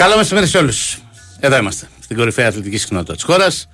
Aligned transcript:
Καλό 0.00 0.16
μεσημέρι 0.16 0.46
σε 0.46 0.58
όλους. 0.58 0.98
Εδώ 1.40 1.56
είμαστε, 1.56 1.88
στην 2.00 2.16
κορυφαία 2.16 2.48
αθλητική 2.48 2.76
συχνότητα 2.78 3.14
της 3.14 3.22
χώρας. 3.22 3.68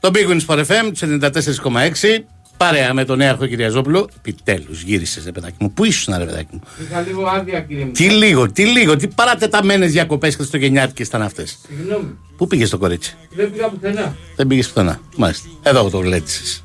Το 0.00 0.10
Big 0.14 0.28
Wins 0.30 0.46
for 0.46 0.58
FM, 0.58 0.90
τους 0.90 1.02
94,6. 1.02 2.24
Παρέα 2.56 2.94
με 2.94 3.04
τον 3.04 3.18
Νέαρχο 3.18 3.46
Κυριαζόπουλο. 3.46 4.08
Επιτέλους 4.16 4.82
γύρισε, 4.82 5.22
ρε 5.24 5.32
παιδάκι 5.32 5.56
μου. 5.58 5.72
Πού 5.72 5.84
ήσουν, 5.84 6.14
ρε 6.18 6.24
παιδάκι 6.24 6.48
μου; 6.52 6.62
Είχα 6.82 7.00
λίγο 7.00 7.26
άδεια, 7.26 7.60
κύριε 7.60 7.84
μου. 7.84 7.92
Τι 7.92 8.10
λίγο, 8.10 8.52
τι 8.52 8.64
λίγο, 8.64 8.96
τι 8.96 9.08
παρατεταμένες 9.08 9.92
διακοπές 9.92 10.34
χριστουγεννιάτικε 10.34 11.02
ήταν 11.02 11.22
αυτές. 11.22 11.58
Συγγνώμη. 11.68 12.18
Πού 12.36 12.46
πήγες 12.46 12.70
το 12.70 12.78
κορίτσι; 12.78 13.16
Δεν 13.30 13.52
πήγα 13.52 13.68
πουθενά. 13.68 14.16
Δεν 14.36 14.46
πήγες 14.46 14.66
πουθενά. 14.66 15.00
Μάλιστα. 15.16 15.48
Εδώ 15.62 15.90
το 15.90 15.98
γλέτησε. 15.98 16.62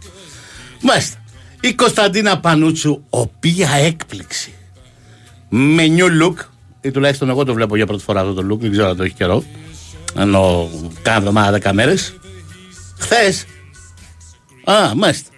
Μάλιστα. 0.82 1.24
Η 1.62 1.74
Κωνσταντίνα 1.74 2.40
Πανούτσου, 2.40 3.04
οποία 3.10 3.70
έκπληξη. 3.70 4.54
Με 5.50 5.84
new 5.98 6.24
look, 6.24 6.36
ή 6.84 6.92
τουλάχιστον 6.92 7.30
εγώ 7.30 7.44
το 7.44 7.54
βλέπω 7.54 7.76
για 7.76 7.86
πρώτη 7.86 8.04
φορά 8.04 8.20
αυτό 8.20 8.34
το 8.34 8.54
look, 8.54 8.60
δεν 8.60 8.72
ξέρω 8.72 8.90
αν 8.90 8.98
το 8.98 9.04
έχει 9.04 9.14
καιρό. 9.14 9.44
Ενώ 10.18 10.70
κάνα 11.02 11.18
εβδομάδα, 11.18 11.52
δέκα 11.52 11.74
μέρες. 11.74 12.16
Χθες. 13.00 13.46
Α, 14.64 14.96
μάλιστα. 14.96 15.30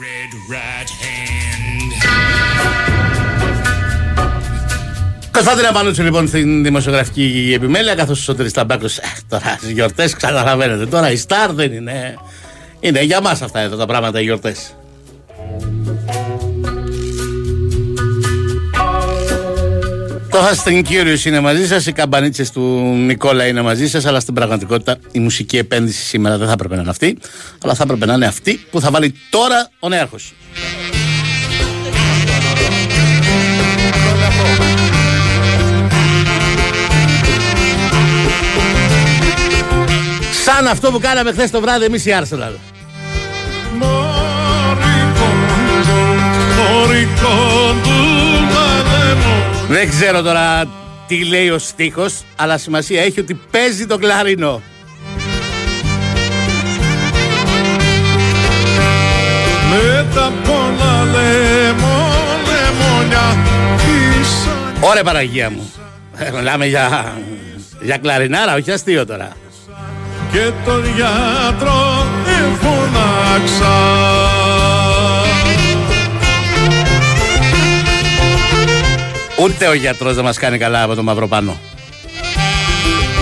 red 0.00 0.32
right 0.54 0.90
hand. 1.02 1.58
Κωνσταντίνα 5.32 5.72
Πανούτσου 5.72 6.02
λοιπόν 6.02 6.28
στην 6.28 6.62
δημοσιογραφική 6.62 7.52
επιμέλεια, 7.54 7.94
καθώς 7.94 8.18
ο 8.18 8.22
Σωτήρης 8.22 8.52
Ταμπάκος, 8.52 8.98
ε, 8.98 9.02
τώρα 9.28 9.56
στι 9.60 9.72
γιορτές 9.72 10.14
καταλαβαίνετε. 10.14 10.86
Τώρα 10.86 11.10
η 11.10 11.16
Σταρ 11.16 11.52
δεν 11.52 11.72
είναι. 11.72 12.14
Είναι 12.80 13.02
για 13.02 13.20
μας 13.20 13.42
αυτά 13.42 13.60
εδώ 13.60 13.76
τα 13.76 13.86
πράγματα 13.86 14.20
οι 14.20 14.22
γιορτές. 14.22 14.77
Το 20.30 20.38
Fast 20.38 20.68
and 20.68 20.82
Curious 20.88 21.24
είναι 21.24 21.40
μαζί 21.40 21.66
σας, 21.66 21.86
οι 21.86 21.92
καμπανίτσες 21.92 22.50
του 22.50 22.60
Νικόλα 23.06 23.46
είναι 23.46 23.62
μαζί 23.62 23.88
σας, 23.88 24.04
αλλά 24.04 24.20
στην 24.20 24.34
πραγματικότητα 24.34 24.96
η 25.12 25.18
μουσική 25.18 25.56
επένδυση 25.56 26.02
σήμερα 26.02 26.38
δεν 26.38 26.46
θα 26.46 26.52
έπρεπε 26.52 26.74
να 26.74 26.80
είναι 26.80 26.90
αυτή, 26.90 27.18
αλλά 27.62 27.74
θα 27.74 27.82
έπρεπε 27.82 28.06
να 28.06 28.14
είναι 28.14 28.26
αυτή 28.26 28.66
που 28.70 28.80
θα 28.80 28.90
βάλει 28.90 29.14
τώρα 29.30 29.70
ο 29.78 29.88
Νέαρχος. 29.88 30.32
Σαν 40.44 40.66
αυτό 40.66 40.90
που 40.90 40.98
κάναμε 40.98 41.32
χθες 41.32 41.50
το 41.50 41.60
βράδυ 41.60 41.84
εμείς 41.84 42.06
οι 42.06 42.10
Arsenal. 42.20 42.52
Δεν 49.68 49.88
ξέρω 49.88 50.22
τώρα 50.22 50.64
τι 51.06 51.24
λέει 51.24 51.48
ο 51.50 51.58
στίχος, 51.58 52.22
αλλά 52.36 52.58
σημασία 52.58 53.02
έχει 53.02 53.20
ότι 53.20 53.40
παίζει 53.50 53.86
το 53.86 53.98
κλαρίνο. 53.98 54.62
Με 59.70 60.06
τα 60.14 60.32
πολλά 60.44 61.02
λέμο, 61.04 62.06
λεμόνια 62.46 63.36
Ίσα 64.20 64.86
Ωραία 64.88 65.02
Παναγία 65.02 65.50
μου. 65.50 65.72
Ε, 66.16 66.30
Μιλάμε 66.30 66.66
για, 66.66 67.12
για 67.80 67.96
κλαρινάρα, 67.96 68.54
όχι 68.54 68.70
αστείο 68.70 69.06
τώρα. 69.06 69.28
και 70.32 70.50
τον 70.64 70.84
γιατρό 70.84 72.06
εφωνάξα 72.26 73.76
Ούτε 79.40 79.66
ο 79.66 79.74
γιατρός 79.74 80.14
δεν 80.14 80.24
μας 80.24 80.38
κάνει 80.38 80.58
καλά 80.58 80.82
από 80.82 80.94
το 80.94 81.02
μαυροπάνο. 81.02 81.58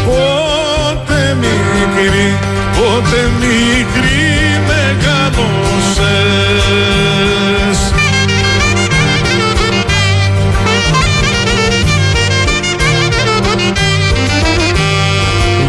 Πότε 0.06 1.36
μικρή, 1.40 2.38
πότε 2.76 3.30
μικρή 3.40 4.60
μεγαλώσες 4.66 6.16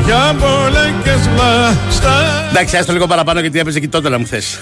Για 0.06 0.36
μπολέκες 0.40 1.30
βλάστα 1.36 2.46
Εντάξει, 2.50 2.78
άστο 2.78 2.94
λίγο 2.94 3.08
παραπάνω 3.08 3.40
γιατί 3.40 3.60
έπαιζε 3.60 3.80
και 3.80 3.88
τότε 3.88 4.10
να 4.10 4.18
μου 4.18 4.26
θες. 4.26 4.60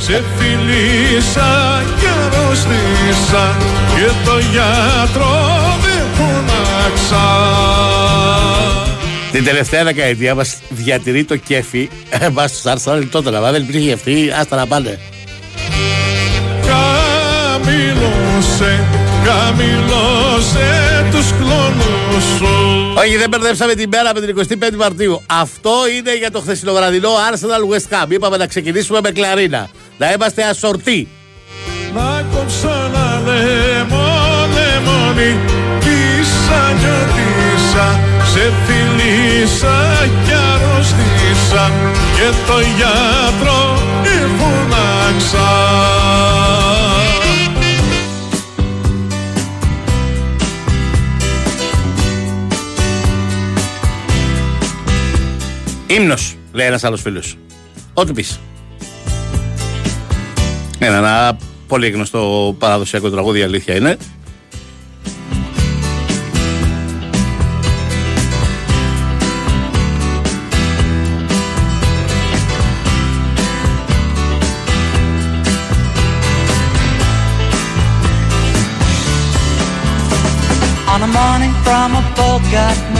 Σε 0.00 0.22
φιλήσα 0.38 1.82
και 2.00 2.06
αρρώστησα 2.06 3.56
και 3.94 4.10
το 4.24 4.38
γιατρό 4.38 5.36
με 5.82 6.04
φωνάξα 6.14 7.26
Την 9.32 9.44
τελευταία 9.44 9.84
δεκαετία 9.84 10.34
μας 10.34 10.56
διατηρεί 10.68 11.24
το 11.24 11.36
κέφι. 11.36 11.88
Ε, 12.10 12.28
Μας 12.28 12.52
τους 12.52 12.62
Arsenal 12.72 13.02
τότε 13.10 13.30
να 13.30 13.52
δεν 13.52 13.62
υπήρχε 13.62 13.92
αυτή, 13.92 14.32
άστα 14.40 14.56
να 14.56 14.66
πάνε. 14.66 14.98
Καμιλώσε, 16.66 18.84
καμιλώσε 19.24 20.89
τους 21.20 21.32
κλόνους 21.38 22.24
σου 22.38 22.92
Όχι, 22.96 23.16
δεν 23.16 23.28
μπερδέψαμε 23.28 23.74
την 23.74 23.88
πέρα 23.88 24.10
με 24.14 24.20
την 24.20 24.58
25η 24.60 24.76
Μαρτίου. 24.76 25.22
Αυτό 25.26 25.72
είναι 25.96 26.16
για 26.16 26.30
το 26.30 26.40
χθεσινοβραδινό 26.40 27.08
Arsenal 27.08 27.74
West 27.74 28.04
Ham. 28.04 28.10
Είπαμε 28.10 28.36
να 28.36 28.46
ξεκινήσουμε 28.46 28.98
με 29.02 29.10
κλαρίνα. 29.10 29.68
Να 29.98 30.12
είμαστε 30.12 30.42
ασορτοί. 30.44 31.08
Να 31.94 32.24
κόψω 32.34 32.68
ένα 32.68 33.22
λαιμό, 33.24 34.08
λεμόνι 34.54 35.38
Πίσα 35.78 36.72
νιώτησα, 36.78 38.00
σε 38.32 38.52
φιλήσα 38.66 40.08
κι 40.24 40.32
αρρώστησα 40.32 41.72
Και 42.16 42.28
το 42.46 42.60
γιατρό 42.60 43.78
εφωνάξα 44.04 45.99
Ύμνος, 55.90 56.36
λέει 56.52 56.66
ένας 56.66 56.84
άλλος 56.84 57.00
φίλος. 57.00 57.36
Ό,τι 57.94 58.12
πεις. 58.12 58.40
Είναι 60.82 60.96
ένα 60.96 61.36
πολύ 61.66 61.90
γνωστό 61.90 62.54
παραδοσιακό 62.58 63.10
τραγούδι, 63.10 63.38
η 63.38 63.42
αλήθεια 63.42 63.76
είναι. 63.76 63.96
On 80.94 81.02
a 81.02 81.12
morning 81.18 81.54
from 81.64 81.90
a 82.00 82.02
Bogart 82.16 82.80
movie 82.94 82.99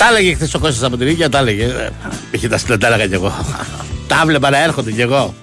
Τα 0.00 0.06
έλεγε 0.08 0.34
χθες 0.34 0.54
ο 0.54 0.58
Κώστας 0.58 0.82
από 0.82 0.96
την 0.96 1.06
ίδια, 1.06 1.28
τα 1.28 1.38
έλεγε. 1.38 1.90
Είχε 2.30 2.48
τα 2.48 2.58
σκλετά, 2.58 2.86
έλεγα 2.86 3.06
κι 3.06 3.14
εγώ. 3.14 3.32
Τα 4.06 4.22
βλέπα 4.26 4.58
έρχονται 4.58 4.92
κι 4.92 5.00
εγώ. 5.00 5.34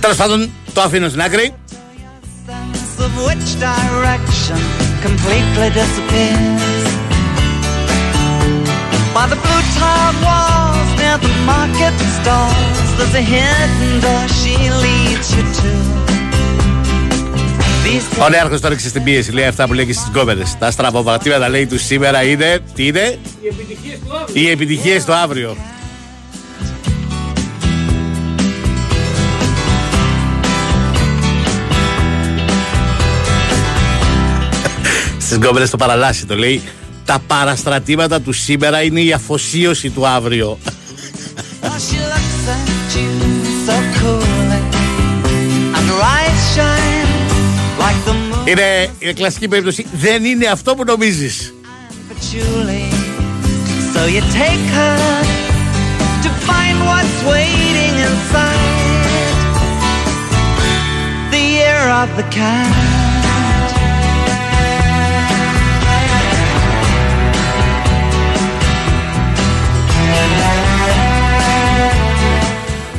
Τέλος 0.00 0.16
πάντων, 0.16 0.50
το 0.72 0.80
αφήνω 0.80 1.08
στην 1.08 1.20
άκρη. 1.20 1.54
These 17.90 18.22
Ο 18.24 18.28
Νέαρχος 18.28 18.60
τώρα 18.60 18.78
στην 18.78 19.02
πίεση, 19.02 19.32
λέει 19.32 19.44
αυτά 19.44 19.66
που 19.66 19.72
λέει 19.72 19.86
και 19.86 19.92
στις 19.92 20.10
κόμερες. 20.12 20.56
Τα 20.58 20.70
στραβοπατήματα 20.70 21.48
λέει 21.48 21.66
του 21.66 21.78
σήμερα 21.78 22.22
είναι, 22.22 22.58
τι 22.74 22.86
είναι, 22.86 23.18
Οι 23.42 23.48
επιτυχίες 23.48 23.98
του 24.04 24.14
αύριο. 24.14 24.42
οι 24.42 24.50
επιτυχίες 24.50 25.04
του 25.04 25.14
αύριο. 25.14 25.56
Στις 35.18 35.38
κόμερες 35.38 35.70
το 35.70 35.76
παραλάσει 35.76 36.26
το 36.26 36.36
λέει. 36.36 36.62
Τα 37.04 37.18
παραστρατήματα 37.26 38.20
του 38.20 38.32
σήμερα 38.32 38.82
είναι 38.82 39.00
η 39.00 39.12
αφοσίωση 39.12 39.90
του 39.90 40.06
αύριο. 40.06 40.58
Είναι, 48.44 48.90
είναι 48.98 49.12
κλασική 49.12 49.48
περίπτωση. 49.48 49.86
Δεν 49.92 50.24
είναι 50.24 50.46
αυτό 50.46 50.74
που 50.74 50.84
νομίζεις. 50.84 51.54
patchouli. 52.20 52.84
So 53.94 54.00
you 54.14 54.22
take 54.42 54.64
her 54.78 54.98
to 56.24 56.30
find 56.48 56.76
what's 56.88 57.18
waiting 57.34 57.94
inside 58.08 59.32
the 61.34 61.42
year 61.58 61.80
of 62.02 62.08
the 62.18 62.26
cat. 62.38 62.74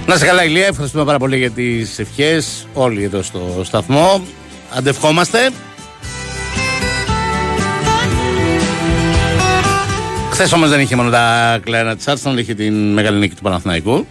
Να 0.05 0.17
σε 0.17 0.25
καλά, 0.25 0.43
Ηλία. 0.43 0.67
Ευχαριστούμε 0.67 1.03
πάρα 1.03 1.17
πολύ 1.17 1.38
για 1.38 1.51
τις 1.51 1.99
ευχές. 1.99 2.67
Όλοι 2.73 3.03
εδώ 3.03 3.21
στο 3.21 3.61
σταθμό. 3.63 4.21
Αντευχόμαστε. 4.75 5.50
Χθες 10.31 10.51
όμως 10.51 10.69
δεν 10.69 10.79
είχε 10.79 10.95
μόνο 10.95 11.09
τα 11.09 11.57
κλένα 11.63 11.95
τη 11.95 12.03
Άρσεναλ, 12.07 12.38
είχε 12.38 12.53
την 12.53 12.94
μεγάλη 12.94 13.18
νίκη 13.18 13.35
του 13.35 13.41
Παναθηναϊκού. 13.41 14.07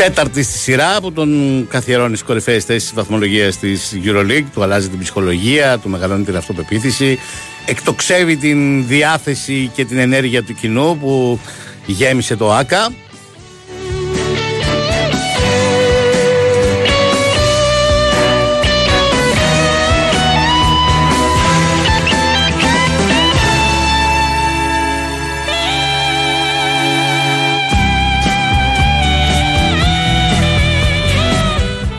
Τέταρτη 0.00 0.42
στη 0.42 0.58
σειρά 0.58 1.00
που 1.00 1.12
τον 1.12 1.66
καθιερώνει 1.68 2.14
στις 2.14 2.26
κορυφαίες 2.26 2.64
θέσεις 2.64 2.92
βαθμολογίας 2.94 3.58
της 3.58 3.96
Euroleague. 4.04 4.44
Του 4.52 4.62
αλλάζει 4.62 4.88
την 4.88 4.98
ψυχολογία, 4.98 5.78
του 5.78 5.88
μεγαλώνει 5.88 6.24
την 6.24 6.36
αυτοπεποίθηση, 6.36 7.18
εκτοξεύει 7.66 8.36
την 8.36 8.86
διάθεση 8.86 9.70
και 9.74 9.84
την 9.84 9.98
ενέργεια 9.98 10.42
του 10.42 10.54
κοινού 10.54 10.98
που 10.98 11.40
γέμισε 11.86 12.36
το 12.36 12.52
ΆΚΑ. 12.52 12.92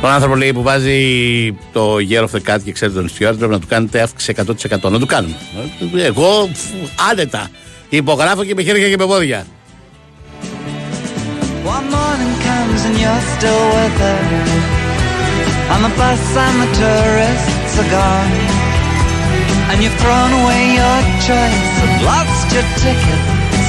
Το 0.01 0.07
άνθρωπο 0.07 0.35
λέει 0.35 0.53
που 0.53 0.61
βάζει 0.61 0.97
το 1.73 1.95
Gator 2.09 2.23
of 2.23 2.29
the 2.29 2.53
Cat 2.53 2.59
και 2.63 2.71
ξέρει 2.71 2.91
τον 2.91 3.09
Stuart, 3.09 3.35
πρέπει 3.37 3.51
να 3.51 3.59
του 3.59 3.67
κάνετε 3.67 4.01
αύξηση 4.01 4.33
100% 4.37 4.91
να 4.91 4.99
το 4.99 5.05
κάνουμε. 5.05 5.35
Εγώ 6.05 6.49
άνετα. 7.11 7.49
Υπογράφω 7.89 8.43
και 8.43 8.53
με 8.55 8.61
χέρια 8.61 8.89
και 8.89 8.97
με 8.97 9.05
πόδια. 9.05 9.45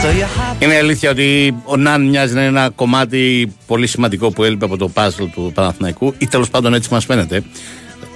So 0.03 0.07
you 0.07 0.09
have 0.11 0.63
Είναι 0.63 0.77
αλήθεια 0.77 1.11
ότι 1.11 1.55
ο 1.65 1.77
Ναν 1.77 2.09
μοιάζει 2.09 2.35
να 2.35 2.41
είναι 2.41 2.59
ένα 2.59 2.71
κομμάτι 2.71 3.53
πολύ 3.67 3.87
σημαντικό 3.87 4.31
που 4.31 4.45
έλειπε 4.45 4.65
από 4.65 4.77
το 4.77 4.91
puzzle 4.95 5.29
του 5.33 5.53
Παναθηναϊκού 5.55 6.15
ή 6.19 6.27
τέλος 6.27 6.51
πάντων 6.51 6.75
έτσι 6.75 6.93
μας 6.93 7.05
φαίνεται. 7.05 7.43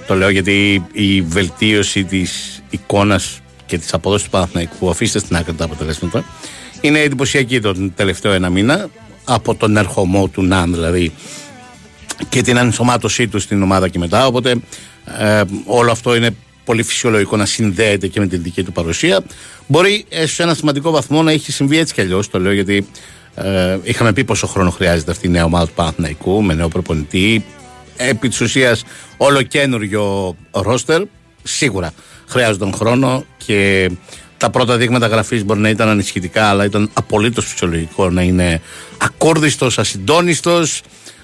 Το 0.07 0.15
λέω 0.15 0.29
γιατί 0.29 0.85
η 0.91 1.21
βελτίωση 1.21 2.03
της 2.03 2.61
εικόνας 2.69 3.39
και 3.65 3.77
της 3.77 3.93
απόδοσης 3.93 4.25
του 4.25 4.31
Παναθηναϊκού, 4.31 4.89
αφήστε 4.89 5.19
στην 5.19 5.35
άκρη 5.35 5.53
τα 5.53 5.63
αποτελέσματα, 5.63 6.25
είναι 6.81 6.99
εντυπωσιακή 6.99 7.61
τον 7.61 7.93
τελευταίο 7.95 8.31
ένα 8.31 8.49
μήνα 8.49 8.89
από 9.23 9.55
τον 9.55 9.77
ερχομό 9.77 10.27
του 10.27 10.43
Ναν 10.43 10.73
δηλαδή 10.73 11.11
και 12.29 12.41
την 12.41 12.57
ενσωμάτωσή 12.57 13.27
του 13.27 13.39
στην 13.39 13.63
ομάδα 13.63 13.87
και 13.87 13.99
μετά. 13.99 14.25
Οπότε 14.25 14.55
ε, 15.19 15.41
όλο 15.65 15.91
αυτό 15.91 16.15
είναι 16.15 16.35
πολύ 16.67 16.83
φυσιολογικό 16.83 17.37
να 17.37 17.45
συνδέεται 17.45 18.07
και 18.07 18.19
με 18.19 18.27
την 18.27 18.43
δική 18.43 18.63
του 18.63 18.71
παρουσία. 18.71 19.23
Μπορεί 19.67 20.05
ε, 20.09 20.25
σε 20.25 20.43
ένα 20.43 20.53
σημαντικό 20.53 20.91
βαθμό 20.91 21.23
να 21.23 21.31
έχει 21.31 21.51
συμβεί 21.51 21.77
έτσι 21.77 21.93
κι 21.93 22.01
αλλιώς. 22.01 22.29
Το 22.29 22.39
λέω 22.39 22.51
γιατί 22.51 22.87
ε, 23.35 23.77
είχαμε 23.83 24.13
πει 24.13 24.23
πόσο 24.23 24.47
χρόνο 24.47 24.69
χρειάζεται 24.69 25.11
αυτή 25.11 25.27
η 25.27 25.29
νέα 25.29 25.43
ομάδα 25.43 25.67
του 25.67 25.73
Παναθηναϊκού 25.73 26.43
με 26.43 26.53
νέο 26.53 26.67
προπονητή. 26.67 27.45
Επί 27.97 28.27
της 28.29 28.41
ουσίας, 28.41 28.83
όλο 29.17 29.41
καινούριο 29.41 30.35
ρόστερ. 30.51 31.01
Σίγουρα 31.43 31.93
χρειάζονταν 32.27 32.73
χρόνο 32.73 33.25
και 33.45 33.89
τα 34.37 34.49
πρώτα 34.49 34.77
δείγματα 34.77 35.07
γραφής 35.07 35.43
μπορεί 35.45 35.59
να 35.59 35.69
ήταν 35.69 35.89
ανησυχητικά, 35.89 36.45
αλλά 36.49 36.65
ήταν 36.65 36.89
απολύτως 36.93 37.45
φυσιολογικό 37.45 38.09
να 38.09 38.21
είναι 38.21 38.61
ακόρδιστος, 38.97 39.79
ασυντόνιστος. 39.79 40.81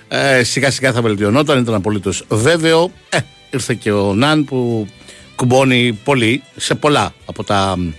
Ε, 0.07 0.43
σιγά 0.43 0.71
σιγά 0.71 0.91
θα 0.91 1.01
βελτιωνόταν, 1.01 1.59
ήταν 1.59 1.73
απολύτως 1.73 2.23
βέβαιο. 2.29 2.91
Ε, 3.09 3.17
ήρθε 3.49 3.73
και 3.73 3.91
ο 3.91 4.13
Ναν 4.13 4.45
που 4.45 4.87
κουμπώνει 5.35 5.93
πολύ 6.03 6.43
σε 6.55 6.75
πολλά 6.75 7.13
από 7.25 7.43
τα 7.43 7.75
μ, 7.77 7.89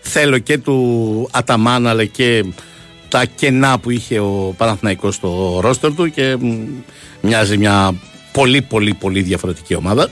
θέλω 0.00 0.38
και 0.38 0.58
του 0.58 1.28
Αταμάν 1.32 1.86
αλλά 1.86 2.04
και 2.04 2.44
τα 3.08 3.24
κενά 3.24 3.78
που 3.78 3.90
είχε 3.90 4.18
ο 4.18 4.54
Παναθηναϊκός 4.56 5.14
στο 5.14 5.58
ρόστερ 5.62 5.94
του 5.94 6.10
και 6.10 6.36
μ, 6.36 6.66
μοιάζει 7.20 7.56
μια 7.56 7.94
πολύ 8.32 8.62
πολύ 8.62 8.94
πολύ 8.94 9.22
διαφορετική 9.22 9.74
ομάδα. 9.74 10.10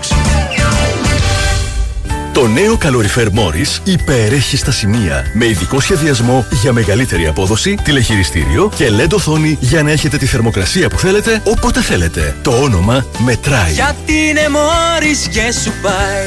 Το 2.33 2.47
νέο 2.47 2.77
καλοριφέρ 2.77 3.27
Morris 3.27 3.79
υπερέχει 3.87 4.57
στα 4.57 4.71
σημεία 4.71 5.25
με 5.33 5.45
ειδικό 5.45 5.79
σχεδιασμό 5.79 6.45
για 6.51 6.73
μεγαλύτερη 6.73 7.27
απόδοση, 7.27 7.75
τηλεχειριστήριο 7.83 8.71
και 8.75 8.89
LED 8.99 9.13
οθόνη 9.13 9.57
για 9.59 9.83
να 9.83 9.91
έχετε 9.91 10.17
τη 10.17 10.25
θερμοκρασία 10.25 10.89
που 10.89 10.97
θέλετε 10.97 11.41
όποτε 11.43 11.81
θέλετε. 11.81 12.35
Το 12.41 12.51
όνομα 12.51 13.05
μετράει. 13.17 13.71
Γιατί 13.71 14.13
είναι 14.29 14.49
μόρις 14.49 15.27
και 15.27 15.51
σου 15.51 15.71
πάει 15.81 16.25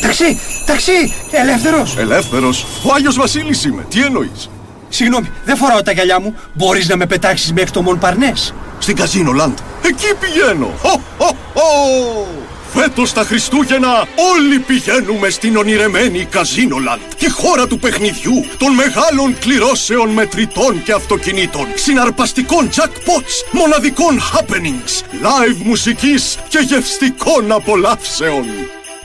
Ταξί! 0.00 0.38
Ταξί! 0.66 1.14
Ελεύθερος! 1.30 1.96
Ελεύθερος. 1.96 2.66
Ο 2.82 2.94
Άγιος 2.94 3.16
Βασίλης 3.16 3.64
είμαι. 3.64 3.86
Τι 3.88 4.00
εννοείς; 4.00 4.48
Συγγνώμη, 4.94 5.30
δεν 5.44 5.56
φοράω 5.56 5.82
τα 5.82 5.92
γυαλιά 5.92 6.20
μου. 6.20 6.34
Μπορείς 6.52 6.88
να 6.88 6.96
με 6.96 7.06
πετάξεις 7.06 7.52
μέχρι 7.52 7.70
το 7.70 7.82
Μον 7.82 7.98
Παρνές; 7.98 8.54
Στην 8.78 8.96
Καζίνο 8.96 9.32
Λαντ. 9.32 9.58
Εκεί 9.82 10.14
πηγαίνω. 10.20 10.70
Χω, 10.82 11.00
χω, 11.18 11.36
χω. 11.54 12.26
Φέτος 12.72 13.12
τα 13.12 13.24
Χριστούγεννα 13.24 14.06
όλοι 14.34 14.58
πηγαίνουμε 14.58 15.30
στην 15.30 15.56
ονειρεμένη 15.56 16.24
Καζίνολαντ, 16.24 17.00
τη 17.18 17.30
χώρα 17.30 17.66
του 17.66 17.78
παιχνιδιού, 17.78 18.44
των 18.58 18.72
μεγάλων 18.74 19.38
κληρώσεων 19.38 20.08
μετρητών 20.08 20.82
και 20.82 20.92
αυτοκινήτων, 20.92 21.66
συναρπαστικών 21.74 22.68
jackpots, 22.74 23.52
μοναδικών 23.52 24.20
happenings, 24.20 25.02
live 25.22 25.62
μουσικής 25.64 26.38
και 26.48 26.58
γευστικών 26.58 27.52
απολαύσεων. 27.52 28.44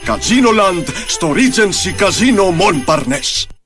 Καζίνολαντ 0.04 0.88
στο 1.06 1.34
Regency 1.34 2.02
Casino 2.02 2.44
Montparnasse. 2.60 3.59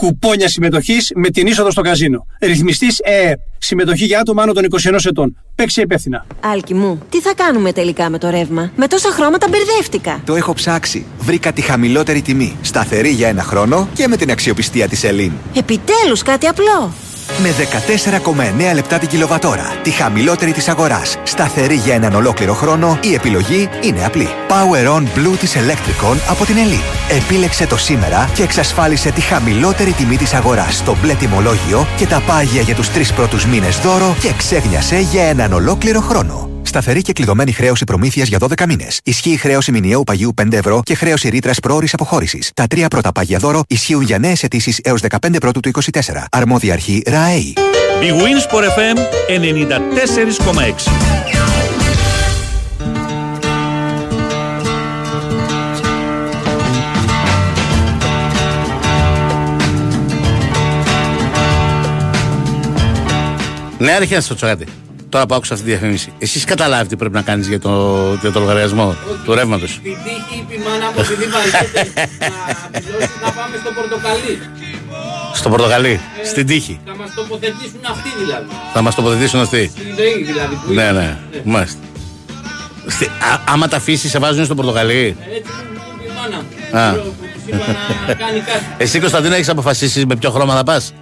Κουπόνια 0.00 0.48
συμμετοχής 0.48 1.12
με 1.14 1.28
την 1.30 1.46
είσοδο 1.46 1.70
στο 1.70 1.80
καζίνο. 1.80 2.26
Ρυθμιστής 2.40 2.98
ΕΕΠ. 2.98 3.38
Συμμετοχή 3.58 4.04
για 4.04 4.20
άτομα 4.20 4.42
άνω 4.42 4.52
των 4.52 4.64
21 4.64 5.04
ετών. 5.04 5.36
Παίξει 5.54 5.80
υπεύθυνα. 5.80 6.26
Άλκη 6.40 6.74
μου, 6.74 7.02
τι 7.10 7.20
θα 7.20 7.34
κάνουμε 7.34 7.72
τελικά 7.72 8.10
με 8.10 8.18
το 8.18 8.30
ρεύμα; 8.30 8.72
Με 8.76 8.86
τόσα 8.86 9.10
χρώματα 9.10 9.46
μπερδεύτηκα. 9.48 10.20
Το 10.24 10.34
έχω 10.34 10.52
ψάξει. 10.52 11.06
Βρήκα 11.18 11.52
τη 11.52 11.60
χαμηλότερη 11.60 12.22
τιμή. 12.22 12.56
Σταθερή 12.62 13.10
για 13.10 13.28
ένα 13.28 13.42
χρόνο 13.42 13.88
και 13.94 14.08
με 14.08 14.16
την 14.16 14.30
αξιοπιστία 14.30 14.88
της 14.88 15.04
Ελλήν. 15.04 15.32
Επιτέλους 15.54 16.22
κάτι 16.22 16.46
απλό. 16.46 16.92
Με 17.38 17.54
14,9 18.70 18.74
λεπτά 18.74 18.98
την 18.98 19.08
κιλοβατόρα. 19.08 19.72
Τη 19.82 19.90
χαμηλότερη 19.90 20.52
της 20.52 20.68
αγοράς. 20.68 21.18
Σταθερή 21.22 21.74
για 21.74 21.94
έναν 21.94 22.14
ολόκληρο 22.14 22.54
χρόνο. 22.54 22.98
Η 23.02 23.14
επιλογή 23.14 23.68
είναι 23.82 24.04
απλή. 24.04 24.28
Power 24.48 24.96
On 24.96 25.02
Blue 25.02 25.36
της 25.38 25.54
Electricon 25.56 26.16
από 26.28 26.44
την 26.44 26.56
Ελλήν. 26.56 26.80
Επίλεξε 27.10 27.66
το 27.66 27.76
σήμερα 27.76 28.30
και 28.34 28.42
εξασφάλισε 28.42 29.10
τη 29.10 29.20
χαμηλότερη 29.20 29.92
τιμή 29.92 30.16
της 30.16 30.34
αγοράς 30.34 30.76
στο 30.76 30.96
μπλε 31.02 31.14
τιμολόγιο 31.14 31.86
και 31.96 32.06
τα 32.06 32.22
πάγια 32.26 32.60
για 32.60 32.74
τους 32.74 32.90
τρεις 32.90 33.12
πρώτους 33.12 33.46
μήνες 33.46 33.78
δώρο 33.78 34.16
και 34.20 34.32
ξέγνιασε 34.36 34.98
για 34.98 35.22
έναν 35.22 35.52
ολόκληρο 35.52 36.00
χρόνο. 36.00 36.59
Σταθερή 36.70 37.02
και 37.02 37.12
κλειδωμένη 37.12 37.52
χρέωση 37.52 37.84
προμήθειας 37.84 38.28
για 38.28 38.38
12 38.40 38.66
μήνες. 38.66 39.00
Ισχύει 39.04 39.36
χρέωση 39.36 39.72
μηνιαίου 39.72 40.02
παγίου 40.02 40.34
5 40.42 40.52
ευρώ 40.52 40.82
και 40.84 40.94
χρέωση 40.94 41.28
ρήτρας 41.28 41.60
προώρη 41.60 41.88
αποχώρησης. 41.92 42.50
Τα 42.54 42.66
τρία 42.66 42.88
πρώτα 42.88 43.12
πάγια 43.12 43.38
δώρο 43.38 43.62
ισχύουν 43.68 44.02
για 44.02 44.18
νέες 44.18 44.42
αιτήσεις 44.42 44.80
έως 44.82 45.00
15 45.00 45.40
πρώτου 45.40 45.60
του 45.60 45.68
24. 45.68 46.26
Αρμόδια 46.30 46.72
αρχή 46.72 47.02
ΡΑΕΗ. 47.06 47.54
Η 48.02 48.10
Winsport 48.10 48.64
FM 48.64 48.98
94,6. 49.28 50.90
Ναι, 63.78 63.92
άρχισε 63.92 64.14
να 64.14 64.20
σα 64.20 64.28
ρωτήσω 64.28 64.46
κάτι. 64.46 64.66
Τώρα 65.10 65.26
που 65.26 65.34
άκουσα 65.34 65.54
αυτή 65.54 65.64
τη 65.66 65.70
διαφήμιση. 65.70 66.12
Εσύ 66.18 66.44
καταλάβει 66.44 66.88
τι 66.88 66.96
πρέπει 66.96 67.14
να 67.14 67.22
κάνεις 67.22 67.48
για, 67.48 67.60
το, 67.60 67.70
για 68.20 68.32
το 68.32 68.40
λογαριασμό 68.40 68.94
του 69.24 69.34
ρεύματος; 69.34 69.70
Στην 69.70 69.82
τύχη 70.04 70.40
είπε 70.40 70.54
η 70.54 70.58
μάνα 70.58 70.86
μου 70.92 71.00
επειδή 71.00 71.24
βαριέται 71.24 71.90
να 72.72 72.80
δηλώσει 72.80 73.10
να 73.24 73.30
πάμε 73.30 73.56
στο 73.62 73.70
πορτοκαλί. 73.72 74.38
Στο 75.34 75.48
Πορτογαλί, 75.48 76.00
στην 76.24 76.46
τύχη. 76.46 76.80
Θα 76.86 76.94
μας 76.96 77.14
τοποθετήσουν 77.14 77.80
αυτοί 77.90 78.08
δηλαδή. 78.24 78.46
Θα 78.72 78.82
μας 78.82 78.94
τοποθετήσουν 78.94 79.40
αυτοί. 79.40 79.70
Στην 79.74 79.94
ΔΕΗ 79.96 80.22
δηλαδή. 80.24 80.54
που 80.66 80.72
Ναι, 80.72 80.82
είναι. 80.82 80.92
ναι. 80.92 81.40
Μάλιστα. 81.44 81.78
Στη- 82.86 83.04
α- 83.04 83.40
άμα 83.48 83.68
τα 83.68 83.76
αφήσεις, 83.76 84.10
σε 84.10 84.18
βάζουν 84.18 84.44
στο 84.44 84.54
Πορτογαλί. 84.54 85.16
Έτσι 85.36 85.50
μου 85.72 85.80
είπε 85.94 86.12
η 86.12 86.14
μάνα 86.16 86.36
μου. 86.36 86.78
Α. 86.78 86.92
Που 87.02 87.14
της 87.34 87.42
είπα 87.46 87.66
να 88.06 88.14
κάνει 88.14 88.40
κάτι. 88.40 88.64
Εσύ, 88.76 89.00
Κωνσταντίνα, 89.00 89.34
έχεις 89.34 89.48
αποφασίσει 89.48 90.06
με 90.06 90.16
ποιο 90.16 90.30
χρώμα 90.30 90.54
θα 90.56 90.62
πας; 90.62 90.92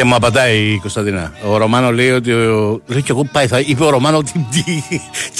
Και 0.00 0.06
μου 0.06 0.14
απαντάει 0.14 0.58
η 0.58 0.78
Κωνσταντίνα. 0.78 1.32
Ο 1.44 1.56
Ρωμάνο 1.56 1.92
λέει 1.92 2.10
ότι. 2.10 2.32
Ο... 2.32 2.80
Λέει 2.86 3.02
και 3.02 3.12
εγώ 3.12 3.24
πάει, 3.32 3.46
θα... 3.46 3.60
είπε 3.60 3.84
ο 3.84 3.90
Ρωμάνο 3.90 4.16
ότι. 4.16 4.46
Τι, 4.54 4.82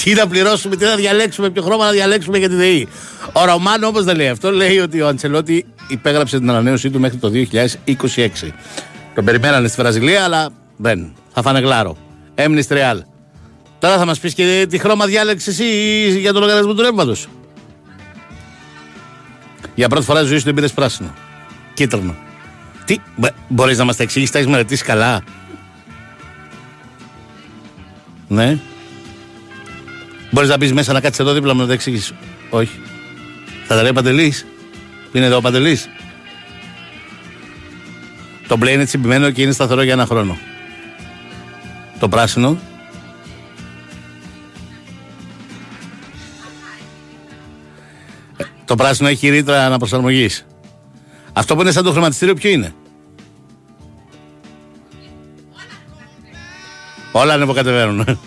τι 0.03 0.13
να 0.13 0.27
πληρώσουμε, 0.27 0.75
τι 0.75 0.85
να 0.85 0.95
διαλέξουμε, 0.95 1.49
ποιο 1.49 1.61
χρώμα 1.61 1.85
να 1.85 1.91
διαλέξουμε 1.91 2.37
για 2.37 2.49
τη 2.49 2.55
ΔΕΗ. 2.55 2.87
Ο 3.33 3.45
Ρωμάνο 3.45 3.87
όμως 3.87 4.03
δεν 4.03 4.15
λέει 4.15 4.27
αυτό. 4.27 4.51
Λέει 4.51 4.79
ότι 4.79 5.01
ο 5.01 5.07
Αντσελότη 5.07 5.65
υπέγραψε 5.87 6.37
την 6.37 6.49
ανανέωσή 6.49 6.89
του 6.89 6.99
μέχρι 6.99 7.17
το 7.17 7.31
2026. 7.51 8.27
Τον 9.15 9.25
περιμένανε 9.25 9.67
στη 9.67 9.81
Βραζιλία, 9.81 10.23
αλλά 10.23 10.49
δεν. 10.77 11.13
Θα 11.33 11.41
φάνε 11.41 11.59
γλάρο. 11.59 11.97
Έμεινε 12.35 12.61
στη 12.61 12.73
Ρεάλ. 12.73 13.03
Τώρα 13.79 13.97
θα 13.97 14.05
μας 14.05 14.19
πεις 14.19 14.33
και 14.33 14.65
τι 14.69 14.77
χρώμα 14.77 15.05
διάλεξες 15.05 15.59
εσύ 15.59 16.19
για 16.19 16.31
τον 16.33 16.41
λογαριασμό 16.41 16.73
του 16.73 16.81
ρεύματος. 16.81 17.27
Για 19.75 19.89
πρώτη 19.89 20.05
φορά 20.05 20.19
στη 20.19 20.27
ζωή 20.27 20.37
σου 20.37 20.45
δεν 20.45 20.53
πήρες 20.53 20.71
πράσινο. 20.71 21.13
Κίτρινο. 21.73 22.15
Τι, 22.91 22.99
μπορείς 23.47 23.77
να 23.77 23.83
μας 23.83 23.95
τα 23.95 24.03
εξηγήσεις, 24.03 24.31
τα 24.31 24.39
έχεις 24.39 24.51
μελετήσει 24.51 24.83
καλά; 24.83 25.23
Ναι. 28.27 28.59
Μπορείς 30.31 30.49
να 30.49 30.57
μπεις 30.57 30.73
μέσα 30.73 30.93
να 30.93 30.99
κάτσεις 30.99 31.19
εδώ 31.19 31.33
δίπλα 31.33 31.53
μου 31.53 31.61
να 31.61 31.67
τα 31.67 31.73
εξηγήσεις; 31.73 32.13
Όχι. 32.49 32.79
Θα 33.67 33.75
τα 33.75 33.81
λέει 33.81 33.91
ο 33.91 33.93
Παντελής. 33.93 34.45
Είναι 35.11 35.25
εδώ 35.25 35.37
ο 35.37 35.41
Παντελής. 35.41 35.89
Το 38.47 38.57
μπλε 38.57 38.71
είναι 38.71 38.85
τσιμπημένο 38.85 39.31
και 39.31 39.41
είναι 39.41 39.51
σταθερό 39.51 39.81
για 39.81 39.93
ένα 39.93 40.05
χρόνο. 40.05 40.37
Το 41.99 42.09
πράσινο. 42.09 42.57
Ε, 48.37 48.43
Το 48.65 48.75
πράσινο 48.75 49.09
έχει 49.09 49.29
ρήτρα 49.29 49.65
αναπροσαρμογής. 49.65 50.45
Αυτό 51.33 51.55
που 51.55 51.61
είναι 51.61 51.71
σαν 51.71 51.83
το 51.83 51.91
χρηματιστήριο 51.91 52.33
ποιο 52.33 52.49
είναι; 52.49 52.73
Όλα 57.11 57.33
ανεβοκατεβαίνουν. 57.33 58.19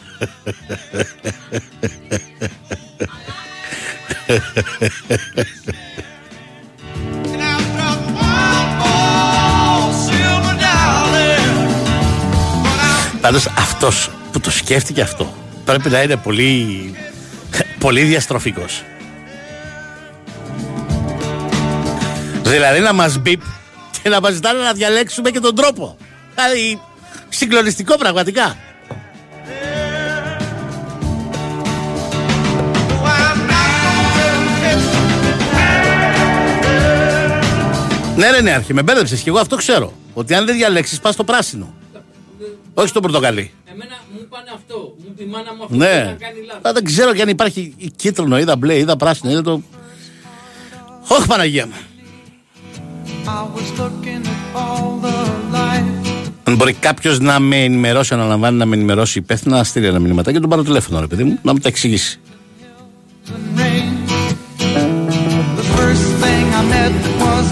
Πάντως 13.20 13.46
αυτός 13.46 14.10
που 14.32 14.40
το 14.40 14.50
σκέφτηκε 14.50 15.00
αυτό 15.00 15.34
πρέπει 15.64 15.90
να 15.90 16.02
είναι 16.02 16.16
πολύ, 16.16 16.94
πολύ 17.78 18.02
διαστροφικός. 18.02 18.82
Δηλαδή 22.42 22.80
να 22.80 22.92
μας 22.92 23.18
μπει 23.18 23.38
και 24.02 24.08
να 24.08 24.20
μας 24.20 24.32
ζητάνε 24.32 24.62
να 24.62 24.72
διαλέξουμε 24.72 25.30
και 25.30 25.40
τον 25.40 25.54
τρόπο. 25.54 25.96
Δηλαδή 26.34 26.80
συγκλονιστικό 27.28 27.96
πραγματικά. 27.96 28.56
Ναι, 38.16 38.30
ρε, 38.30 38.40
ναι, 38.40 38.50
αρχή, 38.50 38.74
με 38.74 38.82
μπέρδεψες 38.82 39.20
και 39.20 39.28
εγώ 39.28 39.38
αυτό 39.38 39.56
ξέρω. 39.56 39.92
Ότι 40.14 40.34
αν 40.34 40.46
δεν 40.46 40.56
διαλέξεις, 40.56 41.00
πας 41.00 41.14
στο 41.14 41.24
πράσινο. 41.24 41.74
Όχι 42.74 42.88
στο 42.88 43.00
πορτοκαλί. 43.00 43.52
Εμένα 43.72 43.96
μου 44.12 44.18
είπαν 44.22 44.42
αυτό. 44.54 44.94
Μου 44.98 45.04
είπε 45.10 45.22
η 45.22 45.26
μάνα 45.26 45.54
μου 45.54 45.62
αυτό. 45.62 45.76
Ναι. 45.76 46.04
να 46.04 46.12
κάνει 46.12 46.40
λάθος. 46.46 46.70
Α, 46.70 46.72
δεν 46.72 46.84
ξέρω 46.84 47.14
και 47.14 47.22
αν 47.22 47.28
υπάρχει 47.28 47.74
κίτρινο, 47.96 48.38
είδα 48.38 48.56
μπλε, 48.56 48.78
είδα 48.78 48.96
πράσινο, 48.96 49.32
είδα 49.32 49.42
το. 49.42 49.62
Όχι 51.08 51.26
Παναγία 51.26 51.66
μου. 51.66 51.72
Αν 56.44 56.56
μπορεί 56.56 56.72
κάποιος 56.72 57.18
να 57.18 57.38
με 57.38 57.64
ενημερώσει, 57.64 58.14
αναλαμβάνει 58.14 58.56
να 58.56 58.66
με 58.66 58.76
ενημερώσει 58.76 59.18
υπεύθυνα, 59.18 59.56
να 59.56 59.64
στείλει 59.64 59.86
ένα 59.86 59.98
μηνύματάκι 59.98 60.34
και 60.34 60.40
τον 60.40 60.50
πάρω 60.50 60.62
τηλέφωνο, 60.62 61.00
ρε 61.00 61.06
παιδί 61.06 61.24
μου, 61.24 61.38
να 61.42 61.52
μου 61.52 61.58
τα 61.58 61.68
εξηγήσει. 61.68 62.20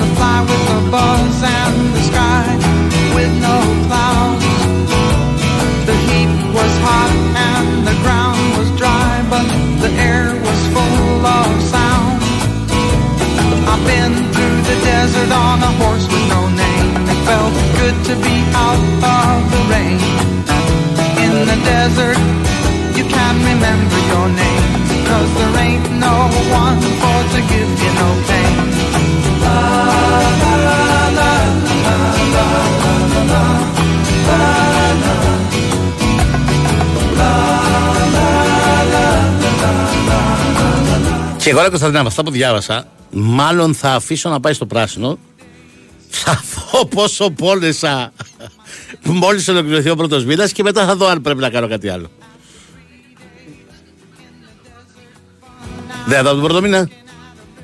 A 0.03 0.07
fly 0.17 0.39
with 0.49 0.91
buzz 0.91 1.37
and 1.59 1.77
the 1.95 2.03
sky 2.11 2.47
with 3.17 3.33
no 3.49 3.59
clouds. 3.87 4.47
The 5.89 5.97
heat 6.07 6.33
was 6.59 6.73
hot 6.87 7.13
and 7.51 7.69
the 7.89 7.97
ground 8.03 8.43
was 8.59 8.69
dry, 8.81 9.13
but 9.33 9.47
the 9.83 9.91
air 10.11 10.27
was 10.47 10.61
full 10.75 11.27
of 11.39 11.51
sound. 11.75 12.19
I've 13.71 13.85
been 13.93 14.15
through 14.35 14.59
the 14.71 14.79
desert 14.91 15.31
on 15.47 15.57
a 15.71 15.73
horse 15.81 16.07
with 16.13 16.27
no 16.35 16.43
name. 16.65 16.91
It 17.13 17.21
felt 17.29 17.55
good 17.79 17.97
to 18.09 18.15
be 18.27 18.37
out 18.67 18.83
of 19.17 19.39
the 19.55 19.63
rain. 19.73 20.01
In 21.25 21.35
the 21.51 21.59
desert, 21.73 22.21
you 22.99 23.05
can't 23.17 23.41
remember 23.51 23.99
your 24.13 24.29
name. 24.43 24.67
Cause 25.09 25.31
there 25.39 25.57
ain't 25.67 25.89
no 26.07 26.17
one 26.51 26.81
for 27.01 27.19
to 27.35 27.52
εγώ, 41.53 41.63
ρε 41.63 41.69
Κωνσταντίνα, 41.69 42.03
με 42.03 42.09
αυτά 42.09 42.23
που 42.23 42.31
διάβασα, 42.31 42.89
μάλλον 43.11 43.75
θα 43.75 43.95
αφήσω 43.95 44.29
να 44.29 44.41
πάει 44.41 44.53
στο 44.53 44.67
πράσινο. 44.67 45.19
Θα 46.09 46.43
δω 46.55 46.87
πόσο 46.87 47.31
πόνεσα 47.31 48.13
μόλις 49.05 49.49
ολοκληρωθεί 49.49 49.91
ο 49.91 49.97
πρώτος 49.97 50.25
μήνας 50.25 50.53
και 50.53 50.63
μετά 50.63 50.87
θα 50.87 50.97
δω 50.97 51.07
αν 51.07 51.21
πρέπει 51.21 51.41
να 51.41 51.51
κάνω 51.51 51.69
κάτι 51.69 51.89
άλλο. 51.89 52.11
Δεν 56.07 56.17
θα 56.17 56.23
δω 56.23 56.31
τον 56.31 56.41
πρώτο 56.41 56.61
μήνα. 56.61 56.89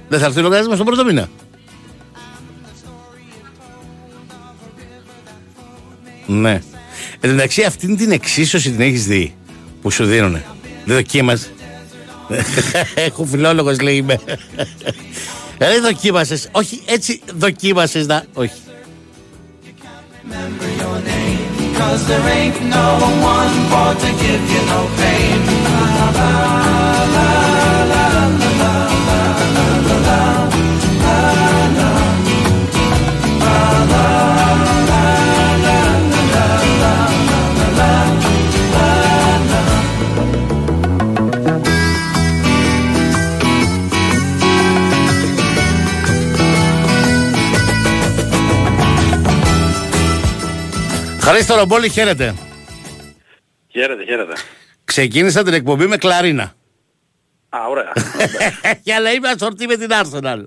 Δεν 0.08 0.18
θα 0.18 0.26
έρθει 0.26 0.38
ο 0.38 0.42
λογαριασμός 0.42 0.74
στον 0.74 0.86
πρώτο 0.86 1.04
μήνα. 1.04 1.28
Ναι. 6.26 6.62
Εν 7.20 7.30
τω 7.30 7.34
μεταξύ, 7.34 7.62
αυτήν 7.62 7.96
την 7.96 8.10
εξίσωση 8.10 8.70
την 8.70 8.80
έχεις 8.80 9.06
δει 9.06 9.36
που 9.82 9.90
σου 9.90 10.04
δίνουνε. 10.04 10.44
Δεν 10.84 10.96
δοκίμασε. 10.96 11.52
Έχω 13.06 13.24
φιλόλογος, 13.24 13.80
λέει 13.80 13.96
είμαι. 13.96 14.18
Δεν 15.58 15.82
δοκίμασες. 15.82 16.48
Όχι, 16.52 16.82
έτσι 16.86 17.20
δοκίμασες 17.34 18.06
να. 18.06 18.24
Όχι. 18.34 18.52
Cause 21.78 22.06
there 22.08 22.26
ain't 22.36 22.60
no 22.74 22.98
Χαρίστο 51.28 51.54
Ρομπόλη, 51.54 51.88
χαίρετε. 51.88 52.34
Χαίρετε, 53.68 54.04
χαίρετε. 54.04 54.32
Ξεκίνησα 54.84 55.42
την 55.42 55.54
εκπομπή 55.54 55.86
με 55.86 55.96
κλαρίνα. 55.96 56.52
Α, 57.48 57.58
ωραία. 57.68 57.92
Και 58.84 58.94
αλλά 58.94 59.12
είμαι 59.12 59.28
ασορτή 59.28 59.66
με 59.66 59.76
την 59.76 59.88
Arsenal. 59.90 60.42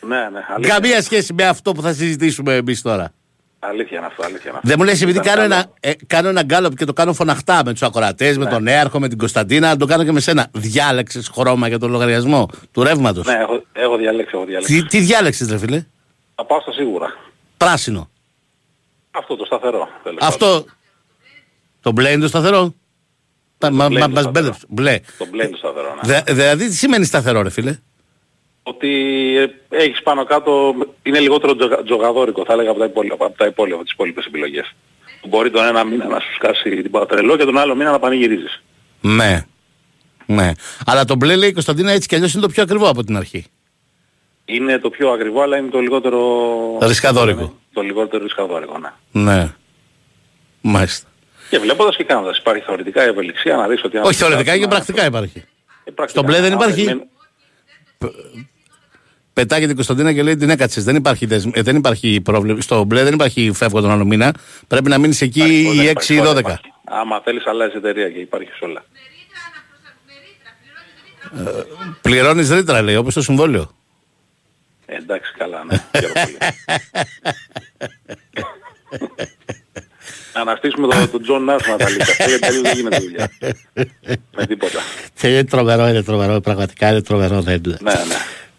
ναι, 0.00 0.28
ναι, 0.28 0.40
αλήθεια. 0.54 0.74
Καμία 0.74 1.02
σχέση 1.02 1.32
με 1.32 1.44
αυτό 1.46 1.72
που 1.72 1.82
θα 1.82 1.92
συζητήσουμε 1.92 2.54
εμείς 2.54 2.82
τώρα. 2.82 3.12
Αλήθεια 3.58 3.96
είναι 3.96 4.06
αυτό, 4.06 4.22
αλήθεια 4.24 4.42
είναι 4.44 4.56
αυτό. 4.56 4.68
Δεν 4.68 4.76
μου 4.78 4.84
λες, 4.84 5.02
επειδή 5.02 5.18
Ήταν 5.18 5.34
κάνω 5.34 5.48
καλό. 5.48 5.54
ένα, 5.54 5.70
ε, 5.80 5.92
κάνω 6.06 6.28
ένα 6.28 6.42
γκάλωπ 6.42 6.74
και 6.74 6.84
το 6.84 6.92
κάνω 6.92 7.12
φωναχτά 7.12 7.62
με 7.64 7.72
τους 7.72 7.82
ακροατές, 7.82 8.38
με 8.38 8.46
τον 8.46 8.66
Έαρχο, 8.66 9.00
με 9.00 9.08
την 9.08 9.18
Κωνσταντίνα, 9.18 9.68
να 9.68 9.76
το 9.76 9.86
κάνω 9.86 10.04
και 10.04 10.12
με 10.12 10.20
σένα. 10.20 10.48
Διάλεξες 10.52 11.28
χρώμα 11.34 11.68
για 11.68 11.78
τον 11.78 11.90
λογαριασμό 11.90 12.48
του 12.72 12.82
ρεύματος. 12.82 13.26
Ναι, 13.26 13.34
έχω, 13.34 13.64
έχω 13.72 13.96
διαλέξει, 13.96 14.32
έχω 14.34 14.44
διαλέξει. 14.44 14.82
Τι, 14.82 14.86
τι 14.86 14.98
διάλεξες, 14.98 15.48
ρε 15.50 15.58
φίλε; 15.58 15.84
Θα 16.34 16.44
πάω 16.44 16.60
στα 16.60 16.72
σίγουρα. 16.72 17.14
Πράσινο. 17.56 18.10
Αυτό 19.18 19.36
το 19.36 19.44
σταθερό. 19.44 19.88
τέλος 20.02 20.18
Αυτό. 20.22 20.64
Το 21.80 21.92
μπλε 21.92 22.10
είναι 22.10 22.20
το 22.20 22.28
σταθερό; 22.28 22.74
Τα- 23.58 23.70
Μα 23.70 23.88
μπλε 23.88 23.98
μα- 23.98 24.06
είναι 24.06 24.14
το 24.14 24.20
μας 24.20 24.22
σταθερό. 24.22 24.30
μπέρδεψε. 24.32 24.66
Μπλε. 24.68 24.90
πάντων. 25.00 25.14
Το 25.18 25.26
μπλε 25.30 25.42
είναι 25.42 25.52
το 25.52 25.58
σταθερό, 25.58 25.94
ναι. 25.94 26.00
Δε- 26.22 26.32
Δηλαδή 26.34 26.68
τι 26.68 26.74
σημαίνει 26.74 27.04
σταθερό, 27.04 27.42
ρε 27.42 27.50
φίλε; 27.50 27.78
Ότι 28.62 28.88
ε, 29.36 29.76
έχεις 29.76 30.02
πάνω 30.02 30.24
κάτω, 30.24 30.74
είναι 31.02 31.18
λιγότερο 31.20 31.56
τζογα- 31.56 31.82
τζογαδόρικο, 31.82 32.44
θα 32.44 32.52
έλεγα 32.52 32.70
από 32.70 32.78
τα 32.78 32.84
υπόλοιπα, 32.84 33.14
από 33.26 33.36
τα 33.38 33.46
υπόλοιπα, 33.46 33.74
από 33.76 33.84
τις 33.84 33.92
υπόλοιπες 33.92 34.24
επιλογές. 34.26 34.72
Μπορεί 35.28 35.50
τον 35.50 35.64
ένα 35.64 35.84
μήνα 35.84 36.06
να 36.06 36.20
σου 36.20 36.34
σκάσει 36.34 36.82
την 36.82 36.90
πατρελό 36.90 37.36
και 37.36 37.44
τον 37.44 37.58
άλλο 37.58 37.74
μήνα 37.74 37.90
να 37.90 37.98
πανηγυρίζεις. 37.98 38.62
Ναι. 39.00 39.44
Ναι. 40.26 40.52
Αλλά 40.86 41.04
το 41.04 41.14
μπλε 41.16 41.36
λέει 41.36 41.48
η 41.48 41.52
Κωνσταντίνα 41.52 41.90
έτσι 41.92 42.08
κι 42.08 42.14
αλλιώς 42.14 42.32
είναι 42.32 42.42
το 42.42 42.48
πιο 42.48 42.62
ακριβό 42.62 42.88
από 42.88 43.04
την 43.04 43.16
αρχή. 43.16 43.44
Είναι 44.48 44.78
το 44.78 44.90
πιο 44.90 45.10
ακριβό, 45.10 45.42
αλλά 45.42 45.56
είναι 45.56 45.68
το 45.70 45.78
λιγότερο... 45.80 46.20
Ρισκαδόρικο. 46.82 47.58
Το 47.72 47.80
λιγότερο 47.80 48.22
ρισκαδόρικο, 48.22 48.78
ναι. 48.78 49.22
Ναι. 49.32 49.52
Μάλιστα. 50.60 51.08
Και 51.50 51.58
βλέποντας 51.58 51.96
και 51.96 52.04
κάνοντας, 52.04 52.38
υπάρχει 52.38 52.62
θεωρητικά 52.62 53.02
ευελιξία 53.02 53.56
να 53.56 53.68
δεις 53.68 53.84
ότι... 53.84 53.96
αν 53.96 54.02
Όχι 54.04 54.12
σου 54.12 54.18
θεωρητικά 54.18 54.42
σκάσει 54.50 54.58
και 54.58 54.64
να- 54.66 54.70
πρακτικά 54.74 55.04
υπάρχει. 55.06 55.44
Ε, 55.84 55.90
πρακτικά, 55.90 56.08
Στο 56.08 56.22
μπλε 56.22 56.40
δεν 56.40 56.52
αν 56.52 56.58
υπάρχει. 56.58 56.84
δεν- 56.84 57.02
Πετάγεται 59.32 59.72
η 59.72 59.74
Κωνσταντίνα 59.74 60.12
και 60.12 60.22
λέει 60.22 60.36
την 60.36 60.50
έκατσε. 60.50 60.80
Δεν 60.80 60.96
υπάρχει, 60.96 61.26
δεσμ- 61.26 61.56
ε, 61.56 61.62
δεν 61.62 61.76
υπάρχει 61.76 62.20
πρόβλημα. 62.20 62.60
Στο 62.60 62.84
μπλε 62.84 63.02
δεν 63.02 63.14
υπάρχει 63.14 63.50
φεύγω 63.54 63.80
τον 63.80 63.90
άλλο 63.90 64.04
μήνα. 64.04 64.34
Πρέπει 64.68 64.88
να 64.88 64.98
μείνεις 64.98 65.20
εκεί 65.20 65.38
Υπάρχει, 65.38 65.80
οι 65.80 65.84
δεν 65.84 65.94
6 65.96 66.08
ή 66.12 66.14
υπάρχει, 66.14 66.20
12. 66.34 66.38
υπάρχει. 66.38 66.72
Άμα 66.84 67.20
θέλεις 67.20 67.46
αλλάζει 67.46 67.76
εταιρεία 67.76 68.10
και 68.10 68.18
υπάρχει 68.18 68.48
σε 68.58 68.64
όλα. 68.64 68.84
Πληρώνεις 72.00 72.50
ρήτρα 72.50 72.82
λέει 72.82 72.96
όπως 72.96 73.14
το 73.14 73.22
συμβόλαιο. 73.22 73.70
Ε, 74.86 74.96
εντάξει, 74.96 75.32
καλά, 75.38 75.64
ναι. 75.64 75.76
Χαίρομαι 75.98 76.12
πολύ. 76.24 76.36
Να 80.34 80.40
αναστήσουμε 80.40 80.86
τον 80.88 81.10
τον 81.10 81.22
Τζον 81.22 81.44
Νας 81.44 81.66
να 81.66 81.76
τα 81.76 81.88
λύσει 81.88 82.10
αυτό, 82.10 82.24
γιατί 82.28 82.46
αλλιώς 82.46 82.62
δεν 82.62 82.74
γίνεται 82.76 82.98
δουλειά. 82.98 83.30
Με 84.36 84.46
τίποτα. 84.46 84.78
Και 85.20 85.28
είναι 85.28 85.44
τρομερό, 85.44 85.86
είναι 85.88 86.02
τρομερό. 86.02 86.40
Πραγματικά 86.40 86.90
είναι 86.90 87.02
τρομερό. 87.02 87.40
Δεν 87.40 87.62
είναι. 87.66 87.76
Ναι, 87.80 87.92
ναι. 87.92 88.14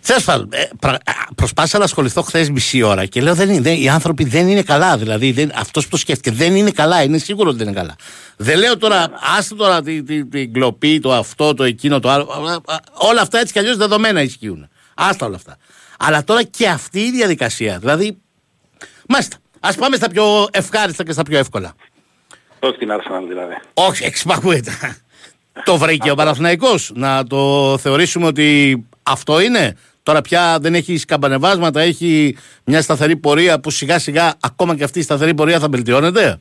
Τέλος 0.06 0.24
πάντων, 0.24 0.50
ε, 0.52 0.64
πρα- 0.80 0.94
α, 1.06 1.34
προσπάθησα 1.36 1.78
να 1.78 1.84
ασχοληθώ 1.84 2.22
χθες 2.22 2.50
μισή 2.50 2.82
ώρα 2.82 3.06
και 3.06 3.22
λέω 3.22 3.34
δεν 3.36 3.50
είναι, 3.50 3.62
δεν- 3.62 3.82
οι 3.82 3.90
άνθρωποι 3.90 4.24
δεν 4.24 4.48
είναι 4.48 4.62
καλά. 4.64 4.98
Δηλαδή 4.98 5.32
δεν, 5.32 5.52
αυτός 5.56 5.84
που 5.84 5.90
το 5.90 5.98
σκέφτηκε 5.98 6.32
δεν 6.36 6.56
είναι 6.56 6.72
καλά. 6.72 7.04
Είναι 7.04 7.18
σίγουρο 7.18 7.50
ότι 7.50 7.58
δεν 7.58 7.68
είναι 7.68 7.76
καλά. 7.78 7.96
Δεν 8.38 8.58
λέω 8.58 8.78
τώρα, 8.78 9.12
άστε 9.38 9.56
τώρα 9.56 9.82
την 9.82 10.06
τη, 10.06 10.26
την 10.26 10.54
κλοπή, 10.54 11.00
το 11.00 11.14
αυτό, 11.14 11.54
το 11.54 11.64
εκείνο, 11.64 12.00
το 12.00 12.10
άλλο. 12.10 12.24
Α, 12.68 12.74
α, 12.74 12.78
Όλα 12.94 13.22
αυτά 13.22 13.40
έτσι 13.40 13.54
κι 13.54 13.60
αλλιώς 13.60 13.78
δεδομένα 13.78 14.22
ισχύουν. 14.22 14.70
Άστα 14.94 15.26
όλα 15.26 15.36
αυτά. 15.36 15.58
Αλλά 16.00 16.24
τώρα 16.24 16.44
και 16.44 16.68
αυτή 16.68 17.00
η 17.00 17.12
διαδικασία. 17.12 17.78
Δηλαδή, 17.80 18.18
μάλιστα. 19.08 19.38
Α 19.60 19.74
πάμε 19.74 19.96
στα 19.96 20.10
πιο 20.10 20.48
ευχάριστα 20.52 21.04
και 21.04 21.12
στα 21.12 21.24
πιο 21.24 21.38
εύκολα. 21.38 21.76
Όχι 22.60 22.78
την 22.78 22.90
Arsenal 22.92 23.28
δηλαδή. 23.28 23.54
Όχι, 23.74 24.06
εξυπακούεται. 24.10 24.72
το 25.66 25.78
βρήκε 25.78 26.12
ο 26.12 26.16
Παναθηναϊκός 26.16 26.92
να 26.96 27.24
το 27.28 27.78
θεωρήσουμε 27.78 28.26
ότι 28.26 28.78
αυτό 29.04 29.40
είναι. 29.42 29.78
Τώρα 30.04 30.22
πια 30.22 30.58
δεν 30.62 30.76
έχει 30.76 30.98
σκαμπανεβάσματα, 30.98 31.82
έχει 31.82 32.38
μια 32.64 32.82
σταθερή 32.82 33.16
πορεία 33.16 33.60
που 33.60 33.70
σιγά 33.70 34.00
σιγά 34.00 34.34
ακόμα 34.40 34.76
και 34.76 34.84
αυτή 34.84 35.00
η 35.00 35.02
σταθερή 35.02 35.34
πορεία 35.34 35.60
θα 35.60 35.68
βελτιώνεται. 35.70 36.40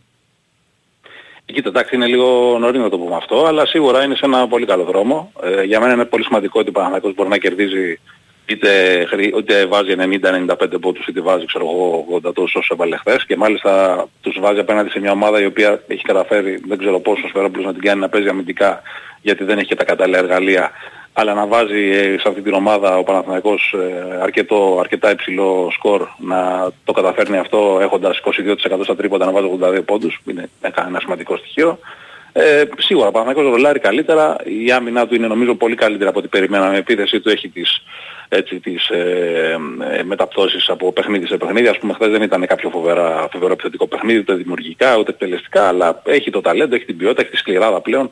Κοίτα, 1.44 1.68
εντάξει, 1.68 1.94
είναι 1.94 2.06
λίγο 2.06 2.58
νωρί 2.58 2.78
να 2.78 2.88
το 2.88 2.98
πούμε 2.98 3.16
αυτό, 3.16 3.44
αλλά 3.46 3.66
σίγουρα 3.66 4.04
είναι 4.04 4.14
σε 4.14 4.24
ένα 4.24 4.48
πολύ 4.48 4.66
καλό 4.66 4.84
δρόμο. 4.84 5.32
Ε, 5.42 5.62
για 5.62 5.80
μένα 5.80 5.92
είναι 5.92 6.04
πολύ 6.04 6.24
σημαντικό 6.24 6.60
ότι 6.60 6.68
ο 6.68 6.72
Παναθηναϊκός 6.72 7.14
μπορεί 7.14 7.28
να 7.28 7.38
κερδίζει 7.38 8.00
είτε, 8.46 9.04
χρη- 9.08 9.36
είτε 9.38 9.66
βάζει 9.66 9.94
90-95 9.96 10.80
πόντους 10.80 11.06
είτε 11.06 11.20
βάζει 11.20 11.46
ξέρω 11.46 11.64
εγώ 11.64 12.06
80 12.26 12.34
τόσο 12.34 12.58
όσο 12.58 12.74
έβαλε 12.74 12.96
χθες 12.96 13.26
και 13.26 13.36
μάλιστα 13.36 14.04
τους 14.20 14.36
βάζει 14.40 14.60
απέναντι 14.60 14.90
σε 14.90 15.00
μια 15.00 15.10
ομάδα 15.10 15.40
η 15.40 15.46
οποία 15.46 15.82
έχει 15.86 16.02
καταφέρει 16.02 16.62
δεν 16.66 16.78
ξέρω 16.78 17.00
πόσο 17.00 17.22
ο 17.24 17.28
Σφερόπουλος 17.28 17.66
να 17.66 17.72
την 17.72 17.82
κάνει 17.82 18.00
να 18.00 18.08
παίζει 18.08 18.28
αμυντικά 18.28 18.82
γιατί 19.22 19.44
δεν 19.44 19.58
έχει 19.58 19.68
και 19.68 19.74
τα 19.74 19.84
κατάλληλα 19.84 20.18
εργαλεία 20.18 20.70
αλλά 21.18 21.34
να 21.34 21.46
βάζει 21.46 21.90
ε, 21.90 22.18
σε 22.18 22.28
αυτή 22.28 22.42
την 22.42 22.52
ομάδα 22.52 22.98
ο 22.98 23.02
Παναθηναϊκός 23.02 23.74
ε, 23.76 24.18
αρκετό, 24.22 24.76
αρκετά 24.80 25.10
υψηλό 25.10 25.68
σκορ 25.72 26.08
να 26.18 26.70
το 26.84 26.92
καταφέρνει 26.92 27.38
αυτό 27.38 27.78
έχοντας 27.80 28.20
22% 28.24 28.80
στα 28.82 28.96
τρίποτα 28.96 29.24
να 29.24 29.32
βάζει 29.32 29.46
82 29.60 29.84
πόντους 29.84 30.20
είναι 30.26 30.48
ένα 30.86 31.00
σημαντικό 31.00 31.36
στοιχείο. 31.36 31.78
Ε, 32.38 32.64
σίγουρα 32.78 33.08
ο 33.08 33.10
Παναθηναϊκός 33.10 33.52
ρολάρει 33.52 33.78
καλύτερα, 33.78 34.36
η 34.44 34.72
άμυνα 34.72 35.06
του 35.06 35.14
είναι 35.14 35.26
νομίζω 35.26 35.54
πολύ 35.54 35.74
καλύτερη 35.74 36.08
από 36.08 36.18
ό,τι 36.18 36.28
περιμέναμε, 36.28 36.74
η 36.74 36.78
επίθεσή 36.78 37.20
του 37.20 37.28
έχει 37.28 37.48
τις, 37.48 37.82
έτσι, 38.28 38.60
τις 38.60 38.88
ε, 38.88 39.58
ε, 39.90 40.02
μεταπτώσεις 40.02 40.68
από 40.68 40.92
παιχνίδι 40.92 41.26
σε 41.26 41.36
παιχνίδι, 41.36 41.66
ας 41.66 41.78
πούμε 41.78 41.92
χθες 41.92 42.10
δεν 42.10 42.22
ήταν 42.22 42.46
κάποιο 42.46 42.70
φοβερά, 42.70 43.28
φοβερό 43.32 43.52
επιθετικό 43.52 43.86
παιχνίδι, 43.86 44.18
ούτε 44.18 44.34
δημιουργικά, 44.34 44.96
ούτε 44.96 45.10
εκτελεστικά, 45.10 45.68
αλλά 45.68 46.02
έχει 46.04 46.30
το 46.30 46.40
ταλέντο, 46.40 46.74
έχει 46.74 46.84
την 46.84 46.96
ποιότητα, 46.96 47.22
έχει 47.22 47.30
τη 47.30 47.36
σκληράδα 47.36 47.80
πλέον 47.80 48.10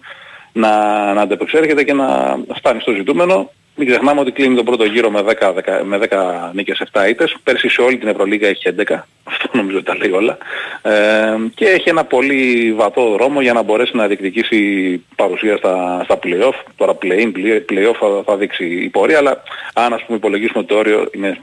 να, 0.53 0.71
να 1.15 1.21
αντεπεξέρχεται 1.21 1.85
και 1.85 1.93
να 1.93 2.39
φτάνει 2.55 2.81
στο 2.81 2.93
ζητούμενο. 2.93 3.51
Μην 3.77 3.89
ξεχνάμε 3.89 4.21
ότι 4.21 4.33
κλείνει 4.33 4.55
τον 4.55 4.65
πρώτο 4.65 4.85
γύρο 4.85 5.11
με 5.11 5.23
10, 5.41 5.49
10, 5.49 5.83
με 5.85 5.99
10 6.11 6.51
νίκες 6.53 6.83
7 6.93 7.09
ήττες. 7.09 7.37
Πέρσι 7.43 7.69
σε 7.69 7.81
όλη 7.81 7.99
την 7.99 8.09
Ευρωλίγα 8.09 8.49
έχει 8.49 8.75
11. 8.79 9.05
Αυτό 9.25 9.49
νομίζω 9.53 9.77
ότι 9.77 9.87
τα 9.87 9.97
λέει 9.97 10.11
όλα. 10.11 10.39
Ε, 10.83 11.37
και 11.55 11.65
έχει 11.65 11.89
ένα 11.89 12.05
πολύ 12.05 12.73
βατό 12.73 13.11
δρόμο 13.11 13.41
για 13.41 13.53
να 13.53 13.63
μπορέσει 13.63 13.97
να 13.97 14.07
διεκδικήσει 14.07 15.05
παρουσία 15.17 15.57
στα, 15.57 16.01
στα 16.05 16.19
play-off. 16.23 16.55
Τώρα 16.77 16.97
play-in, 17.03 17.33
play-off 17.71 17.97
θα, 18.01 18.23
θα 18.25 18.37
δείξει 18.37 18.65
η 18.65 18.89
πορεία, 18.89 19.19
αλλά 19.19 19.43
αν 19.75 19.93
ας 19.93 20.03
πούμε 20.05 20.19
υπολογίσουμε 20.19 20.59
ότι 20.59 20.69
το 20.69 20.77
όριο 20.77 21.09
είναι 21.13 21.39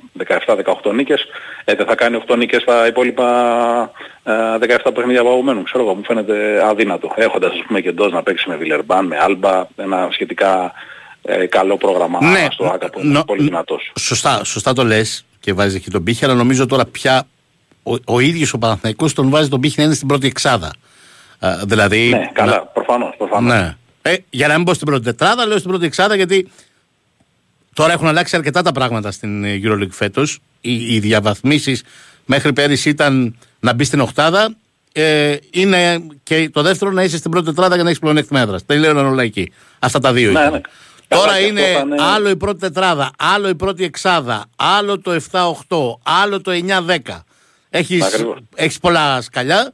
17-18 0.84 0.94
νίκες, 0.94 1.26
ε, 1.66 1.76
δεν 1.76 1.86
θα 1.86 1.96
κάνει 1.96 2.22
8 2.28 2.38
νίκες 2.38 2.62
στα 2.62 2.88
υπόλοιπα 2.88 3.92
ε, 4.24 4.78
17 4.86 4.92
παιχνίδια 4.94 5.24
παγωμένου. 5.24 5.64
Ξέρω 5.64 5.84
εγώ, 5.84 5.94
μου 5.94 6.04
φαίνεται 6.04 6.64
αδύνατο. 6.66 7.14
Έχοντας 7.16 7.52
ας 7.52 7.64
πούμε 7.68 7.82
και 7.82 7.90
εντός 7.90 8.12
να 8.12 8.24
παίξει 8.24 8.50
με 8.50 8.56
Βιλερμπάν, 8.56 9.06
με 9.06 9.18
Άλμπα, 9.20 9.68
ένα 9.76 10.08
σχετικά 10.12 10.74
ε, 11.22 11.46
καλό 11.46 11.78
πρόγραμμα 11.78 12.24
Ναι, 12.24 12.48
στο 12.52 12.66
ΆΚΑ 12.66 12.90
που 12.90 13.00
είναι 13.00 13.12
νο- 13.14 13.24
πολύ 13.24 13.44
δυνατός. 13.44 13.92
Σωστά, 14.00 14.44
σωστά 14.44 14.74
το 14.74 14.84
λες 14.84 15.26
και 15.40 15.54
βάζεις 15.54 15.76
εκεί 15.76 15.90
τον 15.90 16.04
πύχη, 16.04 16.26
αλλά 16.26 16.34
νομίζω 16.34 16.66
τώρα 16.66 16.86
πια 16.86 17.28
ο, 17.84 17.94
ο 18.06 18.20
ίδιος 18.20 18.54
ο 18.54 18.58
Παναθηναϊκός 18.58 19.14
τον 19.14 19.30
βάζει 19.30 19.50
τον 19.50 19.60
πύχη 19.60 19.76
να 19.78 19.84
είναι 19.84 19.94
στην 19.94 20.08
πρώτη 20.08 20.28
εξάδα. 20.28 20.74
Ε, 21.40 21.56
δηλαδή. 21.66 22.10
Ναι, 22.10 22.30
καλά, 22.34 22.66
προφανώς, 22.66 23.16
προφανώς. 23.18 23.54
Ναι. 23.54 23.76
Ε, 24.02 24.16
για 24.30 24.48
να 24.48 24.56
μην 24.56 24.66
πω 24.66 24.74
στην 24.74 24.88
πρώτη 24.88 25.04
τετράδα, 25.04 25.46
λέω 25.46 25.58
στην 25.58 25.70
πρώτη 25.70 25.86
εξάδα 25.86 26.16
γιατί 26.16 26.48
Τώρα 27.74 27.94
έχουν 27.94 28.08
αλλάξει 28.08 28.36
αρκετά 28.36 28.62
τα 28.62 28.72
πράγματα 28.72 29.12
στην 29.12 29.44
ε, 29.44 29.60
EuroLeague 29.64 29.90
φέτος. 29.92 30.40
Οι, 30.62 30.96
οι 30.96 31.00
διαβαθμίσεις 31.00 31.84
μέχρι 32.26 32.54
πέρυσι 32.54 32.90
ήταν 32.90 33.38
να 33.60 33.74
μπει 33.74 33.84
στην 33.84 34.00
Οχτάδα. 34.00 34.56
Ε, 34.92 35.36
είναι 35.52 36.04
και 36.24 36.50
το 36.54 36.62
δεύτερο 36.62 36.92
να 36.92 37.04
είσαι 37.04 37.18
στην 37.18 37.32
πρώτη 37.32 37.46
τετράδα 37.46 37.74
για 37.74 37.84
να 37.84 37.90
έχεις 37.90 38.02
πλεονέκτημα 38.02 38.40
έδρας. 38.40 38.66
Τελείωναν 38.66 39.06
όλα 39.06 39.24
εκεί. 39.24 39.52
Αυτά 39.80 40.00
τα 40.00 40.14
δύο. 40.14 40.32
Ναι, 40.32 40.40
ήταν. 40.40 40.52
ναι. 40.52 40.62
Τώρα 41.16 41.26
Καλά, 41.26 41.40
και 41.40 41.46
είναι 41.46 41.62
αυτό 41.62 41.74
θα 41.74 41.82
είναι- 41.86 42.02
άλλο 42.02 42.30
η 42.30 42.36
πρώτη 42.36 42.60
τετράδα, 42.60 43.12
άλλο 43.18 43.48
η 43.50 43.56
πρώτη 43.56 43.84
εξάδα, 43.84 44.46
άλλο 44.56 45.00
το 45.00 45.12
7-8, 45.12 46.00
άλλο 46.04 46.42
το 46.42 46.52
9-10. 46.52 47.24
Έχεις, 47.70 48.04
Ακριβώς. 48.04 48.38
έχεις 48.56 48.80
πολλά 48.80 49.22
σκαλιά, 49.22 49.72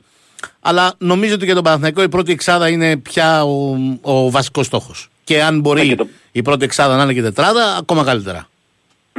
αλλά 0.59 0.93
νομίζω 0.97 1.33
ότι 1.33 1.45
για 1.45 1.53
τον 1.53 1.63
Παναθηναϊκό 1.63 2.01
η 2.01 2.09
πρώτη 2.09 2.31
εξάδα 2.31 2.69
είναι 2.69 2.97
πια 2.97 3.43
ο, 3.43 3.75
ο 4.01 4.29
βασικός 4.31 4.65
στόχος. 4.65 5.09
Και 5.23 5.43
αν 5.43 5.59
μπορεί 5.59 5.81
Ναι, 5.81 5.87
και 5.87 5.95
το- 5.95 6.07
η 6.31 6.41
πρώτη 6.41 6.63
εξάδα 6.65 6.95
να 6.95 7.03
είναι 7.03 7.13
και 7.13 7.21
τετράδα, 7.21 7.75
ακόμα 7.75 8.03
καλύτερα. 8.03 8.47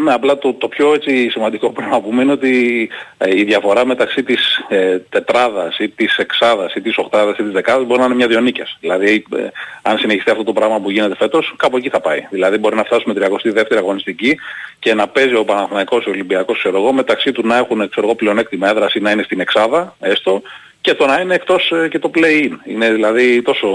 Ναι, 0.02 0.12
απλά 0.12 0.38
το, 0.38 0.54
το 0.54 0.68
πιο 0.68 0.94
έτσι, 0.94 1.28
σημαντικό 1.28 1.66
που 1.66 1.72
πρέπει 1.72 1.90
να 1.90 2.00
πούμε 2.00 2.22
είναι 2.22 2.32
ότι 2.32 2.88
ε, 3.18 3.38
η 3.38 3.44
διαφορά 3.44 3.86
μεταξύ 3.86 4.22
της 4.22 4.64
ε, 4.68 4.98
τετράδας 4.98 5.78
ή 5.78 5.88
της 5.88 6.16
εξάδας 6.16 6.74
ή 6.74 6.80
της 6.80 6.96
οχτάδας 6.98 7.38
ή 7.38 7.42
της 7.42 7.52
δεκάδας 7.52 7.86
μπορεί 7.86 8.00
να 8.00 8.06
είναι 8.06 8.14
μια-δυο 8.14 8.40
νίκες. 8.40 8.76
Δηλαδή, 8.80 9.24
ε, 9.36 9.46
αν 9.82 9.98
συνεχιστεί 9.98 10.30
αυτό 10.30 10.44
το 10.44 10.52
πράγμα 10.52 10.80
που 10.80 10.90
γίνεται 10.90 11.14
φέτος, 11.16 11.54
κάπου 11.56 11.76
εκεί 11.76 11.88
θα 11.88 12.00
πάει. 12.00 12.26
Δηλαδή, 12.30 12.58
μπορεί 12.58 12.76
να 12.76 12.84
φτάσουμε 12.84 13.14
32η 13.14 13.76
αγωνιστική 13.76 14.38
και 14.78 14.94
να 14.94 15.08
παίζει 15.08 15.34
ο 15.34 15.44
Παναθηναϊκός, 15.44 16.06
ο 16.06 16.10
Ολυμπιακός, 16.10 16.58
ξέρω 16.58 16.76
εγώ, 16.76 16.92
μεταξύ 16.92 17.32
του 17.32 17.46
να 17.46 17.56
έχουν 17.56 17.88
ξέρω 17.88 18.06
εγώ, 18.06 18.14
πλεονέκτημα 18.14 18.68
έδρας 18.68 18.94
ή 18.94 19.00
να 19.00 19.10
είναι 19.10 19.22
στην 19.22 19.40
εξάδα, 19.40 19.96
έστω, 20.00 20.42
και 20.88 20.94
το 20.94 21.06
να 21.06 21.20
είναι 21.20 21.34
εκτός 21.34 21.70
ε, 21.70 21.88
και 21.88 21.98
το 21.98 22.10
play-in. 22.14 22.52
Είναι 22.64 22.90
δηλαδή 22.90 23.42
τόσο 23.42 23.68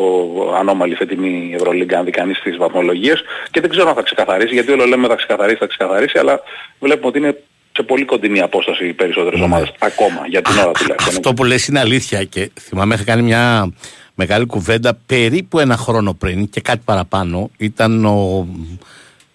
ανώμαλη 0.60 0.96
φετινή 0.96 1.48
η 1.52 1.54
Ευρωλίγκα 1.54 1.98
αν 2.00 2.06
δει 2.06 2.12
κανείς 2.12 2.42
τις 2.42 2.58
βαθμολογίες 2.58 3.24
και 3.52 3.62
δεν 3.62 3.70
ξέρω 3.70 3.90
αν 3.90 3.96
θα 3.96 4.02
ξεκαθαρίσει 4.02 4.54
γιατί 4.54 4.72
όλο 4.72 4.86
λέμε 4.86 5.08
θα 5.08 5.16
ξεκαθαρίσει, 5.16 5.58
θα 5.58 5.68
ξεκαθαρίσει 5.68 6.18
αλλά 6.18 6.40
βλέπουμε 6.80 7.08
ότι 7.08 7.18
είναι 7.18 7.44
σε 7.72 7.84
πολύ 7.84 8.06
κοντινή 8.06 8.42
απόσταση 8.42 8.88
οι 8.88 8.94
περισσότερες 8.94 9.42
ομάδες 9.42 9.72
ακόμα 9.80 10.28
για 10.28 10.42
την 10.42 10.58
ώρα 10.58 10.72
τουλάχιστον. 10.72 11.16
Αυτό 11.16 11.34
που 11.34 11.44
λες 11.44 11.68
είναι 11.68 11.80
αλήθεια 11.80 12.24
και 12.24 12.52
θυμάμαι 12.60 12.94
είχα 12.94 13.04
κάνει 13.04 13.22
μια 13.22 13.74
μεγάλη 14.16 14.46
κουβέντα 14.46 14.98
περίπου 15.06 15.60
ένα 15.60 15.78
χρόνο 15.78 16.14
πριν 16.14 16.50
και 16.50 16.62
κάτι 16.62 16.82
παραπάνω. 16.86 17.50
Ήταν 17.58 18.06
ο 18.06 18.48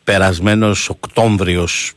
περασμένος 0.05 0.89
Οκτώβριος 0.89 1.93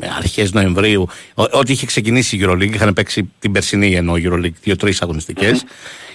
με 0.00 0.12
αρχές 0.16 0.52
Νοεμβρίου 0.52 1.08
ο- 1.34 1.58
ότι 1.58 1.72
είχε 1.72 1.86
ξεκινήσει 1.86 2.36
η 2.36 2.40
EuroLeague 2.46 2.74
είχαν 2.74 2.92
παίξει 2.92 3.30
την 3.38 3.52
περσινή 3.52 3.94
ενώ 3.94 4.12
EuroLeague 4.16 4.52
δύο-τρεις 4.62 5.02
αγωνιστικές 5.02 5.64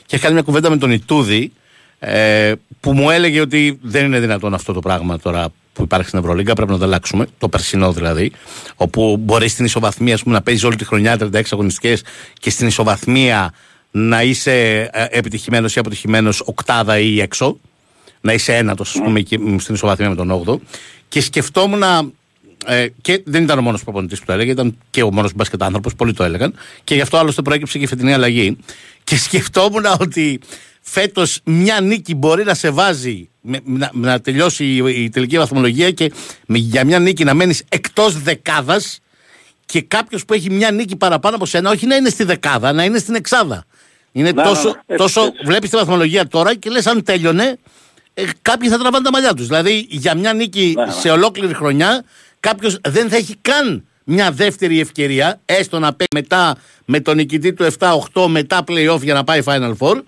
και 0.06 0.16
είχα 0.16 0.20
κάνει 0.20 0.34
μια 0.34 0.44
κουβέντα 0.44 0.70
με 0.70 0.78
τον 0.78 0.92
Ιτούδη 0.92 1.52
ε, 2.00 2.52
που 2.80 2.94
μου 2.94 3.10
έλεγε 3.10 3.40
ότι 3.42 3.80
δεν 3.82 4.06
είναι 4.06 4.20
δυνατόν 4.20 4.54
αυτό 4.54 4.74
το 4.74 4.80
πράγμα 4.80 5.20
τώρα 5.20 5.50
που 5.74 5.84
υπάρχει 5.84 6.08
στην 6.08 6.20
Ευρωλίγκα, 6.20 6.54
πρέπει 6.54 6.72
να 6.72 6.78
το 6.78 6.84
αλλάξουμε, 6.84 7.28
το 7.38 7.50
περσινό 7.50 7.92
δηλαδή, 7.94 8.32
όπου 8.76 9.18
μπορεί 9.20 9.48
στην 9.48 9.66
ισοβαθμία 9.66 10.14
ας 10.14 10.24
πούμε, 10.24 10.36
να 10.36 10.42
παίζεις 10.42 10.64
όλη 10.64 10.76
τη 10.76 10.86
χρονιά 10.86 11.18
36 11.20 11.42
αγωνιστικές 11.52 12.04
και 12.40 12.50
στην 12.50 12.68
ισοβαθμία 12.68 13.54
να 13.92 14.22
είσαι 14.24 14.80
ε, 14.94 15.06
επιτυχημένος 15.10 15.76
ή 15.76 15.80
αποτυχημένος 15.80 16.42
οκτάδα 16.46 17.00
ή 17.00 17.22
έξω, 17.22 17.58
να 18.22 18.34
είσαι 18.34 18.56
ένατος, 18.56 18.90
ας 18.96 19.02
πούμε, 19.04 19.20
εκεί, 19.20 19.38
μ, 19.40 19.58
στην 19.58 19.76
ισοβαθμία 19.76 20.10
με 20.10 20.16
τον 20.16 20.44
8ο. 20.46 20.60
Και 21.10 21.22
σκεφτόμουν. 21.22 21.84
Ε, 22.66 22.88
και 23.02 23.22
δεν 23.26 23.44
ήταν 23.44 23.58
ο 23.58 23.62
μόνος 23.62 23.84
προπονητής 23.84 24.20
που 24.20 24.26
το 24.26 24.34
έλεγε, 24.34 24.52
ήταν 24.52 24.78
και 24.90 25.04
ο 25.04 25.12
μόνος 25.14 25.34
μπασκετ 25.34 25.64
άνθρωπος, 25.64 25.96
πολλοί 25.96 26.14
το 26.14 26.24
έλεγαν. 26.24 26.54
Και 26.84 26.96
γι' 26.96 27.02
αυτό 27.02 27.18
άλλωστε 27.18 27.42
προέκυψε 27.42 27.78
και 27.78 27.84
η 27.84 27.88
φετινή 27.88 28.14
αλλαγή. 28.14 28.58
Και 29.04 29.16
σκεφτόμουν 29.26 29.86
ότι 30.00 30.40
φέτος 30.82 31.40
μια 31.44 31.82
νίκη 31.82 32.16
μπορεί 32.16 32.44
να 32.44 32.54
σε 32.54 32.70
βάζει 32.70 33.30
με- 33.42 33.60
να, 33.66 33.90
να 33.94 34.20
τελειώσει 34.22 34.66
η, 34.66 35.04
η 35.04 35.10
τελική 35.10 35.38
βαθμολογία 35.38 35.92
και 35.92 36.12
με- 36.48 36.58
για 36.58 36.86
μια 36.86 37.00
νίκη 37.00 37.24
να 37.24 37.34
μένεις 37.34 37.64
εκτός 37.70 38.22
δεκάδας 38.22 39.00
και 39.66 39.82
κάποιος 39.82 40.26
που 40.26 40.34
έχει 40.34 40.50
μια 40.50 40.72
νίκη 40.72 40.96
παραπάνω 40.96 41.36
από 41.36 41.46
σένα, 41.46 41.70
όχι 41.70 41.86
να 41.86 41.96
είναι 41.96 42.10
στη 42.10 42.24
δεκάδα, 42.24 42.72
να 42.74 42.84
είναι 42.84 42.98
στην 42.98 43.16
εξάδα. 43.16 43.64
Είναι 44.12 44.32
Να, 44.32 44.44
τόσο, 44.44 44.68
να, 44.68 44.74
να. 44.74 44.82
Έτσι, 44.88 44.98
τόσο 45.04 45.22
έτσι. 45.22 45.46
βλέπεις 45.46 45.70
τη 45.70 45.76
βαθμολογία 45.76 46.28
τώρα 46.28 46.56
και 46.56 46.70
λες, 46.70 46.88
αν 46.88 47.04
τέλειωνε, 47.04 47.58
ε, 48.14 48.24
κάποιοι 48.42 48.70
θα 48.70 48.78
τραβάνε 48.78 49.04
τα 49.04 49.12
μαλλιά 49.12 49.34
τους. 49.34 49.48
Δηλαδή, 49.48 49.86
για 49.90 50.16
μια 50.16 50.34
νίκη 50.34 50.74
Ναι, 50.76 50.86
ναι. 50.86 50.92
σε 50.92 51.10
ολόκληρη 51.10 51.54
χρονιά, 51.54 52.04
κάποιος 52.42 52.80
δεν 52.88 53.10
θα 53.10 53.16
έχει 53.16 53.36
καν 53.42 53.86
μια 54.04 54.32
δεύτερη 54.32 54.80
ευκαιρία, 54.80 55.40
έστω 55.46 55.80
να 55.80 55.94
παίξει 55.94 56.08
μετά 56.14 56.56
με 56.86 57.00
τον 57.00 57.16
νικητή 57.16 57.54
του 57.54 57.68
7-8 57.80 58.26
μετά 58.28 58.64
playoff 58.68 59.02
για 59.02 59.14
να 59.14 59.24
πάει 59.24 59.42
Final 59.46 59.74
Four. 59.80 60.02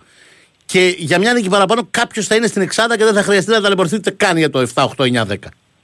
Και 0.65 0.95
για 0.97 1.19
μια 1.19 1.33
νίκη 1.33 1.49
παραπάνω, 1.49 1.87
κάποιος 1.91 2.27
θα 2.27 2.35
είναι 2.35 2.47
στην 2.47 2.61
εξάδα 2.61 2.97
και 2.97 3.03
δεν 3.03 3.13
θα 3.13 3.23
χρειαστεί 3.23 3.51
να 3.51 3.61
ταλαιπωρηθεί 3.61 3.95
ούτε 3.95 4.11
καν 4.11 4.37
για 4.37 4.49
το 4.49 4.67
7-8-9-10. 4.75 4.85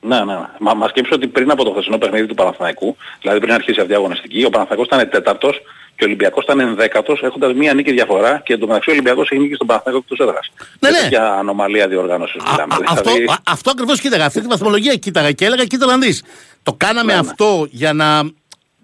Ναι, 0.01 0.17
ναι, 0.17 0.23
ναι. 0.23 0.47
Μα, 0.59 0.73
μας 0.73 0.89
σκέψω 0.89 1.15
ότι 1.15 1.27
πριν 1.27 1.51
από 1.51 1.63
το 1.63 1.71
χθεσινό 1.71 1.97
παιχνίδι 1.97 2.25
του 2.25 2.33
Παναθηναϊκού, 2.33 2.95
δηλαδή 3.21 3.39
πριν 3.39 3.53
αρχίσει 3.53 3.79
αυτή 3.79 3.91
η 3.91 3.95
αγωνιστική, 3.95 4.43
ο 4.43 4.49
Παναθηναϊκός 4.49 4.87
ήταν 4.87 5.09
τέταρτος 5.09 5.61
και 5.99 6.05
ο 6.05 6.07
Ολυμπιακός 6.07 6.43
ήταν 6.43 6.59
ενδέκατος 6.59 7.21
έχοντας 7.23 7.53
μία 7.53 7.73
νίκη 7.73 7.91
διαφορά 7.91 8.41
και 8.45 8.53
εντωμεταξύ 8.53 8.89
ο 8.89 8.93
Ολυμπιακός 8.93 9.29
έχει 9.29 9.41
νίκη 9.41 9.53
στον 9.53 9.67
Παναθηναϊκό 9.67 10.03
εκτός 10.09 10.27
έδρας. 10.27 10.51
Ναι, 10.79 10.89
Για 10.89 10.97
ναι. 10.97 11.03
τέτοια 11.03 11.33
ανομαλία 11.33 11.87
διοργάνωσης 11.87 12.41
Α, 12.43 12.51
μιλάμε. 12.51 12.73
α, 12.73 12.77
αυτό, 12.87 13.11
Δηλαδή, 13.11 13.31
α, 13.31 13.37
αυτό 13.47 13.69
ακριβώς 13.71 13.99
κοίταγα. 13.99 14.25
Αυτή 14.25 14.41
τη 14.41 14.47
βαθμολογία 14.47 14.95
κοίταγα 14.95 15.31
και 15.31 15.45
έλεγα: 15.45 15.65
Κοίτα 15.65 15.85
να 15.85 15.97
δεις. 15.97 16.23
Το 16.63 16.73
κάναμε 16.73 17.13
Ναι, 17.13 17.19
ναι. 17.21 17.27
αυτό 17.29 17.67
για 17.69 17.93
να, 17.93 18.23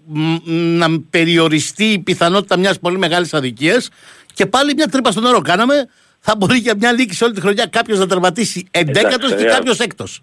μ, 0.05 0.35
να 0.53 0.87
περιοριστεί 1.09 1.85
η 1.85 1.99
πιθανότητα 1.99 2.57
μιας 2.57 2.79
πολύ 2.79 2.97
μεγάλης 2.97 3.33
αδικίας 3.33 3.89
και 4.33 4.45
πάλι 4.45 4.73
μια 4.73 4.87
τρύπα 4.87 5.11
στο 5.11 5.21
νερό 5.21 5.41
κάναμε. 5.41 5.89
Θα 6.19 6.35
μπορεί 6.37 6.57
για 6.57 6.73
μια 6.77 6.91
νίκη 6.93 7.13
σε 7.15 7.23
όλη 7.23 7.33
τη 7.33 7.41
χρονιά 7.41 7.65
κάποιος 7.65 7.99
να 7.99 8.07
τερματίσει 8.07 8.67
εντέκατος 8.71 9.33
και 9.35 9.43
ε, 9.43 9.47
κάποιος 9.47 9.79
έκτος. 9.79 10.21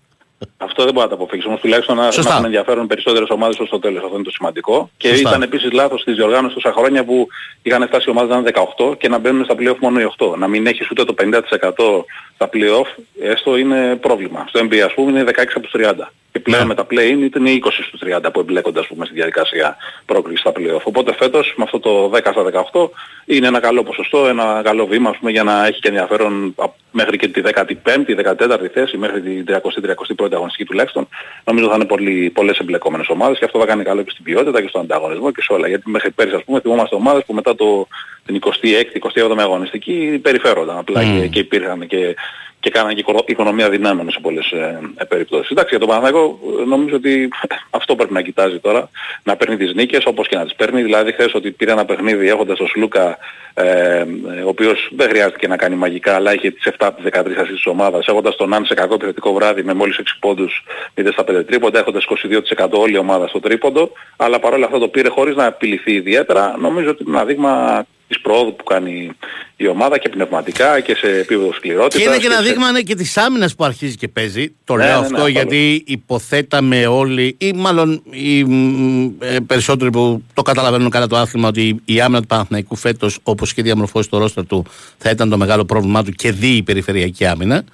Αυτό 0.56 0.84
δεν 0.84 0.92
μπορεί 0.92 1.08
να 1.08 1.16
το 1.16 1.22
αποφύγει. 1.22 1.46
Όμως 1.46 1.60
τουλάχιστον 1.60 1.96
να, 1.96 2.04
να 2.04 2.10
Σωστά. 2.10 2.32
έχουν 2.32 2.44
ενδιαφέρον 2.44 2.86
περισσότερες 2.86 3.28
ομάδες 3.30 3.58
ως 3.58 3.68
το 3.68 3.78
τέλος. 3.78 4.02
Αυτό 4.02 4.14
είναι 4.14 4.24
το 4.24 4.30
σημαντικό. 4.30 4.90
Και 4.96 5.08
Σωστά. 5.08 5.28
ήταν 5.28 5.42
επίσης 5.42 5.72
λάθος 5.72 6.04
της 6.04 6.14
διοργάνωσης 6.14 6.54
τόσα 6.54 6.72
χρόνια 6.78 7.04
που 7.04 7.28
είχαν 7.62 7.86
φτάσει 7.86 8.04
οι 8.08 8.10
ομάδες 8.10 8.30
να 8.30 8.36
είναι 8.36 8.50
18 8.78 8.94
και 8.98 9.08
να 9.08 9.18
μπαίνουν 9.18 9.44
στα 9.44 9.54
play-off 9.58 9.78
μόνο 9.80 10.00
οι 10.00 10.04
8. 10.04 10.34
Να 10.38 10.48
μην 10.48 10.66
έχεις 10.66 10.90
ούτε 10.90 11.04
το 11.04 11.14
50% 11.18 12.04
στα 12.34 12.48
play-off, 12.52 13.02
έστω 13.20 13.56
είναι 13.56 13.96
πρόβλημα. 13.96 14.44
Στο 14.48 14.60
NBA 14.60 14.78
ας 14.78 14.94
πούμε 14.94 15.10
είναι 15.10 15.24
16 15.24 15.56
από 15.56 15.60
τους 15.60 15.72
30. 15.72 16.12
Και 16.32 16.40
πλέον 16.40 16.60
Ναι. 16.62 16.66
με 16.68 16.74
τα 16.74 16.86
play-in 16.90 17.36
είναι 17.36 17.50
20 17.50 17.82
στους 17.82 18.00
30 18.00 18.30
που 18.32 18.40
εμπλέκονται 18.40 18.80
ας 18.80 18.86
πούμε 18.86 19.04
στη 19.04 19.14
διαδικασία 19.14 19.76
πρόκλησης 20.06 20.40
στα 20.40 20.52
play-off. 20.56 20.82
Οπότε 20.82 21.14
φέτος 21.14 21.54
με 21.56 21.64
αυτό 21.64 21.78
το 21.80 22.08
10 22.08 22.32
στα 22.32 22.42
18 22.72 22.90
είναι 23.24 23.46
ένα 23.46 23.60
καλό 23.60 23.82
ποσοστό, 23.82 24.26
ένα 24.26 24.60
καλό 24.64 24.86
βήμα 24.86 25.10
ας 25.10 25.16
πούμε, 25.18 25.30
για 25.30 25.42
να 25.42 25.66
έχει 25.66 25.80
και 25.80 25.88
ενδιαφέρον 25.88 26.54
α, 26.56 26.64
μέχρι 26.90 27.16
και 27.16 27.28
τη 27.28 27.40
15η, 27.44 28.14
14η 28.14 28.66
θέση, 28.72 28.96
μέχρι 28.96 29.20
την 29.22 29.44
30η-31η 29.48 30.31
αγωνιστική 30.34 30.68
τουλάχιστον. 30.68 31.08
Νομίζω 31.44 31.68
θα 31.68 31.74
είναι 31.74 31.84
πολύ, 31.84 32.30
πολλές 32.30 32.58
εμπλεκόμενες 32.58 33.08
ομάδες 33.08 33.38
και 33.38 33.44
αυτό 33.44 33.58
θα 33.58 33.66
κάνει 33.66 33.82
καλό 33.82 34.02
και 34.02 34.10
στην 34.10 34.24
ποιότητα 34.24 34.62
και 34.62 34.68
στον 34.68 34.80
ανταγωνισμό 34.80 35.30
και 35.32 35.42
σε 35.42 35.52
όλα. 35.52 35.68
Γιατί 35.68 35.90
μέχρι 35.90 36.10
πέρυσι 36.10 36.36
ας 36.36 36.44
πούμε 36.44 36.60
θυμόμαστε 36.60 36.94
ομάδες 36.94 37.24
που 37.24 37.34
μετά 37.34 37.54
το, 37.54 37.86
την 38.26 38.40
26η, 38.44 39.10
27η 39.14 39.38
αγωνιστική 39.38 40.18
περιφέρονταν 40.22 40.78
απλά 40.78 41.02
Μμμ. 41.02 41.20
και, 41.20 41.26
και 41.26 41.38
υπήρχαν 41.38 41.86
και, 41.86 42.14
και 42.62 42.70
κάνανε 42.70 42.94
και 42.94 43.00
οικο- 43.00 43.24
οικονομία 43.26 43.70
δυνάμεων 43.70 44.10
σε 44.10 44.18
πολλές 44.20 44.50
ε, 44.50 44.78
ε, 44.96 45.04
περιπτώσεις. 45.04 45.50
Εντάξει, 45.50 45.68
για 45.70 45.78
τον 45.78 45.88
Παναθηναϊκό 45.88 46.38
ε, 46.60 46.64
νομίζω 46.64 46.96
ότι 46.96 47.28
αυτό 47.78 47.96
πρέπει 47.96 48.12
να 48.12 48.22
κοιτάζει 48.22 48.58
τώρα, 48.58 48.90
να 49.22 49.36
παίρνει 49.36 49.56
τις 49.56 49.74
νίκες 49.74 50.04
όπως 50.06 50.28
και 50.28 50.36
να 50.36 50.44
τις 50.44 50.54
παίρνει. 50.54 50.82
Δηλαδή 50.82 51.12
χθες 51.12 51.34
ότι 51.34 51.50
πήρε 51.50 51.72
ένα 51.72 51.84
παιχνίδι 51.84 52.28
έχοντας 52.28 52.58
τον 52.58 52.66
Σλούκα, 52.66 53.18
ε, 53.54 53.64
ε, 53.64 54.04
ο 54.44 54.48
οποίος 54.48 54.88
δεν 54.96 55.08
χρειάζεται 55.08 55.46
να 55.46 55.56
κάνει 55.56 55.74
μαγικά, 55.74 56.14
αλλά 56.14 56.34
είχε 56.34 56.50
τις 56.50 56.66
7 56.66 56.86
από 56.86 57.02
τις 57.02 57.04
13 57.12 57.40
ασίς 57.40 57.54
της 57.54 57.66
ομάδας, 57.66 58.06
έχοντας 58.06 58.36
τον 58.36 58.54
Αν 58.54 58.64
σε 58.64 58.74
κακό 58.74 58.94
επιθετικό 58.94 59.32
βράδυ 59.32 59.62
με 59.62 59.74
μόλις 59.74 59.98
6 59.98 60.16
πόντους 60.20 60.64
0 60.94 61.12
στα 61.12 61.24
5 61.24 61.44
τρίποντα, 61.44 61.78
έχοντας 61.78 62.04
22% 62.04 62.78
όλη 62.78 62.94
η 62.94 62.98
ομάδα 62.98 63.26
στο 63.28 63.40
τρίποντο, 63.40 63.92
αλλά 64.16 64.38
παρόλα 64.38 64.66
αυτά 64.66 64.78
το 64.78 64.88
πήρε 64.88 65.08
χωρίς 65.08 65.36
να 65.36 65.46
απειληθεί 65.46 65.92
ιδιαίτερα. 65.92 66.56
Νομίζω 66.58 66.90
ότι 66.90 67.04
είναι 67.06 67.16
ένα 67.16 67.24
δείγμα 67.24 67.84
της 68.12 68.20
προόδου 68.20 68.56
που 68.56 68.64
κάνει 68.64 69.10
η 69.56 69.66
ομάδα 69.68 69.98
και 69.98 70.08
πνευματικά 70.08 70.80
και 70.80 70.94
σε 70.94 71.06
επίπεδο 71.06 71.52
σκληρότητας. 71.52 72.00
Και 72.02 72.08
είναι 72.08 72.18
και 72.18 72.26
ένα 72.26 72.34
σε- 72.36 72.42
δείγμα 72.42 72.70
ναι, 72.72 72.80
και 72.80 72.94
της 72.94 73.16
άμυνας 73.16 73.54
που 73.54 73.64
αρχίζει 73.64 73.96
και 73.96 74.08
παίζει. 74.08 74.52
Το 74.64 74.74
Ναι, 74.76 74.84
λέω 74.84 74.92
ναι, 74.92 74.98
ναι, 74.98 75.04
αυτό 75.04 75.14
ασφαλώς. 75.16 75.30
γιατί 75.32 75.82
υποθέταμε 75.86 76.86
όλοι, 76.86 77.34
ή 77.38 77.52
μάλλον 77.52 78.02
οι 78.10 78.44
μ, 78.44 79.10
ε, 79.18 79.36
περισσότεροι 79.46 79.90
που 79.90 80.22
το 80.34 80.42
καταλαβαίνουν 80.42 80.90
καλά 80.90 81.06
το 81.06 81.16
άθλημα, 81.16 81.48
ότι 81.48 81.80
η 81.84 82.00
άμυνα 82.00 82.20
του 82.20 82.26
Παναθηναϊκού 82.26 82.76
φέτος, 82.76 83.18
όπως 83.22 83.50
είχε 83.50 83.62
διαμορφώσει 83.62 84.08
το 84.08 84.18
ρόστερ 84.18 84.46
του, 84.46 84.64
θα 84.98 85.10
ήταν 85.10 85.28
το 85.30 85.36
μεγάλο 85.36 85.64
πρόβλημά 85.64 86.04
του 86.04 86.10
και 86.10 86.32
δει 86.32 86.48
η 86.56 86.62
περιφερειακή 86.62 87.26
άμυνα. 87.26 87.64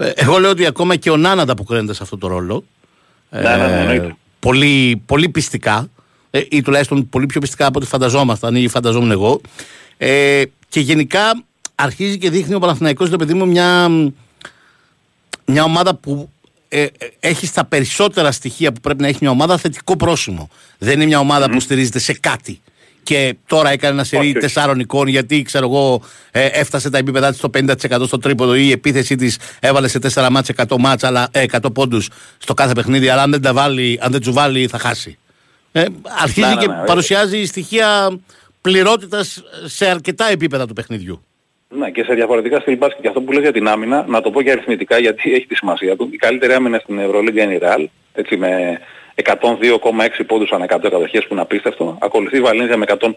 Ε, 0.00 0.10
Εγώ 0.14 0.38
λέω 0.38 0.50
ότι 0.50 0.66
ακόμα 0.66 0.96
και 0.96 1.10
ο 1.10 1.16
Νάνα 1.16 1.42
ανταποκρίνεται 1.42 1.94
σε 1.94 2.02
αυτό 2.02 2.18
το 2.18 2.26
ρόλο. 2.26 2.64
Ναι, 3.30 3.40
ναι, 3.40 3.56
ναι, 3.56 3.80
εννοείται. 3.80 4.16
πολύ, 4.38 5.02
πολύ 5.06 5.28
πιστικά 5.28 5.88
ε, 6.30 6.40
ή 6.50 6.62
τουλάχιστον 6.62 7.08
πολύ 7.08 7.26
πιο 7.26 7.40
πιστικά 7.40 7.66
από 7.66 7.78
ό,τι 7.78 7.88
φανταζόμασταν 7.88 8.56
ή 8.56 8.68
φανταζόμουν 8.68 9.10
εγώ. 9.10 9.40
Ε, 9.96 10.42
και 10.68 10.80
γενικά 10.80 11.44
αρχίζει 11.74 12.18
και 12.18 12.30
δείχνει 12.30 12.54
ο 12.54 12.58
Παναθηναϊκός 12.58 13.10
το 13.10 13.16
παιδί 13.16 13.34
μου 13.34 13.46
μια, 13.46 13.88
μια 15.44 15.64
ομάδα 15.64 15.94
που 15.94 16.30
ε, 16.68 16.82
ε, 16.82 16.88
έχει 17.20 17.46
στα 17.46 17.64
περισσότερα 17.64 18.32
στοιχεία 18.32 18.72
που 18.72 18.80
πρέπει 18.80 19.02
να 19.02 19.08
έχει 19.08 19.18
μια 19.20 19.30
ομάδα 19.30 19.58
θετικό 19.58 19.96
πρόσημο. 19.96 20.48
Δεν 20.78 20.94
είναι 20.94 21.06
μια 21.06 21.18
ομάδα 21.18 21.50
που 21.50 21.60
στηρίζεται 21.60 21.98
σε 21.98 22.12
κάτι 22.12 22.60
και 23.08 23.36
τώρα 23.46 23.70
έκανε 23.70 23.92
ένα 23.92 24.04
σερί 24.04 24.22
Όχι, 24.22 24.30
όχι. 24.30 24.38
τεσσάρων 24.38 24.78
εικόν 24.80 25.08
γιατί 25.08 25.42
ξέρω 25.42 25.66
εγώ 25.66 26.02
ε, 26.30 26.46
έφτασε 26.46 26.90
τα 26.90 26.98
επίπεδα 26.98 27.28
της 27.28 27.38
στο 27.38 27.50
50% 27.54 28.06
στο 28.06 28.18
τρίποδο 28.18 28.54
ή 28.54 28.62
η 28.64 28.70
επίθεσή 28.70 29.16
της 29.16 29.38
έβαλε 29.60 29.88
σε 29.88 29.98
4 30.14 30.28
μάτς 30.30 30.50
100 30.56 30.76
μάτς 30.78 31.04
αλλά, 31.04 31.28
ε, 31.30 31.44
100 31.50 31.72
πόντους 31.74 32.08
στο 32.38 32.54
κάθε 32.54 32.72
παιχνίδι 32.72 33.08
αλλά 33.08 33.22
αν 33.22 33.30
δεν, 33.30 33.42
τα 33.42 33.52
βάλει, 33.52 33.98
αν 34.02 34.12
δεν 34.12 34.20
του 34.20 34.32
βάλει 34.32 34.66
θα 34.66 34.78
χάσει. 34.78 35.18
Ε, 35.72 35.84
αρχίζει 36.22 36.40
Ναι, 36.40 36.54
ναι, 36.54 36.60
και 36.60 36.66
ναι, 36.66 36.82
παρουσιάζει 36.86 37.44
στοιχεία 37.44 38.18
πληρότητας 38.60 39.42
σε 39.64 39.86
αρκετά 39.86 40.30
επίπεδα 40.30 40.66
του 40.66 40.72
παιχνιδιού. 40.72 41.22
Ναι, 41.68 41.90
και 41.90 42.02
σε 42.02 42.14
διαφορετικά 42.14 42.60
στυλ 42.60 42.76
μπάσκετ. 42.76 43.00
Και 43.02 43.08
αυτό 43.08 43.20
που 43.20 43.32
λες 43.32 43.42
για 43.42 43.52
την 43.52 43.68
άμυνα, 43.68 44.04
να 44.08 44.20
το 44.20 44.30
πω 44.30 44.42
και 44.42 44.50
αριθμητικά 44.50 44.98
γιατί 44.98 45.32
έχει 45.32 45.46
τη 45.46 45.54
σημασία 45.54 45.96
του. 45.96 46.08
Η 46.10 46.16
καλύτερη 46.16 46.52
άμυνα 46.52 46.78
στην 46.78 46.98
Ευρωλίγκα 46.98 47.42
είναι 47.42 47.54
η 47.54 47.58
Real, 47.62 47.84
έτσι 48.12 48.36
με 48.36 48.80
102,6 49.24 50.24
πόντους 50.26 50.52
ανά 50.52 50.64
100 50.64 50.78
κατοχές 50.82 51.26
που 51.26 51.32
είναι 51.32 51.40
απίστευτο. 51.40 51.98
Ακολουθεί 52.00 52.36
η 52.36 52.40
Βαλένθια 52.40 52.76
με 52.76 52.84
105,1 52.88 53.10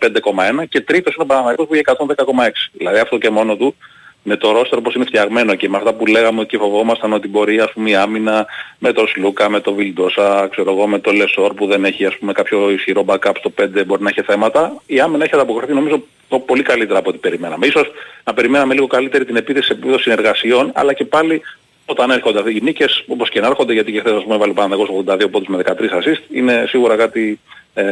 και 0.69 0.81
τρίτος 0.81 1.15
είναι 1.15 1.23
ο 1.23 1.25
Παναγιακός 1.25 1.67
που 1.67 1.73
έχει 1.73 1.83
110,6. 1.85 2.71
Δηλαδή 2.71 2.99
αυτό 2.99 3.17
και 3.17 3.29
μόνο 3.29 3.55
του 3.55 3.75
με 4.23 4.35
το 4.37 4.51
ρόστερ 4.51 4.77
όπως 4.77 4.95
είναι 4.95 5.05
φτιαγμένο 5.05 5.55
και 5.55 5.69
με 5.69 5.77
αυτά 5.77 5.93
που 5.93 6.05
λέγαμε 6.05 6.43
και 6.45 6.57
φοβόμασταν 6.57 7.13
ότι 7.13 7.27
μπορεί 7.27 7.59
ας 7.59 7.71
πούμε 7.73 7.89
η 7.89 7.95
άμυνα 7.95 8.45
με 8.77 8.93
τον 8.93 9.07
Σλούκα, 9.07 9.49
με 9.49 9.59
τον 9.59 9.75
Βιλντόσα, 9.75 10.47
ξέρω 10.51 10.71
εγώ 10.71 10.87
με 10.87 10.99
τον 10.99 11.15
Λεσόρ 11.15 11.53
που 11.53 11.65
δεν 11.67 11.85
έχει 11.85 12.05
ας 12.05 12.17
πούμε 12.17 12.31
κάποιο 12.31 12.71
ισχυρό 12.71 13.05
backup 13.07 13.31
στο 13.39 13.53
5 13.61 13.85
μπορεί 13.85 14.03
να 14.03 14.09
έχει 14.09 14.21
θέματα. 14.21 14.81
Η 14.85 14.99
άμυνα 14.99 15.23
έχει 15.23 15.33
ανταποκριθεί 15.33 15.73
νομίζω 15.73 16.03
το 16.27 16.39
πολύ 16.39 16.63
καλύτερα 16.63 16.99
από 16.99 17.09
ό,τι 17.09 17.17
περιμέναμε. 17.17 17.65
Ίσως 17.65 17.91
να 18.23 18.33
περιμέναμε 18.33 18.73
λίγο 18.73 18.87
καλύτερη 18.87 19.25
την 19.25 19.35
επίθεση 19.35 19.65
σε 19.65 19.73
επίπεδο 19.73 19.97
συνεργασιών 19.97 20.71
αλλά 20.73 20.93
και 20.93 21.05
πάλι 21.05 21.41
όταν 21.85 22.11
έρχονται 22.11 22.51
οι 22.51 22.59
νίκες, 22.61 23.03
όπως 23.07 23.29
και 23.29 23.39
να 23.39 23.47
έρχονται, 23.47 23.73
γιατί 23.73 23.91
και 23.91 23.99
χθες 23.99 24.13
ας 24.13 24.23
πούμε 24.23 24.35
έβαλε 24.35 24.53
Παναγός 24.53 24.89
82 25.05 25.29
πόντους 25.31 25.47
με 25.47 25.57
13 25.57 25.69
assist, 25.69 26.21
είναι 26.31 26.65
σίγουρα 26.67 26.95
κάτι 26.95 27.39
ε, 27.73 27.83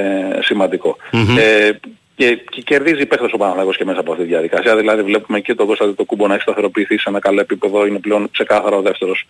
σημαντικο 0.42 0.98
Ε, 1.38 1.72
και, 2.19 2.36
και 2.49 2.62
κερδίζει 2.62 3.05
παίχτες 3.05 3.32
ο 3.34 3.38
Παναγός 3.38 3.77
και 3.77 3.86
μέσα 3.86 3.99
από 3.99 4.12
αυτή 4.12 4.23
τη 4.23 4.29
διαδικασία. 4.29 4.75
Δηλαδή 4.75 5.01
βλέπουμε 5.01 5.39
και 5.39 5.55
τον 5.55 5.67
Κώστα 5.67 5.95
το 5.95 6.03
κούμπο 6.03 6.27
να 6.27 6.34
έχει 6.34 6.41
σταθεροποιηθεί 6.41 6.97
σε 6.97 7.10
ένα 7.10 7.19
καλό 7.19 7.39
επίπεδο, 7.41 7.86
είναι 7.86 7.99
πλέον 7.99 8.29
ξεκάθαρα 8.32 8.75
ο 8.75 8.82
δεύτερος 8.82 9.25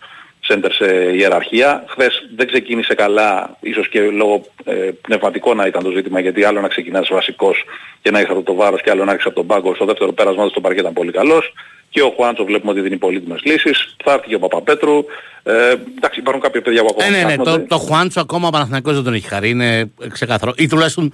center 0.48 0.68
σε 0.70 0.86
ιεραρχία. 1.16 1.84
Χθες 1.88 2.28
δεν 2.36 2.46
ξεκίνησε 2.46 2.94
καλά, 2.94 3.56
ίσως 3.60 3.88
και 3.88 4.00
λόγω 4.00 4.44
ε, 4.64 4.72
πνευματικό 5.00 5.54
να 5.54 5.66
ήταν 5.66 5.82
το 5.82 5.90
ζήτημα, 5.90 6.20
γιατί 6.20 6.44
άλλο 6.44 6.60
να 6.60 6.68
ξεκινάς 6.68 7.08
βασικός 7.10 7.64
και 8.02 8.10
να 8.10 8.18
έχεις 8.18 8.30
αυτό 8.30 8.42
το 8.42 8.54
βάρος 8.54 8.82
και 8.82 8.90
άλλο 8.90 9.04
να 9.04 9.12
έχεις 9.12 9.24
από 9.24 9.34
τον 9.34 9.46
πάγκο. 9.46 9.74
Στο 9.74 9.84
δεύτερο 9.84 10.12
πέρασμα 10.12 10.44
του 10.44 10.50
στο 10.50 10.60
παρκέ 10.60 10.80
ήταν 10.80 10.92
πολύ 10.92 11.12
καλός. 11.12 11.52
Και 11.90 12.02
ο 12.02 12.12
Χουάντσο 12.16 12.44
βλέπουμε 12.44 12.72
ότι 12.72 12.80
δίνει 12.80 12.96
πολύτιμες 12.96 13.40
λύσεις. 13.44 13.96
Θα 14.04 14.12
έρθει 14.12 14.28
και 14.28 14.34
ο 14.34 14.38
Παπαπέτρου. 14.38 15.04
Ε, 15.42 15.74
εντάξει, 15.96 16.20
υπάρχουν 16.20 16.42
κάποια 16.42 16.60
παιδιά 16.62 16.80
που 16.82 16.88
ακόμα 16.90 17.06
Ε, 17.06 17.10
ναι, 17.10 17.16
ναι, 17.16 17.24
ψάχνονται. 17.24 17.58
το, 17.58 17.66
το 17.66 17.76
Χουάντσο 17.78 18.20
ακόμα 18.20 18.48
ο 18.48 18.50
Παναθηναϊκός 18.50 18.94
δεν 18.94 19.04
τον 19.04 19.14
έχει 19.14 19.26
χαρεί, 19.26 19.48
είναι 19.50 19.90
ξεκάθαρο. 20.12 20.52
Ή 20.56 20.68
τουλάχιστον 20.68 21.12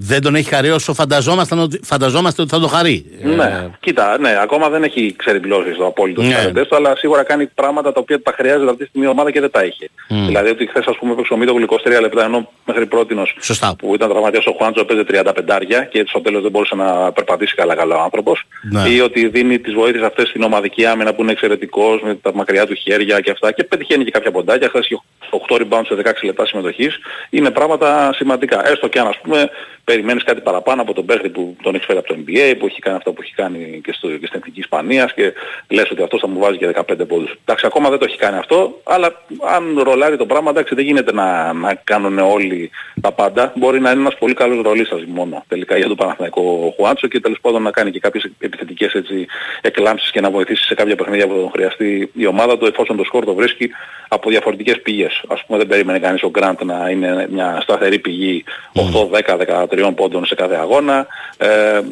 δεν 0.00 0.22
τον 0.22 0.34
έχει 0.34 0.48
χαρεί 0.48 0.70
όσο 0.70 0.94
φανταζόμασταν 0.94 1.58
ότι, 1.58 1.80
φανταζόμαστε 1.84 2.42
ότι 2.42 2.50
θα 2.50 2.60
το 2.60 2.66
χαρεί. 2.66 3.04
Ναι, 3.22 3.44
Ε, 3.44 3.70
κοίτα, 3.80 4.18
ναι, 4.18 4.38
ακόμα 4.42 4.68
δεν 4.68 4.82
έχει 4.82 5.14
ξεριπλώσει 5.18 5.70
το 5.78 5.86
απόλυτος 5.86 6.26
Ναι. 6.26 6.50
ναι. 6.52 6.64
του, 6.64 6.76
αλλά 6.76 6.96
σίγουρα 6.96 7.22
κάνει 7.22 7.46
πράγματα 7.46 7.92
τα 7.92 8.00
οποία 8.00 8.22
τα 8.22 8.32
χρειάζεται 8.36 8.64
αυτή 8.70 8.82
τη 8.82 8.88
στιγμή 8.88 9.06
η 9.06 9.10
ομάδα 9.10 9.30
και 9.30 9.40
δεν 9.40 9.50
τα 9.50 9.64
είχε. 9.64 9.88
Μμ. 10.08 10.26
Δηλαδή 10.26 10.48
ότι 10.50 10.66
χθες 10.66 10.86
ας 10.86 10.96
πούμε 10.98 11.12
έπαιξε 11.12 11.32
ο 11.32 11.36
Μίτογλου 11.36 11.66
23 11.96 12.00
λεπτά 12.00 12.24
ενώ 12.24 12.50
μέχρι 12.66 12.86
πρότινος 12.86 13.36
Σωστά. 13.40 13.74
που 13.78 13.94
ήταν 13.94 14.08
τραυματίας 14.08 14.46
ο 14.46 14.54
Χουάντζο 14.58 14.80
έπαιζε 14.80 15.04
35 15.04 15.84
και 15.90 16.04
στο 16.08 16.20
τέλος 16.20 16.42
δεν 16.42 16.50
μπορούσε 16.50 16.74
να 16.74 17.12
περπατήσει 17.12 17.54
καλά 17.54 17.74
καλά 17.74 17.96
ο 17.96 18.02
άνθρωπος 18.02 18.42
Ναι. 18.70 18.88
ή 18.88 19.00
ότι 19.00 19.28
δίνει 19.28 19.58
τις 19.58 19.74
βοήθειες 19.74 20.02
αυτές 20.04 20.28
στην 20.28 20.42
ομαδική 20.42 20.86
άμυνα 20.86 21.14
που 21.14 21.22
είναι 21.22 21.32
εξαιρετικός 21.32 22.00
με 22.02 22.14
τα 22.14 22.34
μακριά 22.34 22.66
του 22.66 22.74
χέρια 22.74 23.20
και 23.20 23.30
αυτά 23.30 23.52
και 23.52 23.64
πετυχαίνει 23.64 24.04
και 24.04 24.10
κάποια 24.10 24.30
ποντάκια, 24.30 24.68
χθες 24.68 24.84
είχε 24.84 25.00
8 25.48 25.56
rebound 25.56 25.82
σε 25.86 25.94
16 25.94 26.12
λεπτά 26.22 26.46
συμμετοχής 26.46 26.98
είναι 27.30 27.50
πράγματα 27.50 28.12
σημαντικά. 28.14 28.68
Έστω 28.68 28.88
και 28.88 28.98
αν 28.98 29.06
ας 29.06 29.18
πούμε 29.22 29.50
περιμένεις 29.90 30.24
κάτι 30.24 30.40
παραπάνω 30.40 30.82
από 30.82 30.92
τον 30.92 31.04
παίχτη 31.04 31.28
που 31.28 31.56
τον 31.62 31.74
έχεις 31.74 31.86
φέρει 31.86 31.98
από 31.98 32.08
το 32.08 32.16
NBA, 32.22 32.54
που 32.58 32.66
έχει 32.66 32.80
κάνει 32.80 32.96
αυτό 32.96 33.12
που 33.12 33.22
έχει 33.22 33.34
κάνει 33.34 33.80
και, 33.84 33.92
στο, 33.92 34.08
και 34.08 34.26
στην 34.26 34.38
Εθνική 34.40 34.60
Ισπανίας 34.60 35.12
και 35.14 35.32
λες 35.68 35.90
ότι 35.90 36.02
αυτός 36.02 36.20
θα 36.20 36.28
μου 36.28 36.38
βάζει 36.38 36.58
και 36.58 36.70
15 36.74 37.08
πόντους. 37.08 37.32
Εντάξει, 37.44 37.66
ακόμα 37.66 37.88
δεν 37.90 37.98
το 37.98 38.04
έχει 38.08 38.16
κάνει 38.16 38.36
αυτό, 38.36 38.80
αλλά 38.84 39.08
αν 39.56 39.80
ρολάρει 39.82 40.16
το 40.16 40.26
πράγμα, 40.26 40.50
εντάξει, 40.50 40.74
δεν 40.74 40.84
γίνεται 40.84 41.12
να, 41.12 41.52
να 41.52 41.74
κάνουν 41.74 42.18
όλοι 42.18 42.70
τα 43.00 43.12
πάντα. 43.12 43.52
Μπορεί 43.56 43.80
να 43.80 43.90
είναι 43.90 44.00
ένας 44.00 44.16
πολύ 44.18 44.34
καλός 44.34 44.62
ρολίστας 44.62 45.04
μόνο 45.06 45.44
τελικά 45.48 45.76
για 45.76 45.88
το 45.88 45.94
Παναθηναϊκό 45.94 46.74
Χουάντσο 46.76 47.06
και 47.06 47.20
τέλος 47.20 47.38
πάντων 47.40 47.62
να 47.62 47.70
κάνει 47.70 47.90
και 47.90 48.00
κάποιες 48.00 48.30
επιθετικές 48.38 48.92
έτσι, 48.92 49.26
εκλάμψεις 49.60 50.10
και 50.10 50.20
να 50.20 50.30
βοηθήσει 50.30 50.64
σε 50.64 50.74
κάποια 50.74 50.96
παιχνίδια 50.96 51.26
που 51.26 51.34
θα 51.34 51.40
τον 51.40 51.50
χρειαστεί 51.50 52.10
η 52.14 52.26
ομάδα 52.26 52.58
του 52.58 52.66
εφόσον 52.66 52.96
το 52.96 53.04
σκορ 53.04 53.24
το 53.24 53.34
βρίσκει 53.34 53.70
από 54.08 54.30
διαφορετικές 54.30 54.80
πηγές. 54.82 55.22
Ας 55.28 55.44
πούμε 55.46 55.58
δεν 55.58 55.66
περίμενε 55.66 55.98
κανείς 55.98 56.22
ο 56.22 56.30
Γκραντ 56.30 56.62
να 56.62 56.90
είναι 56.90 57.26
μια 57.30 57.58
σταθερή 57.62 57.98
πηγή 57.98 58.44
8, 58.74 58.80
10, 59.26 59.36
13 59.70 59.77
πόντων 59.94 60.26
σε 60.26 60.34
κάθε 60.34 60.54
αγώνα 60.54 61.06
ε, 61.36 61.76
ε, 61.76 61.82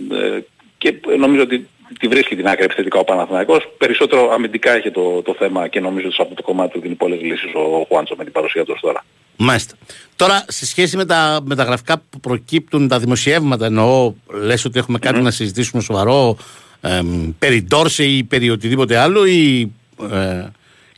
και 0.78 0.94
νομίζω 1.18 1.42
ότι 1.42 1.68
τη 1.98 2.08
βρίσκει 2.08 2.36
την 2.36 2.48
άκρη 2.48 2.64
επιθετικά 2.64 2.98
ο 2.98 3.04
Παναθηναϊκός. 3.04 3.68
Περισσότερο 3.78 4.30
αμυντικά 4.32 4.72
έχει 4.72 4.90
το, 4.90 5.22
το 5.22 5.34
θέμα 5.38 5.68
και 5.68 5.80
νομίζω 5.80 6.06
ότι 6.06 6.16
από 6.18 6.34
το 6.34 6.42
κομμάτι 6.42 6.72
του 6.72 6.80
δίνει 6.80 6.94
πολλές 6.94 7.20
λύσεις 7.20 7.54
ο 7.54 7.84
Χουάντσο 7.88 8.14
με 8.18 8.24
την 8.24 8.32
παρουσία 8.32 8.64
του 8.64 8.72
ως 8.74 8.80
τώρα. 8.80 9.04
Μάλιστα. 9.36 9.74
Τώρα, 10.16 10.44
σε 10.48 10.66
σχέση 10.66 10.96
με 10.96 11.04
τα, 11.04 11.40
με 11.44 11.54
τα 11.54 11.62
γραφικά 11.62 12.02
που 12.10 12.20
προκύπτουν, 12.20 12.88
τα 12.88 12.98
δημοσιεύματα, 12.98 13.66
εννοώ, 13.66 14.12
λες 14.44 14.64
ότι 14.64 14.78
έχουμε 14.78 14.98
κάτι 14.98 15.20
να 15.20 15.30
συζητήσουμε 15.30 15.82
σοβαρό 15.82 16.36
εμ, 16.80 17.32
περί 17.38 17.62
Ντόρσε 17.62 18.04
ή 18.04 18.24
περί 18.24 18.50
οτιδήποτε 18.50 18.96
άλλο 18.96 19.26
ή 19.26 19.72
ε, 20.12 20.46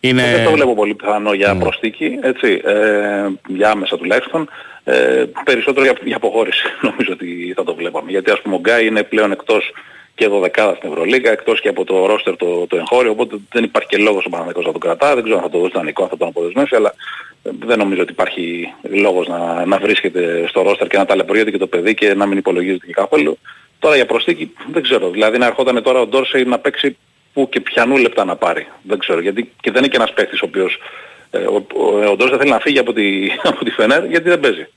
είναι... 0.01 0.23
Δεν 0.23 0.45
το 0.45 0.51
βλέπω 0.51 0.75
πολύ 0.75 0.95
πιθανό 0.95 1.33
για 1.33 1.57
προσθήκη, 1.57 2.19
έτσι, 2.23 2.61
ε, 2.65 3.27
για 3.49 3.71
άμεσα 3.71 3.97
τουλάχιστον. 3.97 4.49
Ε, 4.91 5.25
περισσότερο 5.45 5.85
για, 5.85 5.95
για 6.05 6.17
αποχώρηση 6.17 6.65
νομίζω 6.89 7.13
ότι 7.13 7.53
θα 7.57 7.65
το 7.65 7.75
βλέπαμε. 7.75 8.11
Γιατί 8.11 8.31
ας 8.31 8.41
πούμε 8.41 8.55
ο 8.55 8.59
Γκάι 8.59 8.87
είναι 8.87 9.03
πλέον 9.03 9.33
εκτός 9.33 9.73
και 10.15 10.25
εδώ 10.25 10.41
δεκάδα 10.41 10.75
στην 10.75 10.91
Ευρωλίγα, 10.91 11.31
εκτός 11.31 11.61
και 11.61 11.69
από 11.69 11.85
το 11.85 12.07
ρόστερ 12.07 12.37
το, 12.37 12.67
το 12.67 12.77
εγχώριο, 12.77 13.11
οπότε 13.11 13.37
δεν 13.53 13.65
υπάρχει 13.65 13.89
και 13.89 13.97
λόγος 13.97 14.25
ο 14.25 14.29
Παναγικός 14.29 14.65
να 14.65 14.73
τον 14.73 14.81
κρατά, 14.81 15.15
δεν 15.15 15.23
ξέρω 15.23 15.39
αν 15.39 15.45
θα 15.45 15.51
το 15.51 15.59
δώσει 15.59 15.73
δανεικό, 15.75 16.03
αν 16.03 16.09
θα 16.09 16.17
τον 16.17 16.29
αποδεσμεύσει, 16.29 16.75
αλλά 16.75 16.95
ε, 17.43 17.51
δεν 17.65 17.79
νομίζω 17.79 18.03
ότι 18.03 18.13
υπάρχει 18.13 18.73
λόγος 18.83 19.29
να, 19.29 19.67
να 19.67 19.79
βρίσκεται 19.79 20.45
στο 20.49 20.63
ρόστερ 20.63 20.87
και 20.87 20.97
να 20.97 21.05
ταλαιπωριέται 21.05 21.51
και 21.51 21.59
το 21.59 21.67
παιδί 21.67 21.95
και 21.95 22.15
να 22.15 22.27
μην 22.27 22.39
υπολογίζεται 22.39 22.87
και 22.87 22.93
καθόλου. 22.93 23.39
Τώρα 23.79 23.97
για 23.97 24.07
προσθήκη 24.07 24.53
δεν 24.73 24.83
ξέρω, 24.83 25.11
δηλαδή 25.11 25.39
να 25.39 25.47
ερχόταν 25.47 25.83
τώρα 25.83 26.01
ο 26.01 26.07
Ντόρσεϊ 26.07 26.45
να 26.45 26.59
παίξει 26.59 26.97
που 27.33 27.49
και 27.49 27.61
πιανού 27.61 27.97
λεπτά 27.97 28.25
να 28.25 28.37
πάρει. 28.37 28.67
Δεν 28.83 28.99
ξέρω, 28.99 29.21
γιατί 29.21 29.53
και 29.61 29.71
δεν 29.71 29.83
είναι 29.83 29.89
και 29.89 29.97
ένας 29.97 30.13
παίκτης 30.13 30.41
ο 30.43 30.45
οποίος 30.45 30.75
ε, 30.75 31.18
ο, 31.31 31.67
ο, 31.75 32.11
ο 32.11 32.17
Ντόρσεϊ 32.17 32.39
θέλει 32.39 32.51
να 32.51 32.59
φύγει 32.59 32.79
από 32.79 32.93
τη, 32.93 33.29
από 33.51 33.65
τη 33.65 33.71
Φενέρ 33.71 34.05
γιατί 34.05 34.29
δεν 34.29 34.41
παίζει. 34.41 34.69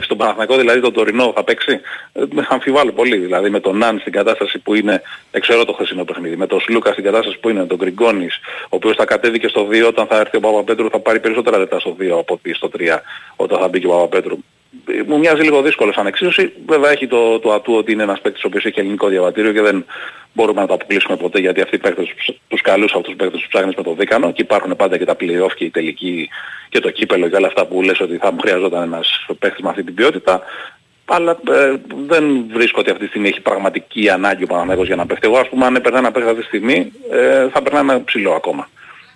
Στον 0.00 0.16
Παναθηναϊκό 0.16 0.56
δηλαδή 0.56 0.80
τον 0.80 0.92
τωρινό 0.92 1.32
θα 1.34 1.44
παίξει. 1.44 1.80
Ε, 2.12 2.22
με 2.30 2.46
αμφιβάλλω 2.48 2.92
πολύ. 2.92 3.16
Δηλαδή 3.16 3.50
με 3.50 3.60
τον 3.60 3.78
Νάν 3.78 3.98
στην 3.98 4.12
κατάσταση 4.12 4.58
που 4.58 4.74
είναι, 4.74 5.02
εξαιρώ 5.30 5.64
το 5.64 5.72
χθεσινό 5.72 6.04
παιχνίδι, 6.04 6.36
με 6.36 6.46
τον 6.46 6.60
Σλούκα 6.60 6.92
στην 6.92 7.04
κατάσταση 7.04 7.38
που 7.38 7.48
είναι, 7.48 7.64
τον 7.64 7.76
Γκριγκόνης, 7.76 8.40
ο 8.64 8.76
οποίος 8.76 8.96
θα 8.96 9.04
κατέβηκε 9.04 9.48
στο 9.48 9.68
2 9.70 9.86
όταν 9.86 10.06
θα 10.06 10.16
έρθει 10.18 10.36
ο 10.36 10.40
Παπαπέτρου 10.40 10.90
θα 10.90 10.98
πάρει 10.98 11.20
περισσότερα 11.20 11.58
λεπτά 11.58 11.80
στο 11.80 11.96
2 12.00 12.08
από 12.18 12.34
ότι 12.34 12.54
στο 12.54 12.70
3 12.78 12.98
όταν 13.36 13.58
θα 13.58 13.68
μπει 13.68 13.80
και 13.80 13.86
ο 13.86 13.90
Παπαπέτρου. 13.90 14.38
Ε, 14.86 15.02
Μου 15.06 15.18
μοιάζει 15.18 15.42
λίγο 15.42 15.62
δύσκολος 15.62 15.94
σαν 15.94 16.06
εξίσωση. 16.06 16.52
Βέβαια 16.66 16.90
έχει 16.90 17.06
το, 17.06 17.38
το 17.38 17.52
ατού 17.52 17.74
ότι 17.74 17.92
είναι 17.92 18.02
ένας 18.02 18.20
παίκτης 18.20 18.44
ο 18.44 18.46
οποίος 18.46 18.64
έχει 18.64 18.80
ελληνικό 18.80 19.08
διαβατήριο 19.08 19.52
και 19.52 19.60
δεν 19.60 19.84
μπορούμε 20.32 20.60
να 20.60 20.66
το 20.66 20.74
αποκλείσουμε 20.74 21.16
ποτέ 21.16 21.38
γιατί 21.40 21.60
αυτοί 21.60 21.74
οι 21.74 21.78
παίκτες 21.78 22.08
τους- 22.16 22.36
τους 22.48 22.60
καλούς 22.60 22.92
αυτούς 22.92 23.06
τους 23.08 23.16
παίκτες 23.16 23.40
τους 23.40 23.48
ψάχνεις 23.48 23.74
με 23.74 23.82
το 23.82 23.94
δίκανο 23.94 24.32
και 24.32 24.42
υπάρχουν 24.42 24.76
πάντα 24.76 24.98
και 24.98 25.04
τα 25.04 25.16
play-off 25.20 25.52
και 25.56 25.64
η 25.64 25.70
τελική 25.70 26.28
και 26.68 26.80
το 26.80 26.90
κύπελο 26.90 27.28
και 27.28 27.36
όλα 27.36 27.46
αυτά 27.46 27.66
που 27.66 27.82
λες 27.82 28.00
ότι 28.00 28.16
θα 28.16 28.32
μου 28.32 28.38
χρειαζόταν 28.40 28.82
ένας 28.82 29.26
παίκτης 29.38 29.62
με 29.62 29.68
αυτή 29.68 29.82
την 29.84 29.94
ποιότητα. 29.94 30.42
Αλλά 31.04 31.38
ε, 31.50 31.74
δεν 32.06 32.44
βρίσκω 32.52 32.80
ότι 32.80 32.90
αυτή 32.90 33.02
τη 33.02 33.08
στιγμή 33.08 33.28
έχει 33.28 33.40
πραγματική 33.40 34.10
ανάγκη 34.10 34.42
ο 34.42 34.46
Παναθηναϊκός 34.46 34.86
για 34.86 34.96
να 34.96 35.06
παίχτη. 35.06 35.26
Εγώ 35.26 35.38
ας 35.38 35.48
πούμε 35.48 35.64
αν 35.66 35.74
έπαιρνα 35.76 35.98
ένα 35.98 36.10
παίχτη 36.12 36.28
αυτή 36.28 36.40
τη 36.40 36.46
στιγμή 36.46 36.92
ε, 37.10 37.48
θα 37.52 37.62
περνά 37.62 37.78
ένα 37.78 38.04
ψηλό 38.04 38.32
ακόμα. 38.32 38.68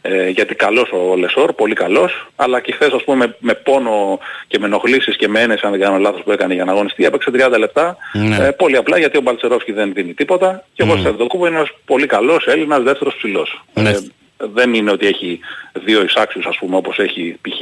Ε, 0.08 0.28
γιατί 0.28 0.54
καλός 0.54 0.90
ο 0.92 1.16
Λεσόρ, 1.16 1.52
πολύ 1.52 1.74
καλός, 1.74 2.26
αλλά 2.36 2.60
και 2.60 2.72
χθες 2.72 2.92
ας 2.92 3.04
πούμε 3.04 3.26
με, 3.26 3.36
με 3.38 3.54
πόνο 3.54 4.18
και 4.46 4.58
με 4.58 4.66
ενοχλήσεις 4.66 5.16
και 5.16 5.28
με 5.28 5.40
ένεση 5.40 5.60
αν 5.66 5.70
δεν 5.70 5.80
κάνω 5.80 5.98
λάθος 5.98 6.22
που 6.22 6.32
έκανε 6.32 6.54
για 6.54 6.64
να 6.64 6.72
αγωνιστεί, 6.72 7.04
έπαιξε 7.04 7.30
30 7.34 7.58
λεπτά, 7.58 7.96
Ναι. 8.12 8.36
ε, 8.36 8.50
πολύ 8.50 8.76
απλά 8.76 8.98
γιατί 8.98 9.16
ο 9.16 9.20
Μπαλτσερόφσκι 9.20 9.72
δεν 9.72 9.92
δίνει 9.92 10.14
τίποτα 10.14 10.64
και 10.74 10.82
ο 10.82 10.86
Κωνσταντοκούβο 10.86 11.46
είναι 11.46 11.56
ένας 11.56 11.68
πολύ 11.84 12.06
καλός 12.06 12.46
Έλληνας 12.46 12.82
δεύτερος 12.82 13.14
ψηλός. 13.16 13.62
Ναι. 13.74 13.90
Ε, 13.90 13.98
δεν 14.36 14.74
είναι 14.74 14.90
ότι 14.90 15.06
έχει 15.06 15.40
δύο 15.72 16.02
εισάξιους 16.02 16.46
ας 16.46 16.56
πούμε 16.56 16.76
όπως 16.76 16.98
έχει 16.98 17.38
π.χ. 17.40 17.60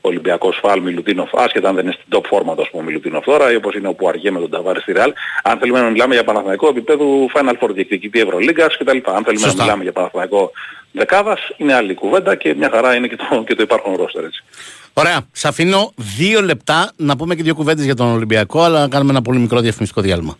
ο 0.00 0.08
Ολυμπιακός 0.08 0.58
Φαλ 0.62 0.80
Μιλουτίνοφ, 0.82 1.30
άσχετα 1.34 1.68
αν 1.68 1.74
δεν 1.74 1.84
είναι 1.84 1.94
στην 1.94 2.06
top 2.10 2.36
forma 2.36 2.54
του 2.54 2.62
ας 2.62 2.70
πούμε 2.70 2.82
Μιλουτίνοφ 2.82 3.24
τώρα 3.24 3.52
ή 3.52 3.54
όπως 3.54 3.74
είναι 3.74 3.88
ο 3.88 3.94
Πουαριέ 3.94 4.30
με 4.30 4.38
τον 4.38 4.50
Ταβάρη 4.50 4.80
στη 4.80 4.92
Ρεάλ. 4.92 5.12
Αν 5.42 5.58
θέλουμε 5.58 5.80
να 5.80 5.90
μιλάμε 5.90 6.14
για 6.14 6.24
Παναθηναϊκό 6.24 6.68
επίπεδο 6.68 7.04
Final 7.34 7.54
Four 7.60 7.68
διεκδικητή 7.72 8.20
Ευρωλίγκας 8.20 8.76
κτλ. 8.76 8.98
Αν 9.04 9.24
θέλουμε 9.24 9.46
Σωστά. 9.46 9.56
να 9.56 9.62
μιλάμε 9.62 9.82
για 9.82 9.92
Παναθηναϊκό 9.92 10.50
δεκάδας 10.92 11.40
είναι 11.56 11.74
άλλη 11.74 11.94
κουβέντα 11.94 12.34
και 12.34 12.54
μια 12.54 12.70
χαρά 12.70 12.94
είναι 12.94 13.06
και 13.06 13.16
το, 13.16 13.44
και 13.46 13.54
το 13.54 13.62
υπάρχον 13.62 13.96
ρόστερ 13.96 14.24
έτσι. 14.24 14.44
Ωραία. 14.92 15.20
Σας 15.32 15.50
αφήνω 15.50 15.92
δύο 15.96 16.40
λεπτά 16.42 16.92
να 16.96 17.16
πούμε 17.16 17.34
και 17.34 17.42
δύο 17.42 17.54
κουβέντες 17.54 17.84
για 17.84 17.94
τον 17.94 18.06
Ολυμπιακό, 18.06 18.62
αλλά 18.62 18.80
να 18.80 18.88
κάνουμε 18.88 19.10
ένα 19.10 19.22
πολύ 19.22 19.38
μικρό 19.38 19.60
διαφημιστικό 19.60 20.00
διάλειμμα. 20.00 20.38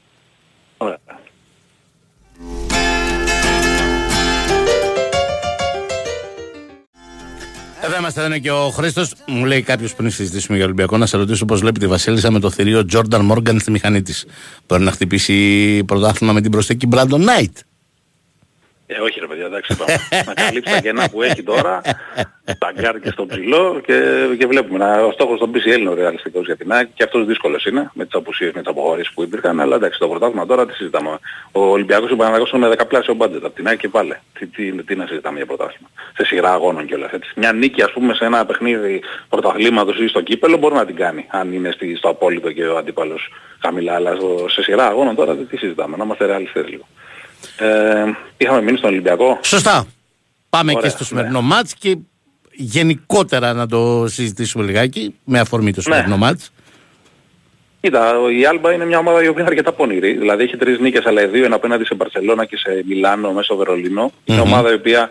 Εδώ 7.82 7.96
είμαστε, 7.98 8.20
εδώ 8.20 8.28
είναι 8.28 8.38
και 8.38 8.50
ο 8.50 8.70
Χρήστος. 8.70 9.14
Μου 9.26 9.44
λέει 9.44 9.62
κάποιος 9.62 9.94
πριν 9.94 10.10
συζητήσουμε 10.10 10.56
για 10.56 10.66
Ολυμπιακό 10.66 10.96
να 10.96 11.06
σε 11.06 11.16
ρωτήσω 11.16 11.44
πώς 11.44 11.60
βλέπει 11.60 11.78
τη 11.78 11.86
Βασίλισσα 11.86 12.30
με 12.30 12.38
το 12.40 12.50
θηρίο 12.50 12.84
Τζόρνταν 12.84 13.24
Μόργαν 13.24 13.60
στη 13.60 13.70
μηχανή 13.70 14.02
της. 14.02 14.26
Μπορεί 14.66 14.82
να 14.82 14.90
χτυπήσει 14.90 15.84
πρωτάθλημα 15.84 16.32
με 16.32 16.40
την 16.40 16.50
προσθήκη 16.50 16.86
Μπράντον 16.86 17.22
Νάιτ. 17.22 17.56
Ε, 18.92 19.00
όχι 19.00 19.20
ρε 19.20 19.26
παιδιά, 19.26 19.44
εντάξει 19.44 19.72
είπαμε. 19.72 19.94
να 20.28 20.34
καλύψει 20.34 20.72
τα 20.72 20.80
κενά 20.80 21.08
που 21.10 21.22
έχει 21.22 21.42
τώρα, 21.42 21.80
τα 22.58 22.72
γκαρντ 22.74 23.00
και 23.00 23.10
στο 23.10 23.26
ψηλό 23.26 23.80
και, 23.86 23.94
και 24.38 24.46
βλέπουμε. 24.46 24.78
Να, 24.78 25.02
ο 25.04 25.12
στόχος 25.12 25.38
των 25.38 25.50
BCL 25.54 25.78
είναι 25.78 25.88
ο 25.88 25.94
ρεαλιστικός 25.94 26.46
για 26.46 26.56
την 26.56 26.72
ΑΕΚ 26.72 26.88
και 26.94 27.02
αυτός 27.02 27.26
δύσκολος 27.26 27.64
είναι 27.64 27.90
με 27.94 28.04
τις 28.04 28.14
απουσίες, 28.14 28.52
με 28.52 28.60
τις 28.60 28.70
αποχωρήσεις 28.70 29.12
που 29.12 29.22
υπήρχαν. 29.22 29.60
Αλλά 29.60 29.76
εντάξει, 29.76 29.98
το 29.98 30.08
πρωτάθλημα 30.08 30.46
τώρα 30.46 30.66
τι 30.66 30.74
συζητάμε. 30.74 31.18
Ο 31.52 31.60
Ολυμπιακός 31.60 32.10
ο 32.10 32.14
είναι 32.14 32.58
με 32.58 32.68
δεκαπλάσιο 32.68 33.14
μπάτζετ 33.14 33.44
από 33.44 33.54
την 33.54 33.66
ΑΕΚ 33.66 33.78
και 33.78 33.88
βάλε. 33.88 34.16
Τι, 34.38 34.46
τι, 34.46 34.82
τι, 34.82 34.94
να 34.96 35.06
συζητάμε 35.06 35.36
για 35.36 35.46
πρωτάθλημα. 35.46 35.88
Σε 36.16 36.24
σειρά 36.24 36.52
αγώνων 36.52 36.86
κιόλας 36.86 37.12
έτσι. 37.12 37.32
Μια 37.36 37.52
νίκη 37.52 37.82
ας 37.82 37.92
πούμε 37.92 38.14
σε 38.14 38.24
ένα 38.24 38.46
παιχνίδι 38.46 39.02
πρωταθλήματος 39.28 39.98
ή 39.98 40.08
στο 40.08 40.20
κύπελλο 40.20 40.56
μπορεί 40.56 40.74
να 40.74 40.86
την 40.86 40.96
κάνει. 40.96 41.26
Αν 41.30 41.52
είναι 41.52 41.70
στη, 41.70 41.96
στο 41.96 42.08
απόλυτο 42.08 42.52
και 42.52 42.64
ο 42.64 42.76
αντίπαλος 42.76 43.32
χαμηλά. 43.62 43.94
Αλλά 43.94 44.16
σε 44.46 44.62
σειρά 44.62 44.86
αγώνων 44.86 45.14
τώρα 45.14 45.36
τι 45.36 45.56
συζητάμε. 45.56 45.96
Να 45.96 46.04
είμαστε 46.04 46.26
ρεαλιστές 46.26 46.68
λίγο. 46.68 46.86
Ε, 47.58 48.04
είχαμε 48.36 48.62
μείνει 48.62 48.78
στον 48.78 48.90
Ολυμπιακό. 48.90 49.38
Σωστά. 49.42 49.86
Πάμε 50.50 50.72
Ωραία, 50.72 50.82
και 50.82 50.94
στο 50.94 51.04
σημερινό 51.04 51.40
ναι. 51.40 51.46
μάτς 51.46 51.74
και 51.74 51.96
γενικότερα 52.52 53.52
να 53.52 53.66
το 53.66 54.04
συζητήσουμε 54.08 54.64
λιγάκι 54.64 55.14
με 55.24 55.38
αφορμή 55.40 55.72
το 55.72 55.80
σημερινό 55.80 56.16
ναι. 56.16 56.16
μάτς. 56.16 56.52
Κοίτα, 57.80 58.14
η 58.38 58.44
Άλμπα 58.44 58.72
είναι 58.72 58.84
μια 58.84 58.98
ομάδα 58.98 59.22
η 59.22 59.28
οποία 59.28 59.40
είναι 59.40 59.50
αρκετά 59.50 59.72
πονηρή. 59.72 60.12
Δηλαδή 60.12 60.42
έχει 60.42 60.56
τρεις 60.56 60.78
νίκες 60.78 61.06
αλλά 61.06 61.26
δύο 61.26 61.44
είναι 61.44 61.54
απέναντι 61.54 61.84
σε 61.84 61.94
Μπαρσελώνα 61.94 62.44
και 62.44 62.56
σε 62.56 62.82
Μιλάνο 62.86 63.28
μέσα 63.28 63.42
στο 63.42 63.56
Βερολίνο. 63.56 64.06
Mm-hmm. 64.06 64.30
Είναι 64.30 64.40
ομάδα 64.40 64.70
η 64.70 64.74
οποία 64.74 65.08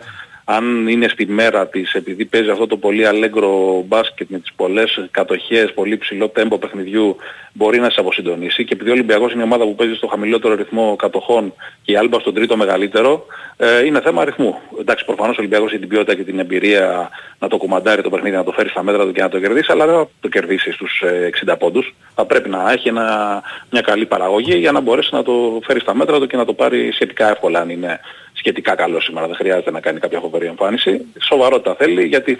αν 0.56 0.88
είναι 0.88 1.08
στη 1.08 1.26
μέρα 1.26 1.66
της, 1.66 1.92
επειδή 1.92 2.24
παίζει 2.24 2.50
αυτό 2.50 2.66
το 2.66 2.76
πολύ 2.76 3.06
αλέγκρο 3.06 3.82
μπάσκετ 3.86 4.28
με 4.30 4.38
τις 4.38 4.52
πολλές 4.56 5.08
κατοχές, 5.10 5.72
πολύ 5.72 5.96
ψηλό 5.96 6.28
τέμπο 6.28 6.58
παιχνιδιού, 6.58 7.16
μπορεί 7.52 7.78
να 7.78 7.90
σε 7.90 8.00
αποσυντονίσει 8.00 8.64
και 8.64 8.74
επειδή 8.74 8.90
ο 8.90 8.92
Ολυμπιακός 8.92 9.32
είναι 9.32 9.40
η 9.40 9.44
ομάδα 9.44 9.64
που 9.64 9.74
παίζει 9.74 9.94
στο 9.94 10.06
χαμηλότερο 10.06 10.54
ρυθμό 10.54 10.96
κατοχών 10.96 11.54
και 11.82 11.92
η 11.92 11.96
Άλμπα 11.96 12.20
στον 12.20 12.34
τρίτο 12.34 12.56
μεγαλύτερο, 12.56 13.26
ε, 13.56 13.84
είναι 13.84 14.00
θέμα 14.00 14.22
αριθμού. 14.22 14.54
Εντάξει, 14.80 15.04
προφανώς 15.04 15.36
ο 15.36 15.38
Ολυμπιακός 15.38 15.70
έχει 15.70 15.80
την 15.80 15.88
ποιότητα 15.88 16.14
και 16.14 16.22
την 16.22 16.38
εμπειρία 16.38 17.10
να 17.38 17.48
το 17.48 17.56
κουμαντάρει 17.56 18.02
το 18.02 18.10
παιχνίδι, 18.10 18.36
να 18.36 18.44
το 18.44 18.52
φέρει 18.52 18.68
στα 18.68 18.82
μέτρα 18.82 19.04
του 19.04 19.12
και 19.12 19.22
να 19.22 19.28
το 19.28 19.40
κερδίσει, 19.40 19.72
αλλά 19.72 19.86
δεν 19.86 19.94
θα 19.94 20.08
το 20.20 20.28
κερδίσει 20.28 20.72
στους 20.72 21.02
60 21.44 21.52
ε, 21.52 21.56
πόντους. 21.56 21.94
Θα 22.14 22.24
πρέπει 22.24 22.48
να 22.48 22.72
έχει 22.72 22.88
ένα, 22.88 23.42
μια 23.70 23.80
καλή 23.80 24.06
παραγωγή 24.06 24.56
για 24.56 24.72
να 24.72 24.80
μπορέσει 24.80 25.08
να 25.12 25.22
το 25.22 25.60
φέρει 25.64 25.80
στα 25.80 25.94
μέτρα 25.94 26.18
του 26.18 26.26
και 26.26 26.36
να 26.36 26.44
το 26.44 26.52
πάρει 26.52 26.92
σχετικά 26.92 27.30
εύκολα 27.30 27.60
αν 27.60 27.70
είναι 27.70 28.00
σχετικά 28.40 28.74
καλό 28.74 29.00
σήμερα. 29.00 29.26
Δεν 29.26 29.36
χρειάζεται 29.36 29.70
να 29.70 29.80
κάνει 29.80 29.98
κάποια 29.98 30.20
φοβερή 30.20 30.46
εμφάνιση. 30.46 31.06
Σοβαρότητα 31.18 31.74
θέλει 31.74 32.04
γιατί 32.06 32.38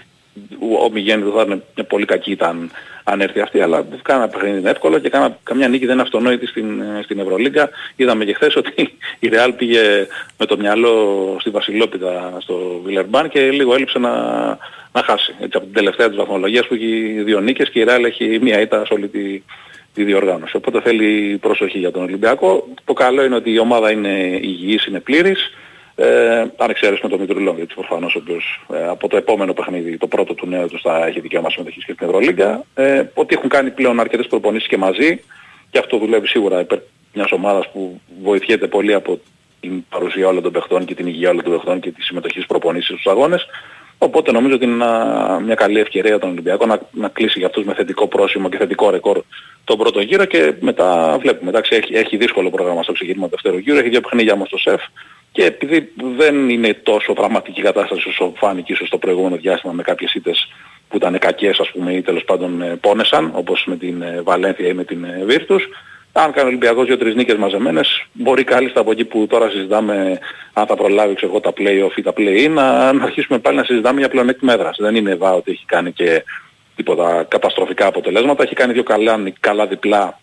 ο 0.84 0.90
Μιγέννη 0.90 1.30
θα 1.34 1.42
είναι 1.42 1.62
μια 1.74 1.84
πολύ 1.84 2.04
κακή 2.04 2.30
ήταν 2.30 2.70
αν 3.04 3.20
έρθει 3.20 3.40
αυτή, 3.40 3.60
αλλά 3.60 3.86
κάνα 4.02 4.28
παιχνίδι 4.28 4.58
είναι 4.58 4.70
εύκολο 4.70 4.98
και 4.98 5.08
κάνα, 5.08 5.38
καμιά 5.42 5.68
νίκη 5.68 5.84
δεν 5.84 5.94
είναι 5.94 6.02
αυτονόητη 6.02 6.46
στην, 6.46 6.82
στην 7.02 7.18
Ευρωλίγκα. 7.18 7.70
Είδαμε 7.96 8.24
και 8.24 8.34
χθες 8.34 8.56
ότι 8.56 8.96
η 9.18 9.28
Ρεάλ 9.28 9.52
πήγε 9.52 10.06
με 10.38 10.46
το 10.46 10.56
μυαλό 10.56 11.36
στη 11.40 11.50
Βασιλόπιτα 11.50 12.36
στο 12.38 12.80
Βιλερμπάν 12.84 13.28
και 13.28 13.50
λίγο 13.50 13.74
έλειψε 13.74 13.98
να, 13.98 14.10
να 14.92 15.02
χάσει. 15.02 15.34
Έτσι, 15.40 15.56
από 15.56 15.66
την 15.66 15.74
τελευταία 15.74 16.08
της 16.08 16.16
βαθμολογίας 16.16 16.66
που 16.66 16.74
έχει 16.74 17.22
δύο 17.24 17.40
νίκες 17.40 17.70
και 17.70 17.80
η 17.80 17.84
Ρεάλ 17.84 18.04
έχει 18.04 18.38
μία 18.42 18.60
ήττα 18.60 18.86
σε 18.86 18.94
όλη 18.94 19.08
τη, 19.08 19.42
τη 19.94 20.04
διοργάνωση. 20.04 20.56
Οπότε 20.56 20.80
θέλει 20.80 21.38
προσοχή 21.38 21.78
για 21.78 21.90
τον 21.90 22.02
Ολυμπιακό. 22.02 22.68
Το 22.84 22.92
καλό 22.92 23.24
είναι 23.24 23.34
ότι 23.34 23.52
η 23.52 23.58
ομάδα 23.58 23.90
είναι 23.90 24.38
υγιής, 24.40 24.86
είναι 24.86 25.00
πλήρης. 25.00 25.50
Ε, 26.02 26.40
αν 26.56 26.70
εξαιρέσουμε 26.70 27.08
τον 27.08 27.20
Μητρουλόν, 27.20 27.56
γιατί 27.56 27.74
προφανώς 27.74 28.14
ο 28.14 28.18
οποίος 28.18 28.60
ε, 28.72 28.86
από 28.86 29.08
το 29.08 29.16
επόμενο 29.16 29.52
παιχνίδι, 29.52 29.96
το 29.96 30.06
πρώτο 30.06 30.34
του 30.34 30.46
νέου 30.46 30.66
τους 30.66 30.80
θα 30.80 31.06
έχει 31.06 31.20
δικαίωμα 31.20 31.50
συμμετοχής 31.50 31.84
και 31.84 31.92
στην 31.92 32.06
Ευρωλίγκα, 32.06 32.64
ε, 32.74 33.02
ότι 33.14 33.34
έχουν 33.34 33.48
κάνει 33.48 33.70
πλέον 33.70 34.00
αρκετές 34.00 34.26
προπονήσεις 34.26 34.68
και 34.68 34.76
μαζί 34.76 35.20
και 35.70 35.78
αυτό 35.78 35.98
δουλεύει 35.98 36.26
σίγουρα 36.26 36.60
υπέρ 36.60 36.78
μιας 37.14 37.32
ομάδας 37.32 37.70
που 37.72 38.00
βοηθιέται 38.22 38.66
πολύ 38.66 38.94
από 38.94 39.20
την 39.60 39.84
παρουσία 39.88 40.28
όλων 40.28 40.42
των 40.42 40.52
παιχτών 40.52 40.84
και 40.84 40.94
την 40.94 41.06
υγεία 41.06 41.30
όλων 41.30 41.42
των 41.42 41.52
παιχτών 41.52 41.80
και 41.80 41.90
τη 41.90 42.02
συμμετοχή 42.02 42.34
στις 42.34 42.46
προπονήσεις 42.46 42.88
στους 42.88 43.06
αγώνες. 43.06 43.46
Οπότε 43.98 44.32
νομίζω 44.32 44.54
ότι 44.54 44.64
είναι 44.64 44.74
ένα, 44.74 45.40
μια 45.44 45.54
καλή 45.54 45.80
ευκαιρία 45.80 46.18
τον 46.18 46.30
Ολυμπιακό 46.30 46.66
να, 46.66 46.80
να 46.90 47.08
κλείσει 47.08 47.38
για 47.38 47.46
αυτούς 47.46 47.64
με 47.64 47.74
θετικό 47.74 48.06
πρόσημο 48.06 48.48
και 48.48 48.56
θετικό 48.56 48.90
ρεκόρ 48.90 49.22
τον 49.64 49.78
πρώτο 49.78 50.00
γύρο 50.00 50.24
και 50.24 50.54
μετά 50.60 51.16
βλέπουμε. 51.20 51.50
Εντάξει, 51.50 51.74
έχει, 51.74 51.94
έχει 51.94 52.16
δύσκολο 52.16 52.50
πρόγραμμα 52.50 52.82
στο 52.82 52.92
ξεκίνημα 52.92 53.24
του 53.24 53.30
δεύτερου 53.30 53.58
γύρου, 53.58 53.78
έχει 53.78 53.88
δύο 53.88 54.00
παιχνίδια 54.00 54.32
όμως 54.32 54.48
στο 54.48 54.58
ΣΕΦ 54.58 54.82
και 55.32 55.44
επειδή 55.44 55.92
δεν 56.16 56.48
είναι 56.48 56.74
τόσο 56.74 57.14
δραματική 57.14 57.62
κατάσταση 57.62 58.08
όσο 58.08 58.32
φάνηκε 58.36 58.72
ίσως 58.72 58.88
το 58.88 58.98
προηγούμενο 58.98 59.36
διάστημα 59.36 59.72
με 59.72 59.82
κάποιες 59.82 60.14
ήττες 60.14 60.52
που 60.88 60.96
ήταν 60.96 61.18
κακές 61.18 61.58
ας 61.58 61.70
πούμε 61.70 61.92
ή 61.92 62.02
τέλος 62.02 62.24
πάντων 62.24 62.62
ε, 62.62 62.76
πόνεσαν 62.76 63.30
όπως 63.34 63.64
με 63.66 63.76
την 63.76 64.02
ε, 64.02 64.20
Βαλένθια 64.22 64.68
ή 64.68 64.72
με 64.72 64.84
την 64.84 65.06
Βίρτους 65.26 65.68
αν 66.12 66.32
κάνει 66.32 66.44
ο 66.46 66.48
Ολυμπιακός 66.48 66.86
δύο-τρεις 66.86 67.14
νίκες 67.14 67.36
μαζεμένες, 67.36 68.06
μπορεί 68.12 68.44
κάλλιστα 68.44 68.80
από 68.80 68.90
εκεί 68.90 69.04
που 69.04 69.26
τώρα 69.26 69.50
συζητάμε 69.50 70.18
αν 70.52 70.66
θα 70.66 70.76
προλάβει 70.76 71.14
ξέρω, 71.14 71.40
τα 71.40 71.52
play-off 71.56 71.96
ή 71.96 72.02
τα 72.02 72.12
play-in, 72.16 72.50
να, 72.50 72.92
να 72.92 73.04
αρχίσουμε 73.04 73.38
πάλι 73.38 73.56
να 73.56 73.64
συζητάμε 73.64 74.00
για 74.00 74.08
πλεονέκτημα 74.08 74.52
έδρας. 74.52 74.76
Δεν 74.80 74.94
είναι 74.94 75.14
βά 75.14 75.32
ότι 75.32 75.50
έχει 75.50 75.64
κάνει 75.66 75.92
και 75.92 76.24
τίποτα 76.76 77.26
καταστροφικά 77.28 77.86
αποτελέσματα. 77.86 78.42
Έχει 78.42 78.54
κάνει 78.54 78.72
δύο 78.72 78.82
καλά, 78.82 79.32
καλά 79.40 79.66
διπλά 79.66 80.20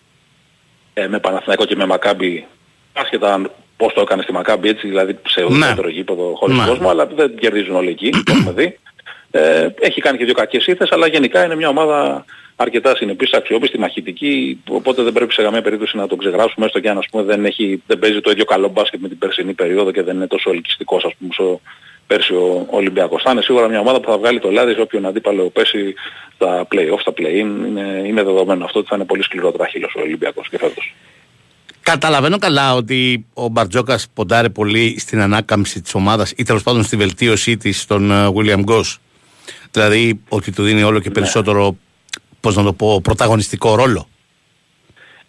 ε, 0.94 1.06
με 1.06 1.18
Παναθηναϊκό 1.18 1.64
και 1.64 1.76
με 1.76 1.86
Μακάμπι, 1.86 2.46
άσχετα 2.92 3.50
πώς 3.78 3.92
το 3.92 4.00
έκανε 4.00 4.22
στη 4.22 4.32
Μακάμπι 4.32 4.68
έτσι, 4.68 4.88
δηλαδή 4.88 5.18
σε 5.26 5.44
ουδέτερο 5.44 5.86
ναι. 5.88 5.92
γήπεδο 5.92 6.34
χωρίς 6.34 6.56
ναι. 6.56 6.66
κόσμο, 6.66 6.88
αλλά 6.88 7.06
δεν 7.06 7.34
κερδίζουν 7.38 7.76
όλοι 7.76 7.90
εκεί, 7.90 8.10
το 8.10 8.32
έχουμε 8.32 8.52
δει. 8.52 8.78
Ε, 9.30 9.68
έχει 9.80 10.00
κάνει 10.00 10.18
και 10.18 10.24
δύο 10.24 10.34
κακές 10.34 10.66
ήθες, 10.66 10.92
αλλά 10.92 11.06
γενικά 11.06 11.44
είναι 11.44 11.56
μια 11.56 11.68
ομάδα 11.68 12.24
αρκετά 12.56 12.96
συνεπής, 12.96 13.32
αξιόπιστη, 13.32 13.78
μαχητική, 13.78 14.62
οπότε 14.68 15.02
δεν 15.02 15.12
πρέπει 15.12 15.32
σε 15.32 15.42
καμία 15.42 15.62
περίπτωση 15.62 15.96
να 15.96 16.06
το 16.06 16.16
ξεγράψουμε, 16.16 16.66
έστω 16.66 16.80
και 16.80 16.88
αν 16.88 16.98
ας 16.98 17.06
πούμε 17.10 17.22
δεν, 17.22 17.44
έχει, 17.44 17.82
δεν 17.86 17.98
παίζει 17.98 18.20
το 18.20 18.30
ίδιο 18.30 18.44
καλό 18.44 18.68
μπάσκετ 18.68 19.00
με 19.00 19.08
την 19.08 19.18
περσινή 19.18 19.52
περίοδο 19.52 19.90
και 19.90 20.02
δεν 20.02 20.16
είναι 20.16 20.26
τόσο 20.26 20.50
ελκυστικός 20.50 21.04
ας 21.04 21.12
πούμε 21.18 21.30
όσο 21.30 21.60
πέρσι 22.06 22.32
ο 22.34 22.66
Ολυμπιακός. 22.70 23.22
Θα 23.22 23.30
είναι 23.30 23.42
σίγουρα 23.42 23.68
μια 23.68 23.80
ομάδα 23.80 24.00
που 24.00 24.10
θα 24.10 24.18
βγάλει 24.18 24.40
το 24.40 24.50
λάδι 24.50 24.74
σε 24.74 24.80
όποιον 24.80 25.06
αντίπαλο 25.06 25.50
πέσει 25.50 25.94
στα 26.34 26.66
play-off, 26.74 27.00
στα 27.00 27.12
play-in. 27.16 27.66
Είναι, 27.66 28.02
είναι 28.06 28.22
δεδομένο 28.22 28.64
αυτό 28.64 28.78
ότι 28.78 28.88
θα 28.88 28.96
είναι 28.96 29.04
πολύ 29.04 29.22
σκληρό 29.22 29.52
τραχύλος 29.52 29.94
ο 29.96 30.00
Ολυμπιακός 30.00 30.48
και 30.48 30.58
φέτος. 30.58 30.94
Καταλαβαίνω 31.90 32.38
καλά 32.38 32.74
ότι 32.74 33.26
ο 33.34 33.48
Μπαρτζόκας 33.48 34.06
ποντάρει 34.14 34.50
πολύ 34.50 34.96
στην 34.98 35.20
ανάκαμψη 35.20 35.80
της 35.80 35.94
ομάδας 35.94 36.32
ή 36.36 36.42
τέλος 36.42 36.62
πάντων 36.62 36.84
στη 36.84 36.96
βελτίωσή 36.96 37.56
της 37.56 37.80
στον 37.80 38.10
William 38.10 38.64
Goss. 38.64 38.96
Δηλαδή 39.70 40.20
ότι 40.28 40.52
του 40.52 40.62
δίνει 40.62 40.82
όλο 40.82 41.00
και 41.00 41.08
ναι. 41.08 41.14
περισσότερο, 41.14 41.76
πώς 42.40 42.56
να 42.56 42.62
το 42.62 42.72
πω, 42.72 43.00
πρωταγωνιστικό 43.00 43.74
ρόλο. 43.74 44.08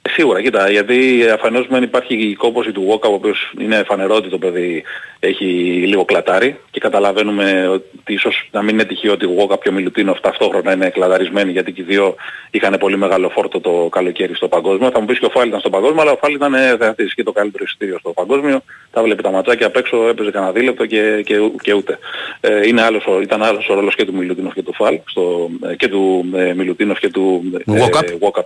Σίγουρα, 0.01 0.41
κοίτα, 0.41 0.69
γιατί 0.69 1.29
αφενός 1.33 1.67
μεν 1.67 1.83
υπάρχει 1.83 2.15
η 2.15 2.35
κόπωση 2.35 2.71
του 2.71 2.83
Βόκα, 2.83 3.09
ο 3.09 3.13
οποίος 3.13 3.53
είναι 3.59 3.83
φανερό 3.83 4.15
ότι 4.15 4.29
το 4.29 4.37
παιδί 4.37 4.83
έχει 5.19 5.45
λίγο 5.87 6.05
κλατάρει 6.05 6.59
και 6.71 6.79
καταλαβαίνουμε 6.79 7.67
ότι 7.67 8.13
ίσως 8.13 8.49
να 8.51 8.61
μην 8.61 8.73
είναι 8.73 8.83
τυχαίο 8.83 9.11
ότι 9.11 9.25
ο 9.25 9.29
Βόκα 9.29 9.57
και 9.61 9.69
ο 9.69 9.71
Μιλουτίνοφ 9.71 10.19
ταυτόχρονα 10.19 10.73
είναι 10.73 10.89
κλαταρισμένοι 10.89 11.51
γιατί 11.51 11.71
και 11.71 11.81
οι 11.81 11.83
δύο 11.83 12.15
είχαν 12.51 12.77
πολύ 12.79 12.97
μεγάλο 12.97 13.29
φόρτο 13.29 13.59
το 13.59 13.87
καλοκαίρι 13.91 14.35
στο 14.35 14.47
παγκόσμιο. 14.47 14.89
Θα 14.91 14.99
μου 14.99 15.05
πεις 15.05 15.19
και 15.19 15.25
ο 15.25 15.29
Φάλ 15.29 15.47
ήταν 15.47 15.59
στο 15.59 15.69
παγκόσμιο, 15.69 16.01
αλλά 16.01 16.11
ο 16.11 16.17
Φάλ 16.21 16.33
ήταν 16.33 16.53
θεατής 16.77 17.13
και 17.13 17.23
το 17.23 17.31
καλύτερο 17.31 17.63
εισιτήριο 17.67 17.99
στο 17.99 18.09
παγκόσμιο. 18.09 18.61
Τα 18.91 19.03
βλέπει 19.03 19.23
τα 19.23 19.31
ματσάκια 19.31 19.67
απ' 19.67 19.77
έξω, 19.77 20.07
έπαιζε 20.07 20.31
κανένα 20.31 20.51
δίλεπτο 20.51 20.85
και, 20.85 21.21
και, 21.25 21.35
και 21.61 21.73
ούτε. 21.73 21.99
Ε, 22.41 22.67
είναι 22.67 22.81
άλλος, 22.81 23.05
ήταν 23.21 23.43
άλλος 23.43 23.69
ο 23.69 23.73
ρόλος 23.73 23.95
και 23.95 24.05
του 24.05 24.13
Μιλουτίνοφ 24.13 24.53
και 24.53 24.63
του 24.63 24.73
Φάλ, 24.73 24.99
στο, 25.05 25.49
και 25.77 25.87
του 25.87 26.29
ε, 26.35 26.53
Μιλουτίνοφ 26.53 26.99
και 26.99 27.09
του 27.09 27.51
ε, 27.67 27.87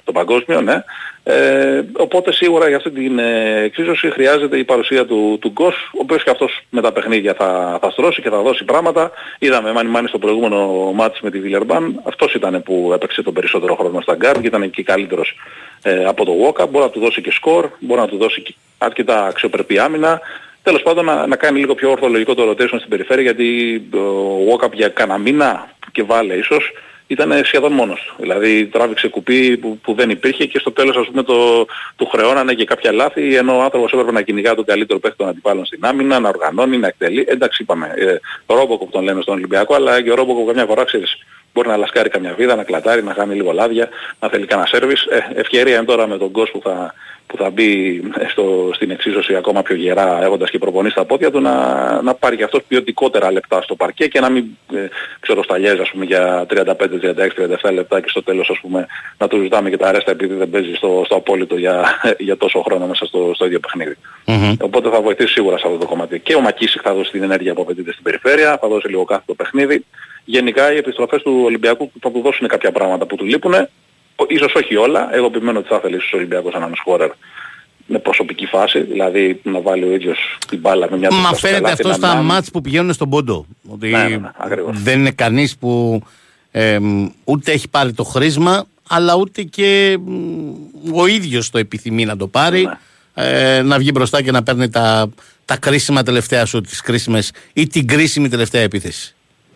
το 0.04 0.12
παγκόσμιο, 0.12 0.62
ναι. 0.62 0.84
Ε, 1.26 1.82
οπότε 1.94 2.34
σίγουρα 2.34 2.68
για 2.68 2.78
αυτή 2.78 2.92
την 2.92 3.20
ε, 3.20 3.62
εξίσωση 3.64 4.12
χρειάζεται 4.12 4.58
η 4.58 4.64
παρουσία 4.64 5.06
του, 5.06 5.38
του 5.42 5.50
Γκος, 5.50 5.92
ο 5.94 5.98
οποίος 6.02 6.24
και 6.24 6.30
αυτός 6.30 6.62
με 6.70 6.82
τα 6.82 6.92
παιχνίδια 6.92 7.34
θα, 7.34 7.78
θα 7.82 7.90
στρώσει 7.90 8.22
και 8.22 8.30
θα 8.30 8.42
δώσει 8.42 8.64
πράγματα. 8.64 9.12
Είδαμε 9.40 9.72
Μάνι 9.72 9.90
Μάνι 9.90 10.08
στο 10.08 10.18
προηγούμενο 10.18 10.92
ματς 10.96 11.22
με 11.22 11.32
τη 11.32 11.40
Βιλερμπάν, 11.40 12.02
αυτός 12.04 12.34
ήταν 12.34 12.64
που 12.64 12.92
έπαιξε 12.94 13.22
τον 13.22 13.34
περισσότερο 13.34 13.76
χρόνο 13.76 14.02
στα 14.02 14.16
γκάρ 14.16 14.40
και 14.40 14.48
ήταν 14.48 14.70
και 14.70 14.84
καλύτερος 14.84 15.36
ε, 15.82 16.06
από 16.06 16.26
το 16.26 16.32
Walkup, 16.32 16.70
μπορεί 16.70 16.86
να 16.86 16.90
του 16.90 17.00
δώσει 17.00 17.22
και 17.22 17.32
σκορ, 17.32 17.70
μπορεί 17.80 18.02
να 18.02 18.08
του 18.08 18.18
δώσει 18.18 18.42
και 18.42 18.54
αρκετά 18.78 19.26
αξιοπρεπή 19.26 19.80
άμυνα. 19.80 20.22
Τέλος 20.64 20.82
πάντων 20.82 21.06
να, 21.06 21.28
να 21.28 21.36
κάνει 21.36 21.60
λίγο 21.60 21.76
πιο 21.76 21.92
ορθολογικό 21.92 22.34
το 22.34 22.50
rotation 22.50 22.78
στην 22.78 22.90
περιφέρεια 22.90 23.24
γιατί 23.24 23.76
ο 23.94 24.38
Walkup 24.50 24.72
για 24.72 24.88
κανένα 24.88 25.20
μήνα 25.20 25.70
και 25.92 26.04
βάλε 26.04 26.34
ίσως 26.34 26.72
ήταν 27.08 27.44
σχεδόν 27.44 27.72
μόνος 27.72 28.00
του. 28.08 28.16
Δηλαδή 28.18 28.66
τράβηξε 28.66 29.08
κουπί 29.08 29.58
που, 29.58 29.78
που 29.84 29.94
δεν 29.94 30.10
υπήρχε 30.10 30.46
και 30.46 30.60
στο 30.60 30.72
τέλος 30.72 30.98
ας 30.98 31.08
πούμε 31.08 31.24
το, 31.24 31.66
του 31.96 32.06
χρεώνανε 32.06 32.54
και 32.54 32.66
κάποια 32.66 32.92
λάθη 32.92 33.36
ενώ 33.36 33.58
ο 33.58 33.62
άνθρωπος 33.62 33.92
έπρεπε 33.92 34.12
να 34.12 34.22
κυνηγά 34.22 34.56
τον 34.56 34.66
καλύτερο 34.66 35.00
παίκτη 35.00 35.18
των 35.18 35.28
αντιπάλων 35.28 35.66
στην 35.66 35.86
άμυνα, 35.86 36.20
να 36.20 36.30
οργανώνει, 36.30 36.78
να 36.78 36.88
εκτελεί. 36.88 37.26
Εντάξει 37.28 37.62
είπαμε, 37.62 37.94
ε, 37.96 38.16
Ρόμποκοπ 38.46 38.92
τον 38.92 39.04
λέμε 39.04 39.22
στον 39.22 39.34
Ολυμπιακό 39.34 39.76
αλλά 39.76 40.02
και 40.02 40.12
ο 40.12 40.16
Ρόμποκοπ 40.16 40.48
καμιά 40.48 40.66
φορά 40.66 40.84
ξέρεις 40.84 41.18
Μπορεί 41.54 41.68
να 41.68 41.78
λασκάρει 41.78 42.10
καμιά 42.10 42.34
βίδα, 42.34 42.56
να 42.56 42.64
κλατάρει, 42.64 43.04
να 43.04 43.14
κάνει 43.14 43.36
λίγο 43.36 43.52
λάδια, 43.52 43.90
να 44.20 44.30
θέλει 44.30 44.46
κανένα 44.46 44.68
σέρβις. 44.68 45.04
Ε, 45.04 45.28
ευκαιρία 45.36 45.76
είναι 45.76 45.86
τώρα 45.86 46.08
με 46.08 46.18
τον 46.18 46.32
κόσμο 46.32 46.60
που 46.60 46.70
θα, 46.70 46.94
που 47.28 47.38
θα 47.38 47.50
μπει 47.50 48.02
στο, 48.30 48.70
στην 48.74 48.92
εξίσωση 48.92 49.36
ακόμα 49.36 49.62
πιο 49.62 49.76
γερά 49.76 50.24
έχοντας 50.24 50.50
και 50.50 50.58
προπονείς 50.58 50.92
στα 50.92 51.06
πόδια 51.06 51.32
του 51.32 51.42
να, 51.42 52.02
να 52.02 52.14
πάρει 52.14 52.38
και 52.38 52.44
αυτός 52.44 52.64
ποιοτικότερα 52.68 53.32
λεπτά 53.32 53.62
στο 53.62 53.76
παρκέ 53.76 54.08
και 54.08 54.20
να 54.20 54.30
μην 54.30 54.46
ε, 54.74 54.88
ξέρω 55.20 55.44
σταλιάζει 55.44 55.82
ας 55.82 55.90
πούμε 55.92 56.06
για 56.06 56.46
35, 56.50 56.64
36, 56.64 56.74
37 57.70 57.74
λεπτά 57.74 58.02
και 58.02 58.10
στο 58.10 58.24
τέλος 58.24 58.50
ας 58.50 58.60
πούμε 58.60 58.88
να 59.18 59.28
του 59.28 59.42
ζητάμε 59.42 59.70
και 59.70 59.78
τα 59.78 59.88
αρέστα 59.88 60.12
επειδή 60.12 60.34
δεν 60.34 60.50
παίζει 60.50 60.74
στο, 60.74 61.02
στο 61.06 61.16
απόλυτο 61.16 61.58
για, 61.58 62.00
για 62.18 62.38
τόσο 62.38 62.62
χρόνο 62.62 62.86
μέσα 62.86 63.06
στο, 63.06 63.32
στο 63.34 63.46
ίδιο 63.46 63.60
παιχνίδι. 63.60 63.98
Οπότε 64.60 64.90
θα 64.90 65.02
βοηθήσει 65.02 65.34
σίγουρα 65.34 65.58
σε 65.58 65.64
αυτό 65.68 65.78
το 65.78 65.86
κομμάτι. 65.86 66.20
Και 66.20 66.36
ο 66.36 66.42
Μακίσικ 66.42 66.82
θα 66.84 66.94
δώσει 66.94 67.12
την 67.12 67.24
ενέργεια 67.24 67.54
που 67.54 67.62
απαιτείται 67.62 67.92
στην 67.92 68.04
περιφέρεια, 68.04 68.58
θα 68.62 68.68
δώσει 68.68 68.88
λίγο 68.88 69.06
κάθε 69.06 69.24
το 69.26 69.34
παιχνίδι. 69.34 69.86
Γενικά 70.26 70.74
οι 70.74 70.78
επιστροφές 70.78 71.22
του 71.22 71.42
Ολυμπιακού 71.44 71.92
θα 72.02 72.12
του 72.12 72.22
δώσουν 72.22 72.48
κάποια 72.48 72.72
πράγματα 72.72 73.06
που 73.06 73.16
του 73.16 73.26
λείπουν. 73.26 73.54
Ίσως 74.28 74.54
όχι 74.56 74.76
όλα. 74.76 75.16
Εγώ 75.16 75.26
επιμένω 75.26 75.60
ότι 75.60 75.68
θα 75.68 75.76
ήθελε 75.76 75.96
ίσως 75.96 76.14
ο 76.14 76.18
Ολυμπιακός 76.18 76.54
έναν 76.54 76.72
σκόρερ 76.76 77.10
με 77.86 78.00
προσωπική 78.00 78.46
φάση, 78.46 78.80
δηλαδή 78.80 79.40
να 79.44 79.60
βάλει 79.62 79.84
ο 79.84 79.92
ίδιος 79.94 80.38
την 80.48 80.60
μπάλα 80.60 80.88
με 80.92 80.98
μια 80.98 81.10
Μα 81.12 81.16
τρίτα 81.18 81.30
στο 81.36 81.48
φαίνεται 81.48 81.62
καλάθι, 81.62 81.82
αυτό 81.82 81.88
να 81.88 81.94
στα 81.94 82.08
μάνει. 82.16 82.26
μάτς 82.28 82.52
που 82.52 82.62
πηγαίνουν 82.62 82.94
στον 82.94 83.10
πόντο. 83.10 83.46
Ότι 83.68 83.88
Ναι, 83.90 84.04
ναι, 84.04 84.18
ναι, 84.18 84.32
ακριβώς. 84.38 84.82
δεν 84.82 85.00
είναι 85.00 85.12
κανείς 85.12 85.58
που 85.58 86.02
εμ, 86.52 87.08
ούτε 87.24 87.52
έχει 87.52 87.70
πάρει 87.70 87.94
το 87.94 88.04
χρήσμα, 88.04 88.66
αλλά 88.90 89.16
ούτε 89.16 89.44
και 89.44 89.98
μ, 90.06 90.54
ο 90.94 91.06
ίδιος 91.08 91.50
το 91.50 91.58
επιθυμεί 91.58 92.06
να 92.06 92.18
το 92.18 92.28
πάρει. 92.28 92.64
Ναι. 92.64 92.74
ε, 93.14 93.62
να 93.62 93.78
βγει 93.78 93.90
μπροστά 93.94 94.22
και 94.22 94.32
να 94.32 94.44
παίρνει 94.44 94.70
τα, 94.70 95.10
τα 95.46 95.58
κρίσιμα 95.58 96.04
τελευταία 96.04 96.46
σου, 96.46 96.62
τις 96.62 96.82
κρίσιμες 96.82 97.32
ή 97.54 97.68
την 97.68 97.88
κρίσιμη 97.88 98.30
τελευταία 98.30 98.62
επίθεση. 98.62 99.16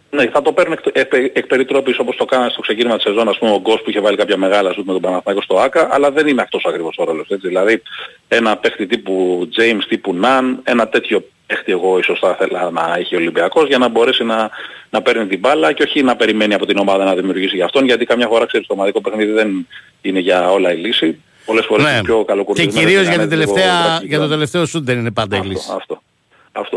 Ναι, 0.09 0.27
θα 0.27 0.41
το 0.41 0.51
παίρνει 0.51 0.75
εκ, 0.93 1.13
εκ, 1.13 1.31
εκ 1.37 1.47
περιτρόπης 1.47 1.99
όπως 1.99 2.15
το 2.15 2.25
κάνανε 2.25 2.49
στο 2.49 2.61
ξεκίνημα 2.61 2.95
της 2.95 3.03
σεζόν, 3.03 3.29
ας 3.29 3.37
πούμε 3.37 3.51
ο 3.51 3.59
Γκος 3.59 3.81
που 3.81 3.89
είχε 3.89 3.99
βάλει 3.99 4.17
κάποια 4.17 4.37
μεγάλα 4.37 4.71
σουτ 4.73 4.85
με 4.87 4.93
τον 4.93 5.01
Παναθηναϊκό 5.01 5.41
στο 5.43 5.59
ΆΚΑ, 5.59 5.87
αλλά 5.91 6.11
δεν 6.11 6.27
είναι 6.27 6.41
αυτός 6.41 6.65
ακριβώς 6.65 6.95
ο 6.97 7.03
ρόλος. 7.03 7.27
Έτσι. 7.29 7.47
Δηλαδή 7.47 7.81
ένα 8.27 8.57
παίχτη 8.57 8.85
τύπου 8.87 9.47
James, 9.57 9.81
τύπου 9.87 10.13
Ναν, 10.13 10.59
ένα 10.63 10.87
τέτοιο 10.87 11.23
παίχτη 11.47 11.71
εγώ 11.71 11.97
ίσως 11.97 12.19
θα 12.19 12.37
ήθελα 12.39 12.71
να 12.71 12.95
έχει 12.97 13.15
ο 13.15 13.17
Ολυμπιακός 13.17 13.67
για 13.67 13.77
να 13.77 13.87
μπορέσει 13.87 14.23
να, 14.23 14.49
να 14.89 15.01
παίρνει 15.01 15.27
την 15.27 15.39
μπάλα 15.39 15.71
και 15.73 15.83
όχι 15.83 16.03
να 16.03 16.15
περιμένει 16.15 16.53
από 16.53 16.65
την 16.65 16.77
ομάδα 16.77 17.03
να 17.03 17.15
δημιουργήσει 17.15 17.55
για 17.55 17.65
αυτόν, 17.65 17.85
γιατί 17.85 18.05
καμιά 18.05 18.27
φορά 18.27 18.45
ξέρεις 18.45 18.67
το 18.67 18.73
ομαδικό 18.73 19.01
παιχνίδι 19.01 19.31
δεν 19.31 19.67
είναι 20.01 20.19
για 20.19 20.51
όλα 20.51 20.73
η 20.73 20.77
λύση. 20.77 21.21
Πολλές 21.45 21.65
φορές 21.65 21.85
Ναι. 21.85 21.91
είναι 21.91 22.01
πιο 22.01 22.17
Και 22.17 22.23
καλοκουρδισμένες 22.25 22.79
κυρίως 22.79 23.03
και 23.03 23.09
για, 23.09 23.17
να 23.17 23.23
την 23.23 23.31
είναι 23.31 23.43
λίγο 23.43 23.53
τελευταία, 23.53 23.81
βραχικό. 23.83 24.05
για 24.07 24.19
το 24.19 24.27
τελευταίο 24.27 24.65
σου 24.65 24.83
δεν 24.83 24.97
είναι 24.99 25.11
πάντα 25.11 25.35
η 25.35 25.39
Αυτό, 25.39 25.51
λύση. 25.51 25.61
αυτό. 25.69 25.75
Αυτό. 25.77 26.01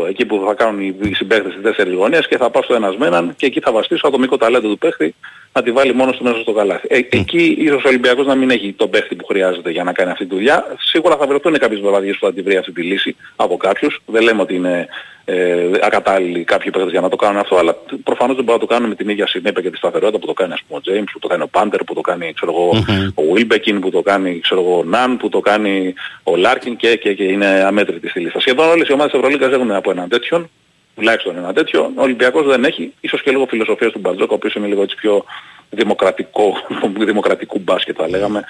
Εκεί 0.07 0.25
που 0.25 0.43
θα 0.47 0.53
κάνουν 0.53 0.81
οι 0.81 0.95
οι 1.01 1.13
συμπαίκτες 1.13 1.51
στις 1.51 1.63
τέσσερις 1.63 1.93
γωνίες 1.93 2.27
και 2.27 2.37
θα 2.37 2.49
πάω 2.49 2.63
στο 2.63 2.73
ένας 2.73 2.97
με 2.97 3.07
έναν 3.07 3.33
και 3.35 3.45
εκεί 3.45 3.59
θα 3.59 3.71
βαστήσω 3.71 4.07
ατομικό 4.07 4.37
ταλέντο 4.37 4.67
του 4.69 4.77
παίχτη 4.77 5.15
να 5.53 5.63
τη 5.63 5.71
βάλει 5.71 5.93
μόνο 5.93 6.11
του 6.11 6.23
μέσα 6.23 6.39
στο 6.39 6.51
καλάθι. 6.51 6.87
Ε, 6.89 6.97
εκεί 7.09 7.55
ίσως 7.59 7.83
ο 7.83 7.87
Ολυμπιακός 7.87 8.25
να 8.25 8.35
μην 8.35 8.49
έχει 8.49 8.73
τον 8.73 8.89
παίχτη 8.89 9.15
που 9.15 9.25
χρειάζεται 9.25 9.71
για 9.71 9.83
να 9.83 9.91
κάνει 9.91 10.11
αυτή 10.11 10.25
τη 10.25 10.35
δουλειά. 10.35 10.65
Σίγουρα 10.79 11.17
θα 11.17 11.27
βρεθούν 11.27 11.57
κάποιες 11.57 11.79
βεβαδιές 11.79 12.17
που 12.17 12.25
θα 12.25 12.33
τη 12.33 12.41
βρει 12.41 12.57
αυτή 12.57 12.71
τη 12.71 12.81
λύση 12.81 13.15
από 13.35 13.57
κάποιους. 13.57 14.01
Δεν 14.05 14.23
λέμε 14.23 14.41
ότι 14.41 14.55
είναι 14.55 14.87
ε, 15.25 15.69
ακατάλληλοι 15.81 16.43
κάποιοι 16.43 16.71
παίχτες 16.71 16.91
για 16.91 17.01
να 17.01 17.09
το 17.09 17.15
κάνουν 17.15 17.37
αυτό, 17.37 17.57
αλλά 17.57 17.75
προφανώς 18.03 18.35
δεν 18.35 18.45
μπορούν 18.45 18.61
να 18.61 18.67
το 18.67 18.73
κάνουν 18.73 18.89
με 18.89 18.95
την 18.95 19.09
ίδια 19.09 19.27
συνέπεια 19.27 19.61
και 19.61 19.69
τη 19.69 19.77
σταθερότητα 19.77 20.19
που 20.19 20.25
το 20.25 20.33
κάνει 20.33 20.53
ας 20.53 20.61
πούμε 20.67 20.79
ο 20.79 20.81
James, 20.85 21.09
που 21.11 21.19
το 21.19 21.27
κάνει 21.27 21.43
ο 21.43 21.47
Πάντερ, 21.47 21.83
που 21.83 21.93
το 21.93 22.01
κάνει 22.01 22.33
ξέρω 22.33 22.51
εγώ, 22.51 22.69
ο 23.15 23.33
Wilbekin, 23.35 23.77
που 23.81 23.89
το 23.89 24.01
κάνει 24.01 24.39
ξέρω 24.39 24.61
εγώ, 24.61 24.77
ο 24.77 24.83
Ναν, 24.83 25.17
που 25.17 25.29
το 25.29 25.39
κάνει 25.39 25.93
ο 26.23 26.35
Λάρκιν 26.35 26.75
και, 26.75 26.95
και, 26.95 27.13
και 27.13 27.23
είναι 27.23 27.45
αμέτρητη 27.45 28.07
στη 28.09 28.19
λίστα. 28.19 28.39
Σχεδόν 28.39 28.69
όλες 28.69 28.87
οι 28.87 28.93
ομάδες 28.93 29.11
της 29.11 29.19
Ευρωλίγκας 29.19 29.51
έχουν 29.71 29.83
από 29.83 29.91
έναν 29.91 30.09
τέτοιον, 30.09 30.49
τουλάχιστον 30.95 31.37
ένα 31.37 31.53
τέτοιο. 31.53 31.91
Ο 31.95 32.01
Ολυμπιακός 32.01 32.45
δεν 32.45 32.63
έχει, 32.63 32.93
ίσως 32.99 33.21
και 33.21 33.31
λόγω 33.31 33.45
φιλοσοφίας 33.45 33.91
του 33.91 33.99
Μπαρτζόκα, 33.99 34.31
ο 34.31 34.35
οποίος 34.35 34.53
είναι 34.53 34.67
λίγο 34.67 34.81
έτσι 34.81 34.95
πιο 34.95 35.25
δημοκρατικό, 35.69 36.53
δημοκρατικού 37.11 37.59
μπάσκετ 37.59 37.95
θα 37.99 38.09
λέγαμε 38.09 38.43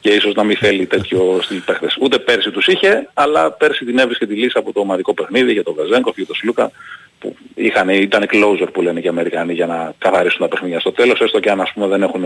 και 0.00 0.10
ίσως 0.10 0.34
να 0.34 0.44
μην 0.44 0.56
θέλει 0.56 0.86
τέτοιο 0.86 1.38
στυλ 1.42 1.58
παίχτες. 1.58 1.96
Ούτε 2.00 2.18
πέρσι 2.18 2.50
τους 2.50 2.66
είχε, 2.66 3.08
αλλά 3.14 3.50
πέρσι 3.52 3.84
την 3.84 3.98
έβρισκε 3.98 4.26
τη 4.26 4.34
λύση 4.34 4.58
από 4.58 4.72
το 4.72 4.80
ομαδικό 4.80 5.14
παιχνίδι 5.14 5.52
για 5.52 5.62
τον 5.62 5.74
Βεζένκοφ 5.74 6.14
και 6.14 6.24
τον 6.24 6.36
Σλούκα 6.36 6.70
που 7.18 7.36
είχαν, 7.54 7.88
ήταν 7.88 8.26
closer 8.32 8.68
που 8.72 8.82
λένε 8.82 9.00
και 9.00 9.06
οι 9.06 9.10
Αμερικανοί 9.10 9.52
για 9.52 9.66
να 9.66 9.92
καθαρίσουν 9.98 10.40
τα 10.40 10.48
παιχνίδια 10.48 10.80
στο 10.80 10.92
τέλος, 10.92 11.20
έστω 11.20 11.40
και 11.40 11.50
αν 11.50 11.60
ας 11.60 11.72
πούμε 11.72 11.86
δεν 11.86 12.02
έχουν 12.02 12.22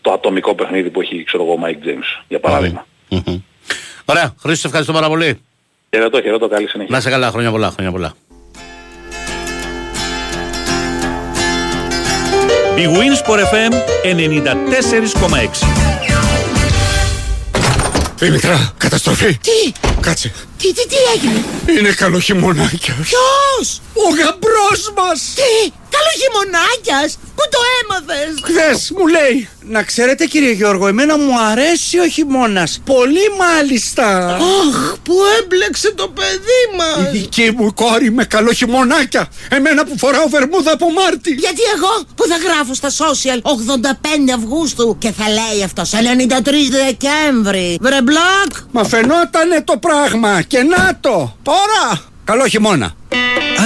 το 0.00 0.12
ατομικό 0.12 0.54
παιχνίδι 0.54 0.90
που 0.90 1.00
έχει 1.00 1.24
ξέρω 1.24 1.42
εγώ 1.42 1.52
ο 1.52 1.58
Mike 1.64 1.86
James 1.88 2.22
για 2.28 2.40
παράδειγμα. 2.40 2.86
Μμμ. 3.08 3.40
Ωραία, 4.04 4.34
Χρήστος, 4.40 4.64
ευχαριστώ 4.64 4.92
πάρα 4.92 5.08
πολύ. 5.08 5.47
Χαιρετώ, 5.90 6.20
χαιρετώ, 6.20 6.48
καλή 6.48 6.68
συνέχεια. 6.68 6.94
Να 6.94 7.00
σε 7.00 7.10
καλά, 7.10 7.30
χρόνια 7.30 7.50
πολλά, 7.50 7.70
χρόνια 7.70 7.90
πολλά. 7.92 8.12
Big 12.76 12.90
Wins 12.96 13.20
for 13.26 13.38
FM 13.38 13.72
94,6. 14.04 15.66
Δημητρά, 18.18 18.72
καταστροφή. 18.78 19.38
Τι, 19.38 19.72
Κάτσε. 20.00 20.32
τι, 20.58 20.72
τι, 20.72 20.86
τι 20.86 20.96
έγινε; 21.14 21.44
Είναι 21.78 21.90
καλό 21.92 22.18
χειμωνάκια. 22.18 22.94
Ποιος, 22.94 23.80
Ο 23.94 24.08
γαμπρός 24.08 24.92
μας. 24.96 25.34
τι, 25.34 25.72
καλό 25.98 26.12
χειμωνάκιας, 26.20 27.18
πού 27.36 27.42
το 27.54 27.58
έμαθες. 27.80 28.30
Χθες 28.42 28.92
μου 28.96 29.06
λέει. 29.06 29.48
Να 29.70 29.82
ξέρετε 29.82 30.24
κύριε 30.24 30.50
Γιώργο, 30.52 30.86
εμένα 30.86 31.18
μου 31.18 31.40
αρέσει 31.50 31.98
ο 31.98 32.06
χειμώνας. 32.08 32.80
Πολύ 32.84 33.26
μάλιστα. 33.38 34.06
Αχ, 34.34 34.96
που 35.02 35.14
έμπλεξε 35.40 35.92
το 35.92 36.08
παιδί 36.08 36.60
Η 36.72 36.76
μας. 36.76 37.10
δική 37.10 37.52
μου 37.56 37.74
κόρη 37.74 38.10
με 38.12 38.24
καλό 38.24 38.52
χειμωνάκια. 38.52 39.28
Εμένα 39.48 39.84
που 39.84 39.98
φοράω 39.98 40.28
βερμούδα 40.28 40.72
από 40.72 40.90
Μάρτι. 40.92 41.30
Γιατί 41.32 41.60
εγώ 41.76 42.04
που 42.14 42.24
θα 42.26 42.36
γράφω 42.36 42.74
στα 42.74 42.90
social 42.90 43.38
85 43.42 44.32
Αυγούστου 44.34 44.96
και 44.98 45.12
θα 45.12 45.24
λέει 45.28 45.62
αυτό 45.64 45.82
93 45.82 45.94
Δεκέμβρη. 46.70 47.78
Βρε 47.80 48.02
μπλοκ. 48.02 48.52
Μα 48.72 48.84
φαινότανε 48.84 49.62
το 49.64 49.76
πράγμα 49.76 50.42
και 50.42 50.62
να 50.62 50.98
το. 51.00 51.36
Τώρα. 51.42 52.00
Καλό 52.24 52.46
χειμώνα. 52.46 52.94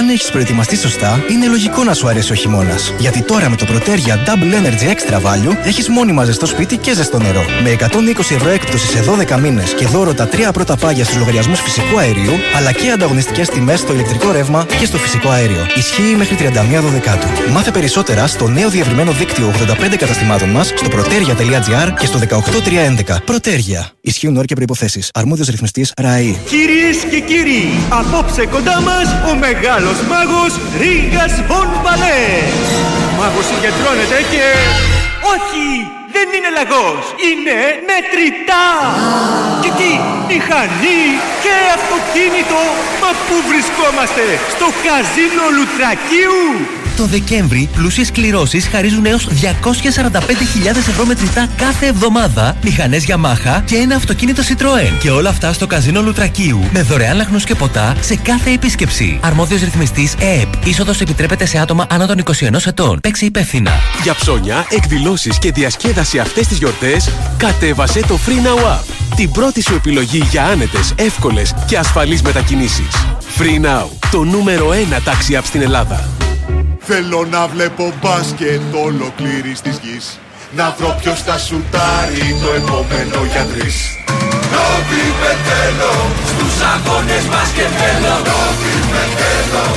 Αν 0.03 0.09
έχεις 0.09 0.31
προετοιμαστεί 0.31 0.75
σωστά, 0.75 1.23
είναι 1.29 1.47
λογικό 1.47 1.83
να 1.83 1.93
σου 1.93 2.07
αρέσει 2.07 2.31
ο 2.31 2.35
χειμώνας. 2.35 2.93
Γιατί 2.97 3.21
τώρα 3.21 3.49
με 3.49 3.55
το 3.55 3.65
Proteria 3.69 4.13
Double 4.29 4.53
Energy 4.59 4.87
Extra 4.93 5.15
Value 5.15 5.55
έχεις 5.63 5.89
μόνιμα 5.89 6.23
ζεστό 6.23 6.45
σπίτι 6.45 6.77
και 6.77 6.93
ζεστό 6.93 7.17
νερό. 7.19 7.45
Με 7.63 7.69
120 7.69 8.35
ευρώ 8.35 8.49
έκπτωση 8.49 8.87
σε 8.87 9.03
12 9.35 9.39
μήνες 9.39 9.73
και 9.73 9.85
δώρο 9.85 10.13
τα 10.13 10.27
τρία 10.27 10.51
πρώτα 10.51 10.75
πάγια 10.75 11.03
στους 11.03 11.17
λογαριασμούς 11.17 11.59
φυσικού 11.61 11.97
αερίου, 11.99 12.33
αλλά 12.57 12.71
και 12.71 12.91
ανταγωνιστικές 12.91 13.49
τιμές 13.49 13.79
στο 13.79 13.93
ηλεκτρικό 13.93 14.31
ρεύμα 14.31 14.65
και 14.79 14.85
στο 14.85 14.97
φυσικό 14.97 15.29
αέριο. 15.29 15.67
Ισχύει 15.75 16.15
μέχρι 16.17 16.35
31 16.35 16.89
Δεκάτου. 16.91 17.27
Μάθε 17.51 17.71
περισσότερα 17.71 18.27
στο 18.27 18.47
νέο 18.47 18.69
διευρυμένο 18.69 19.11
δίκτυο 19.11 19.53
85 19.91 19.95
καταστημάτων 19.97 20.49
μας 20.49 20.67
στο 20.67 20.89
proteria.gr 20.91 21.93
και 21.99 22.05
στο 22.05 22.19
18311. 22.19 23.33
Proteria. 23.33 23.89
Ισχύουν 24.01 24.37
όροι 24.37 24.47
και 24.47 24.55
προποθέσει. 24.55 25.03
Αρμόδιος 25.13 25.47
ρυθμιστής 25.47 25.91
ΡΑΗ. 25.97 26.37
Κυρίες 26.45 26.97
και 27.09 27.19
κύριοι, 27.19 27.69
απόψε 27.89 28.45
κοντά 28.45 28.81
μας 28.81 29.31
ο 29.31 29.35
μεγάλος 29.35 29.92
μάγος 30.11 30.53
Ρίγκας 30.81 31.33
Βον 31.47 31.69
Βαλέ. 31.83 32.23
Ο 33.09 33.13
μάγος 33.19 33.45
συγκεντρώνεται 33.49 34.19
και... 34.31 34.43
Όχι, 35.33 35.65
δεν 36.15 36.27
είναι 36.35 36.51
λαγός, 36.57 37.03
είναι 37.27 37.57
μετρητά. 37.89 38.67
Και 39.63 39.71
τι, 39.79 39.91
μηχανή 40.29 41.03
και 41.43 41.55
αυτοκίνητο. 41.77 42.61
Μα 43.01 43.11
πού 43.25 43.35
βρισκόμαστε, 43.49 44.25
στο 44.53 44.67
καζίνο 44.85 45.45
Λουτρακίου; 45.55 46.41
Το 46.97 47.05
Δεκέμβρη, 47.05 47.69
πλούσιες 47.75 48.11
κληρώσεις 48.11 48.67
χαρίζουν 48.67 49.05
έως 49.05 49.27
245.000 49.27 50.87
ευρώ 50.87 51.05
μετρητά 51.05 51.47
κάθε 51.57 51.85
εβδομάδα, 51.85 52.57
μηχανές 52.63 53.05
Yamaha 53.07 53.61
και 53.65 53.75
ένα 53.75 53.95
αυτοκίνητο 53.95 54.41
Citroën. 54.41 54.97
Και 54.99 55.09
όλα 55.09 55.29
αυτά 55.29 55.53
στο 55.53 55.67
καζίνο 55.67 56.01
Λουτρακίου, 56.01 56.63
με 56.73 56.81
δωρεάν 56.81 57.17
λαχνούς 57.17 57.43
και 57.43 57.55
ποτά 57.55 57.95
σε 57.99 58.15
κάθε 58.15 58.51
επίσκεψη. 58.51 59.19
Αρμόδιος 59.21 59.61
ρυθμιστής 59.61 60.13
ΕΕΠ. 60.19 60.65
Είσοδος 60.65 61.01
επιτρέπεται 61.01 61.45
σε 61.45 61.57
άτομα 61.57 61.85
άνω 61.89 62.05
των 62.05 62.17
21 62.17 62.65
ετών. 62.65 62.99
Παίξει 62.99 63.25
υπεύθυνα. 63.25 63.71
Για 64.03 64.13
ψώνια, 64.13 64.65
εκδηλώσεις 64.69 65.39
και 65.39 65.51
διασκέδαση 65.51 66.19
αυτές 66.19 66.47
τις 66.47 66.57
γιορτές, 66.57 67.09
κατέβασε 67.37 67.99
το 68.07 68.19
Free 68.27 68.45
Now 68.47 68.65
App. 68.65 68.83
Την 69.15 69.31
πρώτη 69.31 69.61
σου 69.61 69.73
επιλογή 69.73 70.23
για 70.31 70.45
άνετες, 70.45 70.93
εύκολες 70.95 71.53
και 71.67 71.77
ασφαλείς 71.77 72.21
μετακινήσεις. 72.21 73.05
Free 73.37 73.65
Now, 73.65 73.87
το 74.11 74.23
νούμερο 74.23 74.71
1 74.71 74.99
τάξη 75.03 75.37
app 75.39 75.45
στην 75.45 75.61
Ελλάδα. 75.61 76.22
Θέλω 76.85 77.25
να 77.29 77.47
βλέπω 77.47 77.93
μπάσκετ 78.01 78.61
ολοκλήρης 78.85 79.61
της 79.61 79.79
γης. 79.83 80.19
Να 80.55 80.75
βρω 80.77 80.97
ποιος 81.01 81.21
θα 81.21 81.37
σουτάρει 81.37 82.35
το 82.43 82.49
επόμενο 82.59 83.25
για 83.31 83.45
τρεις. 83.51 83.75
Να 84.53 84.65
πει 84.87 85.01
πετέλο 85.21 85.93
Στους 86.31 86.52
αγώνες 86.63 87.27
μπάσκετ 87.29 87.65
θέλω 87.65 88.21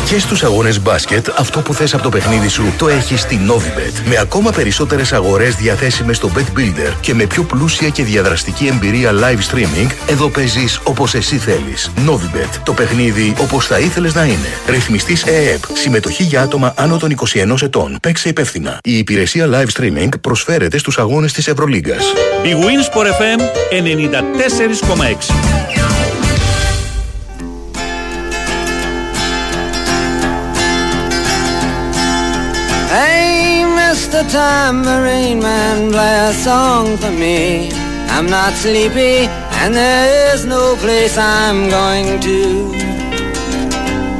Και 0.08 0.18
στους 0.18 0.42
αγώνες 0.42 0.80
μπάσκετ, 0.80 1.28
αυτό 1.36 1.60
που 1.60 1.74
θες 1.74 1.94
από 1.94 2.02
το 2.02 2.08
παιχνίδι 2.08 2.48
σου 2.48 2.72
το 2.78 2.88
έχεις 2.88 3.20
στη 3.20 3.40
Novibet. 3.48 4.08
Με 4.08 4.16
ακόμα 4.18 4.50
περισσότερες 4.50 5.12
αγορές 5.12 5.54
διαθέσιμες 5.54 6.16
στο 6.16 6.30
Bet 6.36 6.58
Builder 6.58 6.92
και 7.00 7.14
με 7.14 7.24
πιο 7.24 7.42
πλούσια 7.42 7.88
και 7.88 8.02
διαδραστική 8.02 8.66
εμπειρία 8.66 9.12
live 9.12 9.54
streaming, 9.54 9.90
εδώ 10.06 10.28
παίζεις 10.28 10.80
όπως 10.82 11.14
εσύ 11.14 11.36
θέλεις. 11.36 11.90
Novibet. 12.06 12.60
Το 12.64 12.72
παιχνίδι 12.72 13.34
όπως 13.40 13.66
θα 13.66 13.78
ήθελες 13.78 14.14
να 14.14 14.24
είναι. 14.24 14.48
Ρυθμιστής 14.66 15.22
ΕΕΠ. 15.22 15.62
Συμμετοχή 15.72 16.22
για 16.22 16.42
άτομα 16.42 16.72
άνω 16.76 16.96
των 16.96 17.10
21 17.10 17.62
ετών. 17.62 17.98
Παίξε 18.02 18.28
υπεύθυνα. 18.28 18.78
Η 18.82 18.98
υπηρεσία 18.98 19.48
live 19.50 19.80
streaming 19.80 20.08
προσφέρεται 20.20 20.78
στους 20.78 20.98
αγώνες 20.98 21.32
της 21.32 21.48
Ευρωλίγκας. 21.48 22.04
Η 22.42 22.52
Winsport 22.52 23.06
FM 23.06 23.40
94,6. 23.70 26.05
Hey, 34.05 34.05
Mr. 34.05 34.21
Tambourine 34.31 35.41
Man, 35.41 35.91
play 35.91 36.17
a 36.29 36.33
song 36.33 36.97
for 36.97 37.11
me. 37.23 37.71
I'm 38.13 38.27
not 38.37 38.53
sleepy, 38.53 39.15
and 39.59 39.73
there 39.73 40.33
is 40.33 40.45
no 40.45 40.75
place 40.83 41.17
I'm 41.17 41.59
going 41.69 42.19
to. 42.27 42.39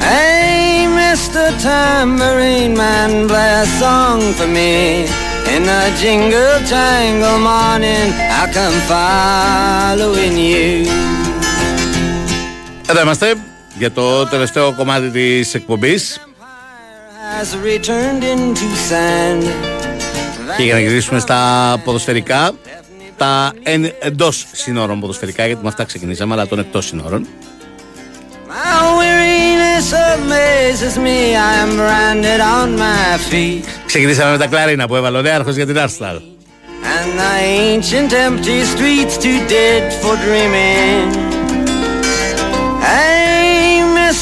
Hey, 0.09 0.87
Mr. 1.01 1.43
Tambourine 1.61 2.75
Man, 2.75 3.27
play 3.27 3.51
a 3.63 3.67
song 3.81 4.19
for 4.33 4.47
me. 4.47 5.05
In 5.53 5.63
a 5.81 5.83
jingle 6.01 6.57
jangle 6.71 7.39
morning, 7.51 8.07
I 8.41 8.43
come 8.57 8.77
following 8.91 10.35
you. 10.37 10.89
Εδώ 12.89 13.01
είμαστε 13.01 13.33
για 13.77 13.91
το 13.91 14.25
τελευταίο 14.25 14.71
κομμάτι 14.73 15.09
της 15.09 15.53
εκπομπής 15.53 16.19
Has 17.41 17.55
returned 17.57 18.23
into 18.23 18.67
sand. 18.75 19.74
Και 20.56 20.62
για 20.62 20.74
να 20.74 20.80
γυρίσουμε 20.80 21.18
στα 21.18 21.80
ποδοσφαιρικά 21.84 22.52
τα 23.16 23.52
εν, 23.62 23.92
εντός 24.00 24.46
συνόρων 24.52 25.00
ποδοσφαιρικά 25.00 25.46
γιατί 25.46 25.62
με 25.62 25.68
αυτά 25.68 25.84
ξεκινήσαμε 25.84 26.34
αλλά 26.34 26.46
των 26.46 26.58
εκτός 26.58 26.86
συνόρων 26.86 27.26
My 28.48 28.82
weariness 28.98 29.92
amazes 30.14 30.96
me, 31.04 31.18
I 31.48 31.52
am 31.64 31.72
branded 31.76 32.40
on 32.40 32.68
my 32.78 33.18
feet. 33.30 33.68
Ξεκινήσαμε 33.86 34.30
με 34.30 34.38
τα 34.38 34.46
κλαρίνα 34.46 34.86
που 34.86 34.96
έβαλε 34.96 35.18
ο 35.18 35.22
νέαρχος 35.22 35.54
για 35.54 35.66
την 35.66 35.76
Arsenal 35.78 36.20
And 36.98 37.18
the 37.18 37.34
ancient 37.72 38.12
empty 38.12 38.64
streets 38.64 39.18
too 39.18 39.38
dead 39.48 39.92
for 40.02 40.14
dreaming. 40.16 41.35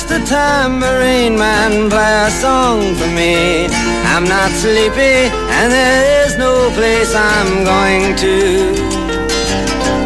Hey, 0.06 0.10
Mr. 0.10 0.28
Tambourine 0.28 1.36
Man, 1.38 1.88
play 1.88 2.14
a 2.26 2.30
song 2.42 2.80
for 2.98 3.10
me. 3.18 3.66
I'm 4.12 4.24
not 4.24 4.50
sleepy, 4.62 5.16
and 5.56 5.72
there 5.76 6.26
is 6.26 6.32
no 6.36 6.52
place 6.76 7.12
I'm 7.14 7.64
going 7.64 8.14
to. 8.22 8.34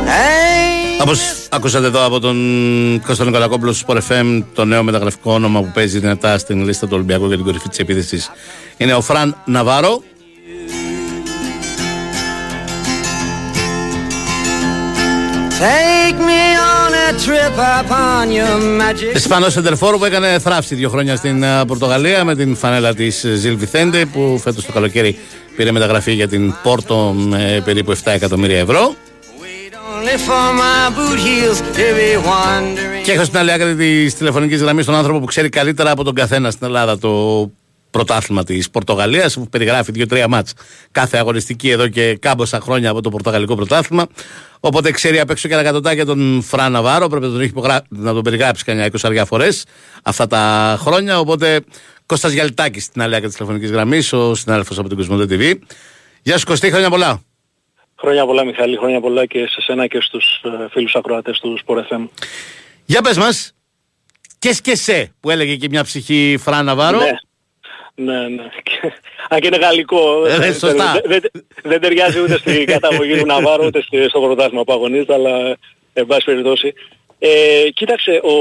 Hey, 0.07 1.03
Όπως 1.03 1.49
ακούσατε 1.51 1.87
εδώ 1.87 2.05
από 2.05 2.21
τον 2.21 2.37
Κώστα 3.07 3.25
Νικολακόπουλος 3.25 3.79
στο 3.79 3.95
Sport 3.95 3.99
FM 4.09 4.43
το 4.55 4.65
νέο 4.65 4.83
μεταγραφικό 4.83 5.33
όνομα 5.33 5.61
που 5.61 5.71
παίζει 5.75 5.99
δυνατά 5.99 6.39
στην 6.39 6.65
λίστα 6.65 6.87
του 6.87 6.93
Ολυμπιακού 6.95 7.27
για 7.27 7.37
την 7.37 7.45
κορυφή 7.45 7.69
της 7.69 7.79
επίθεσης 7.79 8.31
είναι 8.77 8.95
ο 8.95 9.01
Φραν 9.01 9.37
Ναβάρο 9.45 10.03
Ισπανός 19.15 19.53
Σεντερφόρ 19.53 19.99
που 19.99 20.05
έκανε 20.05 20.39
θράψη 20.39 20.75
δύο 20.75 20.89
χρόνια 20.89 21.17
στην 21.17 21.43
ε, 21.43 21.65
Πορτογαλία 21.67 22.25
με 22.25 22.35
την 22.35 22.57
φανέλα 22.57 22.95
της 22.95 23.27
Ζιλ 23.35 23.57
Βιθέντε 23.57 24.05
που 24.05 24.39
φέτος 24.43 24.67
το 24.67 24.73
καλοκαίρι 24.73 25.19
πήρε 25.57 25.73
μεταγραφή 25.73 26.13
για 26.13 26.29
την 26.29 26.55
Πόρτο 26.63 27.15
με 27.17 27.63
περίπου 27.65 27.97
7 27.97 27.99
εκατομμύρια 28.05 28.59
ευρώ 28.59 28.95
Only 29.95 30.19
for 30.29 30.47
my 30.63 30.97
boot 30.97 31.19
heels 31.27 31.59
to 31.77 31.87
be 31.99 32.11
wandering. 32.29 33.03
Και 33.05 33.13
έχω 33.13 33.25
στην 33.25 33.39
άλλη 33.39 33.53
άκρη 33.53 33.75
της 33.75 34.15
τηλεφωνικής 34.15 34.61
γραμμής 34.61 34.85
τον 34.85 34.95
άνθρωπο 34.95 35.19
που 35.19 35.27
ξέρει 35.27 35.49
καλύτερα 35.49 35.91
από 35.91 36.05
τον 36.05 36.15
καθένα 36.15 36.51
στην 36.51 36.67
Ελλάδα 36.67 36.99
το 36.99 37.51
πρωτάθλημα 37.91 38.45
της 38.45 38.71
Πορτογαλίας, 38.71 39.35
που 39.35 39.49
περιγράφει 39.49 39.93
δύο-τρία 39.93 40.29
μάτς 40.29 40.53
κάθε 40.93 41.17
αγωνιστική 41.17 41.71
εδώ 41.71 41.89
και 41.89 42.17
κάμποσα 42.21 42.61
χρόνια 42.61 42.91
από 42.91 43.01
το 43.01 43.11
Πορτογαλικό 43.11 43.55
πρωτάθλημα. 43.55 44.07
Οπότε 44.61 44.91
ξέρει 44.91 45.21
απ' 45.21 45.31
έξω 45.31 45.49
και 45.49 45.55
ανακατωτά 45.55 46.05
τον 46.05 46.43
Φραν 46.43 46.73
Ναβάρο. 46.73 47.09
Πρέπει 47.09 47.25
να 47.25 47.31
τον, 47.31 47.41
έχει 47.41 47.51
υπογρα... 47.51 47.83
να 47.89 48.13
τον 48.13 48.23
περιγράψει 48.23 48.65
κανένα 48.65 48.91
20 49.01 49.23
φορές 49.27 49.65
αυτά 50.03 50.27
τα 50.27 50.77
χρόνια. 50.81 51.19
Οπότε 51.19 51.61
Κώστας 52.07 52.33
Γιαλτάκης 52.33 52.85
στην 52.85 53.03
άλλη 53.03 53.15
άκρη 53.15 53.27
της 53.27 53.37
τηλεφωνικής 53.37 53.71
γραμμής, 53.71 54.13
ο 54.13 54.35
συνάδελφος 54.35 54.79
από 54.79 54.89
την 54.89 54.97
Κοσμοτέ 54.97 55.25
TV. 55.31 55.59
Γεια 56.23 56.39
σου 56.39 56.47
Κωστή, 56.47 56.71
χρόνια 56.71 56.91
πολλά. 56.91 57.23
Χρόνια 57.97 58.27
πολλά 58.27 58.45
Μιχάλη, 58.45 58.77
χρόνια 58.77 59.01
πολλά 59.01 59.27
και 59.27 59.47
σε 59.47 59.61
σένα 59.61 59.87
και 59.87 60.01
στους 60.01 60.43
ε, 60.45 60.69
φίλους 60.71 60.95
ακροατές 60.95 61.39
του 61.39 61.59
Sport 61.67 61.77
FM. 61.77 62.09
Για 62.85 63.03
πες 63.03 63.17
μας, 63.17 63.53
και 64.39 64.57
qui 64.63 64.77
c'est 64.77 65.15
που 65.21 65.31
έλεγε 65.31 65.57
και 65.57 65.69
μια 65.71 65.85
ψυχή 65.85 66.37
Φραν 66.41 66.65
Ναβάρο. 66.65 66.99
Ναι, 66.99 67.11
ναι, 68.05 68.29
ναι. 68.29 68.49
Και- 68.63 68.93
Αν 69.29 69.41
και 69.41 69.47
είναι 69.47 69.57
γαλλικό, 69.57 70.27
Ε, 70.27 70.37
δεν- 70.39 70.55
σωστά. 70.55 70.93
δεν, 70.93 71.03
δεν- 71.21 71.45
δεν 71.63 71.81
ταιριάζει 71.81 72.21
ούτε 72.21 72.39
στην 72.39 72.67
καταγωγή 72.67 73.19
του 73.19 73.27
Ναβάρου 73.27 73.65
ούτε 73.65 73.83
στη- 73.83 74.09
στο 74.09 74.21
πρωτάθλημα 74.21 74.65
που 74.65 74.73
αγωνίζεται, 74.73 75.13
αλλά 75.15 75.57
εν 75.93 76.07
πάση 76.07 76.25
περιπτώσει. 76.25 76.75
Ε, 77.19 77.69
κοίταξε, 77.75 78.21
ο, 78.25 78.33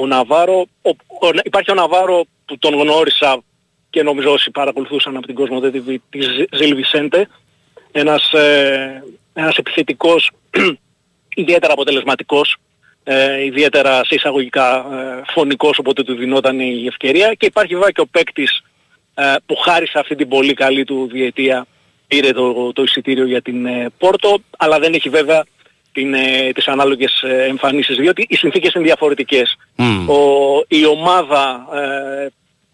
ο 0.00 0.06
Ναβάρο, 0.06 0.66
ο, 0.82 0.88
ο- 1.20 1.30
υπάρχει 1.44 1.70
ο 1.70 1.74
Ναβάρο 1.74 2.24
που 2.44 2.58
τον 2.58 2.74
γνώρισα 2.74 3.42
και 3.90 4.02
νομίζω 4.02 4.32
όσοι 4.32 4.50
παρακολουθούσαν 4.50 5.16
από 5.16 5.26
την 5.26 5.34
κόσμο 5.34 5.58
TV 5.60 5.94
της 6.10 6.28
Ζιλ 6.52 6.74
Βισέντε, 6.74 7.28
ένας, 7.92 8.32
ε, 8.32 9.02
ένας 9.34 9.56
επιθετικός 9.56 10.30
ιδιαίτερα 11.34 11.72
αποτελεσματικός, 11.72 12.56
ε, 13.04 13.44
ιδιαίτερα 13.44 14.04
σε 14.04 14.14
εισαγωγικά 14.14 14.76
ε, 14.76 15.22
φωνικός 15.32 15.78
οπότε 15.78 16.02
του 16.02 16.14
δινόταν 16.14 16.60
η 16.60 16.86
ευκαιρία 16.86 17.34
και 17.34 17.46
υπάρχει 17.46 17.74
βέβαια 17.74 17.90
και 17.90 18.00
ο 18.00 18.06
παίκτης 18.06 18.58
ε, 18.58 18.62
που 19.46 19.56
χάρη 19.56 19.86
σε 19.86 19.98
αυτή 19.98 20.14
την 20.14 20.28
πολύ 20.28 20.54
καλή 20.54 20.84
του 20.84 21.08
διετία 21.12 21.66
πήρε 22.06 22.32
το, 22.32 22.72
το 22.72 22.82
εισιτήριο 22.82 23.24
για 23.26 23.42
την 23.42 23.66
ε, 23.66 23.86
Πόρτο 23.98 24.38
αλλά 24.58 24.78
δεν 24.78 24.92
έχει 24.94 25.08
βέβαια 25.08 25.44
την, 25.92 26.14
ε, 26.14 26.50
τις 26.54 26.68
ανάλογες 26.68 27.22
ε, 27.22 27.44
εμφανίσεις 27.44 27.96
διότι 27.96 28.26
οι 28.28 28.36
συνθήκες 28.36 28.72
είναι 28.72 28.84
διαφορετικές. 28.84 29.56
Ο, 30.08 30.16
η 30.68 30.86
ομάδα 30.86 31.66
ε, 31.74 32.26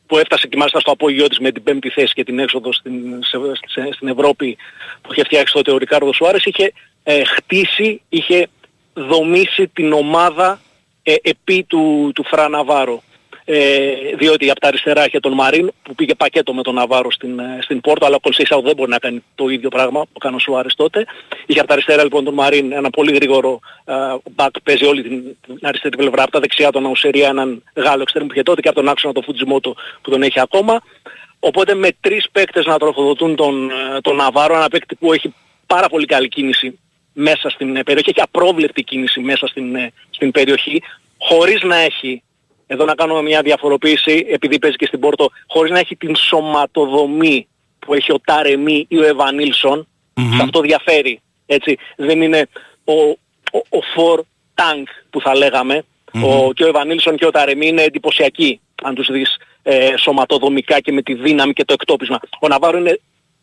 που 0.07 0.19
έφτασε 0.19 0.47
και 0.47 0.57
μάλιστα 0.57 0.81
στο 0.81 0.91
απόγειό 0.91 1.29
της 1.29 1.39
με 1.39 1.53
την 1.53 1.63
πέμπτη 1.63 1.89
θέση 1.89 2.15
και 2.15 2.25
την 2.25 2.39
έξοδο 2.39 2.73
στην, 2.73 2.93
σε- 3.23 3.39
σε- 3.67 3.93
στην 3.93 4.09
Ευρώπη 4.09 4.57
που 5.03 5.13
είχε 5.13 5.25
φτιάξει 5.25 5.53
τότε 5.55 5.73
ο 5.73 5.77
Ρικάρδο 5.77 6.13
Σουάρες 6.13 6.45
είχε 6.45 6.73
ε, 7.03 7.25
χτίσει, 7.25 8.01
είχε 8.09 8.49
δομήσει 8.95 9.69
την 9.69 9.93
ομάδα 9.93 10.61
ε, 11.03 11.15
επί 11.23 11.63
του, 11.63 12.11
του 12.15 12.25
Φρα 12.25 12.49
Ναβάρο. 12.49 13.03
Ε, 13.49 13.95
διότι 14.17 14.51
από 14.51 14.61
τα 14.61 14.69
αριστερά 14.69 15.07
είχε 15.07 15.21
τον 15.21 15.33
Μαρίν 15.33 15.73
που 15.83 15.95
πήγε 15.95 16.15
πακέτο 16.15 16.55
με 16.55 16.63
τον 16.63 16.75
Ναβάρο 16.75 17.11
στην, 17.11 17.39
ε, 17.39 17.59
στην 17.63 17.81
Πόρτο 17.81 18.07
αλλά 18.07 18.17
ο 18.17 18.21
Κολσίσαου 18.21 18.63
δεν 18.63 18.75
μπορεί 18.77 18.91
να 18.91 18.99
κάνει 18.99 19.23
το 19.35 19.49
ίδιο 19.49 19.69
πράγμα 19.69 20.01
που 20.01 20.13
έκανε 20.17 20.37
ο 20.37 20.39
Σουάρες 20.39 20.75
τότε. 20.75 21.05
Είχε 21.47 21.59
από 21.59 21.69
τα 21.69 21.75
αριστερά 21.75 22.03
λοιπόν 22.03 22.25
τον 22.25 22.35
Μαρίν 22.35 22.73
ένα 22.73 22.91
πολύ 22.91 23.13
γρήγορο 23.13 23.61
μπακ 24.31 24.61
παίζει 24.63 24.85
όλη 24.85 25.03
την, 25.03 25.37
την 25.47 25.59
αριστερή 25.63 25.97
πλευρά 25.97 26.23
από 26.23 26.33
τα 26.33 26.41
δεξιά 26.41 26.71
τον 26.71 26.87
Αουσερία 26.87 27.29
έναν 27.29 27.63
Γάλλο 27.75 28.03
εξτρέμ 28.03 28.27
που 28.27 28.33
είχε 28.33 28.43
τότε 28.43 28.61
και 28.61 28.69
από 28.69 28.77
τον 28.77 28.89
άξονα 28.89 29.13
τον 29.13 29.23
Φουτζιμότο 29.23 29.75
που 30.03 30.11
τον 30.11 30.23
έχει 30.23 30.41
ακόμα. 30.41 30.83
Οπότε 31.39 31.75
με 31.75 31.89
τρεις 32.01 32.27
παίκτες 32.33 32.67
να 32.67 32.79
τροφοδοτούν 32.79 33.37
τον, 33.37 33.71
ε, 33.71 34.01
τον 34.01 34.17
Ναβάρο, 34.17 34.55
ένα 34.55 34.69
παίκτη 34.69 34.95
που 34.95 35.13
έχει 35.13 35.35
πάρα 35.67 35.89
πολύ 35.89 36.07
καλή 36.07 36.29
κίνηση 36.29 36.79
μέσα 37.13 37.51
στην 37.51 37.77
ε, 37.77 37.83
περιοχή, 37.83 38.11
έχει 38.11 38.21
απρόβλεπτη 38.21 38.83
κίνηση 38.83 39.21
μέσα 39.21 39.47
στην, 39.47 39.75
ε, 39.75 39.93
στην 40.11 40.31
περιοχή, 40.31 40.83
χωρίς 41.19 41.63
να 41.63 41.77
έχει, 41.77 42.23
εδώ 42.67 42.85
να 42.85 42.95
κάνω 42.95 43.23
μια 43.23 43.43
διαφοροποίηση, 43.43 44.27
επειδή 44.31 44.59
παίζει 44.59 44.77
και 44.77 44.87
στην 44.87 45.01
Πόρτο, 45.01 45.31
χωρίς 45.47 45.71
να 45.71 45.79
έχει 45.79 45.97
την 45.97 46.17
σωματοδομή 46.17 47.49
που 47.79 47.95
έχει 47.95 48.13
ο 48.13 48.21
Τάρεμι 48.25 48.87
ή 48.89 48.99
ο 48.99 49.05
Ευανίλσον, 49.05 49.89
αυτό 50.43 50.61
διαφέρει. 50.61 51.21
Έτσι, 51.47 51.79
δεν 51.97 52.23
είναι 52.23 52.49
ο, 52.85 52.93
ο, 53.53 53.59
ο 53.69 53.81
φορ 53.95 54.23
τάγκ 54.55 54.85
που 55.11 55.21
θα 55.21 55.37
λέγαμε. 55.37 55.85
Ο, 56.23 56.53
και 56.53 56.65
ο 56.65 56.69
Ευανίλσον 56.69 57.17
και 57.17 57.27
ο 57.27 57.31
Ταρεμί 57.31 57.67
είναι 57.67 57.83
εντυπωσιακοί 57.83 58.61
αν 58.83 58.95
τους 58.95 59.09
δεις 59.11 59.37
ε, 59.63 59.97
σωματοδομικά 59.97 60.81
και 60.81 60.93
με 60.93 61.03
τη 61.03 61.15
δύναμη 61.15 61.53
και 61.53 61.65
το 61.65 61.73
εκτόπισμα. 61.73 62.21
Ο 62.41 62.49
Ναβάρο 62.49 62.79
είναι 62.79 63.01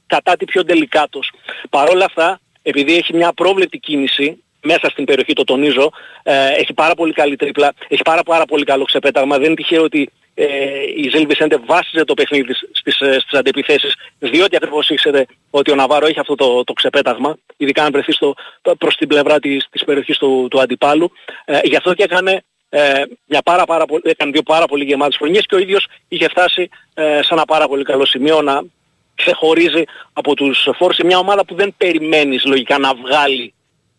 κατά 0.07 0.35
τη 0.35 0.45
πιο 0.45 0.65
τελικάτος. 0.65 1.31
Παρ' 1.69 1.89
όλα 1.89 2.05
αυτά, 2.05 2.39
επειδή 2.61 2.95
έχει 2.95 3.15
μια 3.15 3.27
απρόβλεπτη 3.27 3.77
κίνηση 3.77 4.43
μέσα 4.63 4.89
στην 4.89 5.05
περιοχή, 5.05 5.33
το 5.33 5.43
τονίζω, 5.43 5.91
ε, 6.23 6.53
έχει 6.57 6.73
πάρα 6.73 6.95
πολύ 6.95 7.13
καλή 7.13 7.35
τρίπλα, 7.35 7.73
έχει 7.87 8.01
πάρα, 8.01 8.23
πάρα 8.23 8.45
πολύ 8.45 8.63
καλό 8.63 8.83
ξεπέταγμα. 8.83 9.37
Δεν 9.37 9.45
είναι 9.45 9.55
τυχαίο 9.55 9.83
ότι 9.83 10.09
ε, 10.33 10.45
η 10.95 11.09
Ζιλ 11.09 11.25
Βισέντε 11.25 11.57
βάσιζε 11.65 12.03
το 12.03 12.13
παιχνίδι 12.13 12.45
της 12.45 12.69
στις, 12.71 12.99
ε, 12.99 13.19
στις 13.19 13.39
αντεπιθέσεις, 13.39 13.95
διότι 14.19 14.55
ακριβώς 14.55 14.89
ήξερε 14.89 15.25
ότι 15.49 15.71
ο 15.71 15.75
Ναβάρο 15.75 16.05
έχει 16.05 16.19
αυτό 16.19 16.35
το, 16.35 16.63
το 16.63 16.73
ξεπέταγμα, 16.73 17.37
ειδικά 17.57 17.83
αν 17.83 17.91
βρεθεί 17.91 18.11
στο, 18.11 18.33
προς 18.77 18.95
την 18.95 19.07
πλευρά 19.07 19.39
της, 19.39 19.67
της 19.71 19.83
περιοχής 19.83 20.17
του, 20.17 20.47
του 20.49 20.61
αντιπάλου. 20.61 21.11
Ε, 21.45 21.59
γι' 21.63 21.75
αυτό 21.75 21.93
και 21.93 22.03
έκανε 22.03 22.43
ε, 22.69 23.03
μια 23.25 23.41
πάρα, 23.41 23.65
πάρα 23.65 23.85
πολύ, 23.85 24.01
έκανε 24.05 24.31
δύο 24.31 24.41
πάρα 24.43 24.65
πολύ 24.65 24.83
γεμάτες 24.83 25.17
χρονιές 25.17 25.45
και 25.45 25.55
ο 25.55 25.57
ίδιος 25.57 25.87
είχε 26.07 26.27
φτάσει 26.27 26.69
ε, 26.93 27.19
σε 27.21 27.33
ένα 27.33 27.45
πάρα 27.45 27.67
πολύ 27.67 27.83
καλό 27.83 28.05
σημείο 28.05 28.41
να 28.41 28.63
ξεχωρίζει 29.15 29.83
από 30.13 30.35
τους 30.35 30.67
φόρους 30.75 30.95
σε 30.95 31.05
μια 31.05 31.17
ομάδα 31.17 31.45
που 31.45 31.55
δεν 31.55 31.73
περιμένεις 31.77 32.45
λογικά 32.45 32.77
να 32.77 32.93
βγάλει 32.95 33.53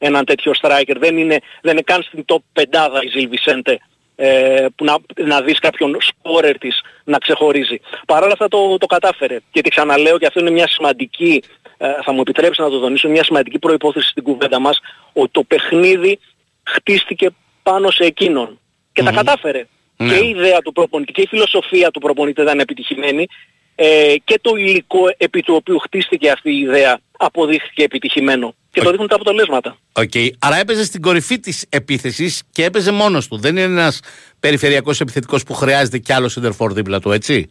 έναν 0.07 0.25
τέτοιο 0.25 0.53
striker. 0.63 0.97
Δεν 0.99 1.17
είναι, 1.17 1.39
δεν 1.63 1.73
είναι 1.73 1.83
καν 1.83 2.03
στην 2.03 2.25
top 2.27 2.63
5 2.63 3.03
η 3.05 3.09
Ζιλ 3.09 3.29
Βισέντε 3.29 3.79
ε, 4.17 4.67
που 4.77 4.85
να, 4.85 4.97
να 5.17 5.41
δεις 5.41 5.59
κάποιον 5.59 5.97
σκόρερ 6.01 6.59
της 6.59 6.81
να 7.05 7.19
ξεχωρίζει. 7.19 7.81
Παρ' 8.07 8.23
όλα 8.23 8.33
αυτά 8.33 8.49
το, 8.49 8.79
το 8.79 8.87
κατάφερε. 8.87 9.39
Και 9.51 9.61
τη 9.61 9.69
ξαναλέω 9.69 10.19
και 10.19 10.27
αυτό 10.27 10.41
είναι 10.41 10.51
μια 10.51 10.69
σημαντική, 10.69 11.43
ε, 11.77 11.89
θα 12.05 12.13
μου 12.13 12.21
επιτρέψεις 12.21 12.65
να 12.65 12.71
το 12.71 12.79
τονίσω, 12.79 13.09
μια 13.09 13.25
σημαντική 13.25 13.59
προϋπόθεση 13.59 14.09
στην 14.09 14.23
κουβέντα 14.23 14.59
μας, 14.59 14.81
ότι 15.13 15.31
το 15.31 15.43
παιχνίδι 15.43 16.19
χτίστηκε 16.63 17.31
πάνω 17.63 17.91
σε 17.91 18.05
εκείνον. 18.05 18.59
Και 18.93 19.03
τα 19.03 19.13
κατάφερε. 19.13 19.67
Ναι. 19.97 20.09
Και 20.09 20.25
η 20.25 20.29
ιδέα 20.29 20.61
του 20.61 20.73
προπονητή 20.73 21.13
και 21.13 21.21
η 21.21 21.27
φιλοσοφία 21.27 21.91
του 21.91 22.01
προπονητή 22.01 22.41
ήταν 22.41 22.59
επιτυχημένη 22.59 23.27
ε, 23.75 24.15
και 24.25 24.39
το 24.41 24.57
υλικό 24.57 25.01
επί 25.17 25.43
του 25.43 25.55
οποίου 25.55 25.79
χτίστηκε 25.79 26.31
αυτή 26.31 26.51
η 26.51 26.59
ιδέα 26.59 26.99
αποδείχθηκε 27.17 27.83
επιτυχημένο. 27.83 28.55
Και 28.71 28.81
το 28.81 28.91
δείχνουν 28.91 29.09
τα 29.09 29.15
αποτελέσματα. 29.15 29.77
Οκ. 29.93 30.13
Άρα 30.39 30.57
έπαιζε 30.57 30.85
στην 30.85 31.01
κορυφή 31.01 31.41
της 31.41 31.67
επίθεσης 31.69 32.43
και 32.53 32.65
έπαιζε 32.65 32.93
μόνος 32.93 33.29
του. 33.29 33.37
Δεν 33.37 33.57
είναι 33.57 33.63
ένας 33.63 34.01
περιφερειακός 34.41 35.01
επιθετικός 35.01 35.43
που 35.43 35.55
χρειάζεται 35.55 35.99
κι 35.99 36.13
άλλο 36.13 36.29
σεντερφόρ 36.29 36.73
δίπλα 36.73 37.01
του, 37.01 37.13
έτσι; 37.13 37.51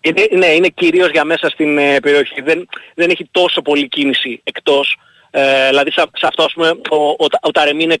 Είναι, 0.00 0.28
ναι, 0.36 0.46
είναι 0.46 0.68
κυρίως 0.68 1.10
για 1.10 1.24
μέσα 1.24 1.48
στην 1.48 1.78
ε, 1.78 2.00
περιοχή. 2.00 2.40
Δεν, 2.40 2.68
δεν 2.94 3.10
έχει 3.10 3.28
τόσο 3.30 3.62
πολύ 3.62 3.88
κίνηση 3.88 4.40
εκτός. 4.42 4.96
Ε, 5.30 5.68
δηλαδή 5.68 5.90
σε, 5.92 6.02
σε 6.12 6.26
αυτό 6.26 6.42
ας 6.42 6.52
πούμε 6.52 6.68
ο, 6.90 6.96
ο, 6.96 7.26
ο 7.40 7.50
Ταρεμί 7.50 7.82
είναι 7.82 7.96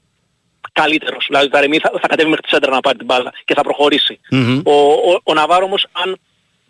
καλύτερος. 0.72 1.24
Δηλαδή 1.28 1.46
ο 1.46 1.48
Ταρεμί 1.48 1.78
θα, 1.78 1.92
θα 2.00 2.08
κατέβει 2.08 2.28
μέχρι 2.28 2.42
τη 2.42 2.48
σέντρα 2.48 2.70
να 2.70 2.80
πάρει 2.80 2.96
την 2.96 3.06
μπάλα 3.06 3.32
και 3.44 3.54
θα 3.54 3.62
προχωρήσει. 3.62 4.20
Ο, 4.64 4.72
ο, 4.72 5.20
ο 5.22 5.34
Ναβάρο 5.34 5.64
όμως 5.64 5.86
αν, 5.92 6.16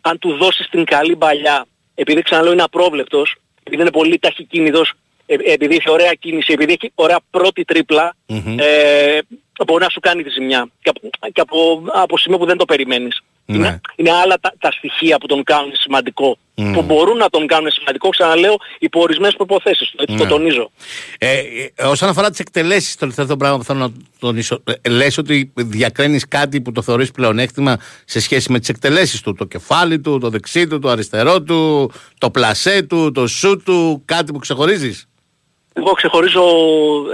αν 0.01 0.19
του 0.19 0.37
δώσεις 0.37 0.69
την 0.69 0.85
καλή 0.85 1.17
μπαλιά, 1.17 1.67
επειδή 1.95 2.23
ξαναλέω 2.23 2.53
είναι 2.53 2.63
απρόβλεπτος, 2.63 3.37
επειδή 3.63 3.83
είναι 3.83 3.91
πολύ 3.91 4.19
ταχυκίνητος, 4.19 4.93
ε, 5.27 5.35
επειδή 5.45 5.75
έχει 5.75 5.91
ωραία 5.91 6.15
κίνηση, 6.15 6.53
επειδή 6.53 6.73
έχει 6.73 6.93
ωραία 6.95 7.19
πρώτη 7.31 7.65
τρίπλα, 7.65 8.15
ε, 8.57 9.19
μπορεί 9.67 9.85
να 9.85 9.91
σου 9.91 10.01
κάνει 10.01 10.23
τη 10.23 10.31
ζημιά. 10.31 10.69
Και 10.83 10.91
από, 10.91 11.31
και 11.33 11.41
από, 11.41 11.83
από 11.87 12.19
σημείο 12.19 12.39
που 12.39 12.47
δεν 12.47 12.57
το 12.57 12.65
περιμένεις. 12.65 13.23
Ναι. 13.51 13.57
Είναι, 13.57 13.81
είναι 13.97 14.11
άλλα 14.11 14.37
τα, 14.41 14.53
τα 14.59 14.71
στοιχεία 14.71 15.19
που 15.19 15.27
τον 15.27 15.43
κάνουν 15.45 15.71
σημαντικό. 15.75 16.39
Που 16.73 16.83
μπορούν 16.83 17.17
να 17.17 17.29
τον 17.29 17.47
κάνουν 17.47 17.71
σημαντικό, 17.71 18.09
ξαναλέω, 18.09 18.57
υπό 18.79 19.01
ορισμένες 19.01 19.35
προποθέσεις. 19.37 19.93
Έτσι 19.97 20.17
το 20.17 20.23
Ναι. 20.23 20.29
τονίζω. 20.31 20.71
Ε, 21.19 21.39
ε, 21.75 21.85
όσον 21.85 22.09
αφορά 22.09 22.31
τις 22.31 22.39
εκτελέσεις, 22.39 22.97
το 22.97 23.07
τελευταίο 23.09 23.37
πράγμα 23.37 23.59
που 23.59 23.65
θέλω 23.65 23.79
να 23.79 23.93
τονίσω, 24.19 24.63
ε, 24.83 24.89
λες 24.91 25.19
ότι 25.19 25.53
διακρίνεις 25.55 26.29
κάτι 26.29 26.61
που 26.61 26.73
το 26.73 26.83
θεωρείς 26.83 27.11
πλεονέκτημα 27.11 27.79
σε 28.05 28.21
σχέση 28.21 28.53
με 28.53 28.59
τις 28.59 28.69
εκτελέσεις 28.69 29.21
του. 29.21 29.35
Το 29.35 29.45
κεφάλι 29.45 30.01
του, 30.01 30.19
το 30.19 30.29
δεξί 30.29 30.67
του, 30.67 30.79
το 30.79 30.89
αριστερό 30.89 31.43
του, 31.43 31.93
το 32.19 32.31
πλασέ 32.31 32.83
του, 32.83 33.13
το 33.13 33.27
σουτ 33.27 33.63
του, 33.65 34.03
κάτι 34.05 34.33
που 34.33 34.39
ξεχωρίζεις; 34.39 35.09
Εγώ 35.73 35.91
ξεχωρίζω 35.93 36.43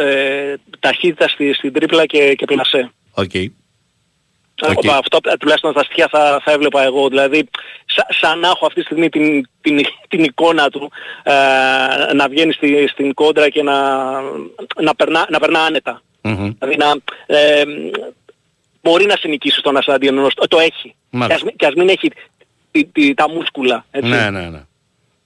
ε, 0.01 0.55
ταχύτητα 0.81 1.29
στη, 1.29 1.53
στην 1.53 1.73
τρίπλα 1.73 2.07
και, 2.07 2.35
και 2.35 2.45
πλασέ. 2.45 2.91
OK. 3.11 3.31
Okay. 4.63 4.89
Αυτό 4.99 5.19
ε, 5.25 5.37
τουλάχιστον 5.37 5.71
στα 5.73 5.83
στοιχεία 5.83 6.09
θα, 6.11 6.41
θα 6.45 6.53
έβλεπα 6.53 6.83
εγώ. 6.83 7.09
Δηλαδή, 7.09 7.49
σα, 7.87 8.29
σαν 8.29 8.39
να 8.39 8.49
έχω 8.49 8.67
αυτή 8.67 8.81
τη 8.81 8.87
στιγμή 8.87 9.09
την, 9.09 9.49
την, 9.61 9.81
την 10.09 10.25
εικόνα 10.25 10.71
του 10.71 10.91
ε, 11.23 11.33
να 12.15 12.29
βγαίνει 12.29 12.53
στη, 12.53 12.87
στην 12.89 13.15
κόντρα 13.15 13.49
και 13.49 13.63
να, 13.63 13.75
να, 14.83 14.95
περνά, 14.95 15.27
να 15.31 15.39
περνά 15.39 15.61
άνετα. 15.61 16.03
Δηλαδή 16.23 16.77
να, 16.77 16.95
ε, 17.27 17.63
μπορεί 18.83 19.07
να 19.07 19.17
σε 19.17 19.26
νικήσει 19.26 19.59
στο 19.59 19.77
ένας 19.77 19.91
εναντίον 19.91 20.19
ενός- 20.19 20.35
το 20.49 20.59
έχει. 20.59 20.89
Και 20.89 20.95
Μάλιστα. 21.17 21.35
ας, 21.35 21.43
μην- 21.43 21.57
και 21.57 21.67
ας 21.67 21.75
μην 21.75 21.89
έχει 21.89 22.11
τη- 22.71 22.85
τη- 22.85 23.15
τα 23.15 23.29
μούσκουλα. 23.31 23.85
Έτσι. 23.91 24.09
Ναι, 24.09 24.31
ναι, 24.31 24.41
ναι. 24.41 24.49
Θέλω 24.49 24.65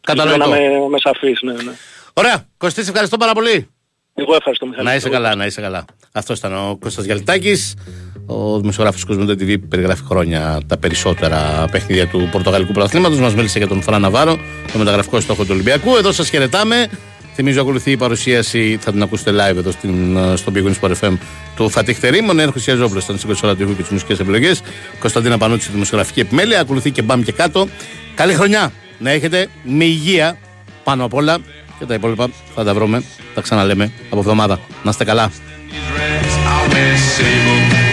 Κατανοητό. 0.01 0.49
Να 0.49 0.57
είμαι, 0.59 0.89
με 0.89 0.99
σαφής, 0.99 1.41
ναι, 1.43 1.53
ναι. 1.53 1.73
Ωραία. 2.15 2.47
Κωστής, 2.59 2.85
σε 2.85 2.91
ευχαριστώ 2.91 3.17
πάρα 3.17 3.33
πολύ. 3.33 3.71
Εγώ 4.15 4.35
ευχαριστώ 4.35 4.67
Μιχάλη. 4.67 4.87
Να 4.87 4.95
είσαι 4.95 5.09
καλά, 5.09 5.35
να 5.35 5.47
είσαι 5.47 5.61
καλά. 5.61 5.85
Αυτός 6.13 6.39
ήταν 6.39 6.55
ο 6.55 6.77
Κώστας 6.81 7.05
Γιαλτάκης, 7.05 7.75
ο 8.31 8.61
δημοσιογράφος 8.61 9.01
του 9.01 9.07
Κοσμοτέ 9.07 9.33
TV 9.33 9.61
που 9.61 9.69
περιγράφει 9.69 10.03
χρόνια 10.09 10.61
τα 10.67 10.77
περισσότερα 10.77 11.65
παιχνίδια 11.71 12.07
του 12.07 12.29
Πορτογαλικού 12.33 12.73
Πρωταθλήματος. 12.73 13.19
Μας 13.19 13.35
μίλησε 13.35 13.59
για 13.59 13.69
τον 13.69 13.83
Φραν 13.83 14.01
Ναβάρο, 14.01 14.39
το 14.73 14.79
μεταγραφικό 14.79 15.21
στόχο 15.21 15.43
του 15.43 15.51
Ολυμπιακού. 15.53 15.97
Εδώ 15.97 16.13
σας 16.13 16.29
χαιρετάμε. 16.29 16.89
Θυμίζω 17.35 17.61
ακολουθεί 17.61 17.91
η 17.91 17.97
παρουσίαση, 17.97 18.79
θα 18.81 18.93
την 18.93 19.03
ακούσετε 19.03 19.31
live 19.31 19.57
εδώ 19.57 19.71
στην, 19.71 20.19
στο 20.35 20.53
Big 20.55 20.59
Wings 20.59 20.81
Sport 20.81 20.93
FM 21.01 21.17
του 21.57 21.69
Φατίχ 21.69 22.01
Τερήμ. 22.01 22.29
Ο 22.29 22.33
Νέαρχος 22.33 22.67
Ιαζόπουλος 22.67 23.05
ήταν 23.05 23.17
στην 23.17 23.29
κονσόλα 23.29 23.57
του 23.57 23.63
ήχου 23.63 23.77
και 23.77 23.83
τις 23.83 23.91
μουσικές 23.91 24.19
επιλογές. 24.19 24.63
Κωνσταντίνα 25.01 25.39
Πανούτσι, 25.39 25.71
δημοσιογραφική 25.73 26.21
επιμέλεια. 26.21 26.61
Ακολουθεί 26.61 26.91
και 26.91 27.03
μπαμ 27.03 27.23
και 27.23 27.33
κάτω. 27.33 27.69
Καλή 28.15 28.35
χρονιά 28.35 28.73
να 28.99 29.11
έχετε 29.11 29.49
με 29.65 29.85
υγεία 29.85 30.39
πάνω 30.85 31.05
απ' 31.05 31.15
όλα 31.15 31.39
και 31.79 31.85
τα 31.85 31.95
υπόλοιπα 31.95 32.29
θα 32.55 32.65
τα 32.65 32.75
βρούμε, 32.75 33.03
τα 33.35 33.41
ξαναλέμε 33.41 33.93
από 34.11 34.19
εβδομάδα. 34.19 34.61
Να 34.83 34.91
είστε 34.91 35.05
καλά. 35.05 35.31
I 36.53 36.69
wear 36.73 36.97
sable 37.15 37.90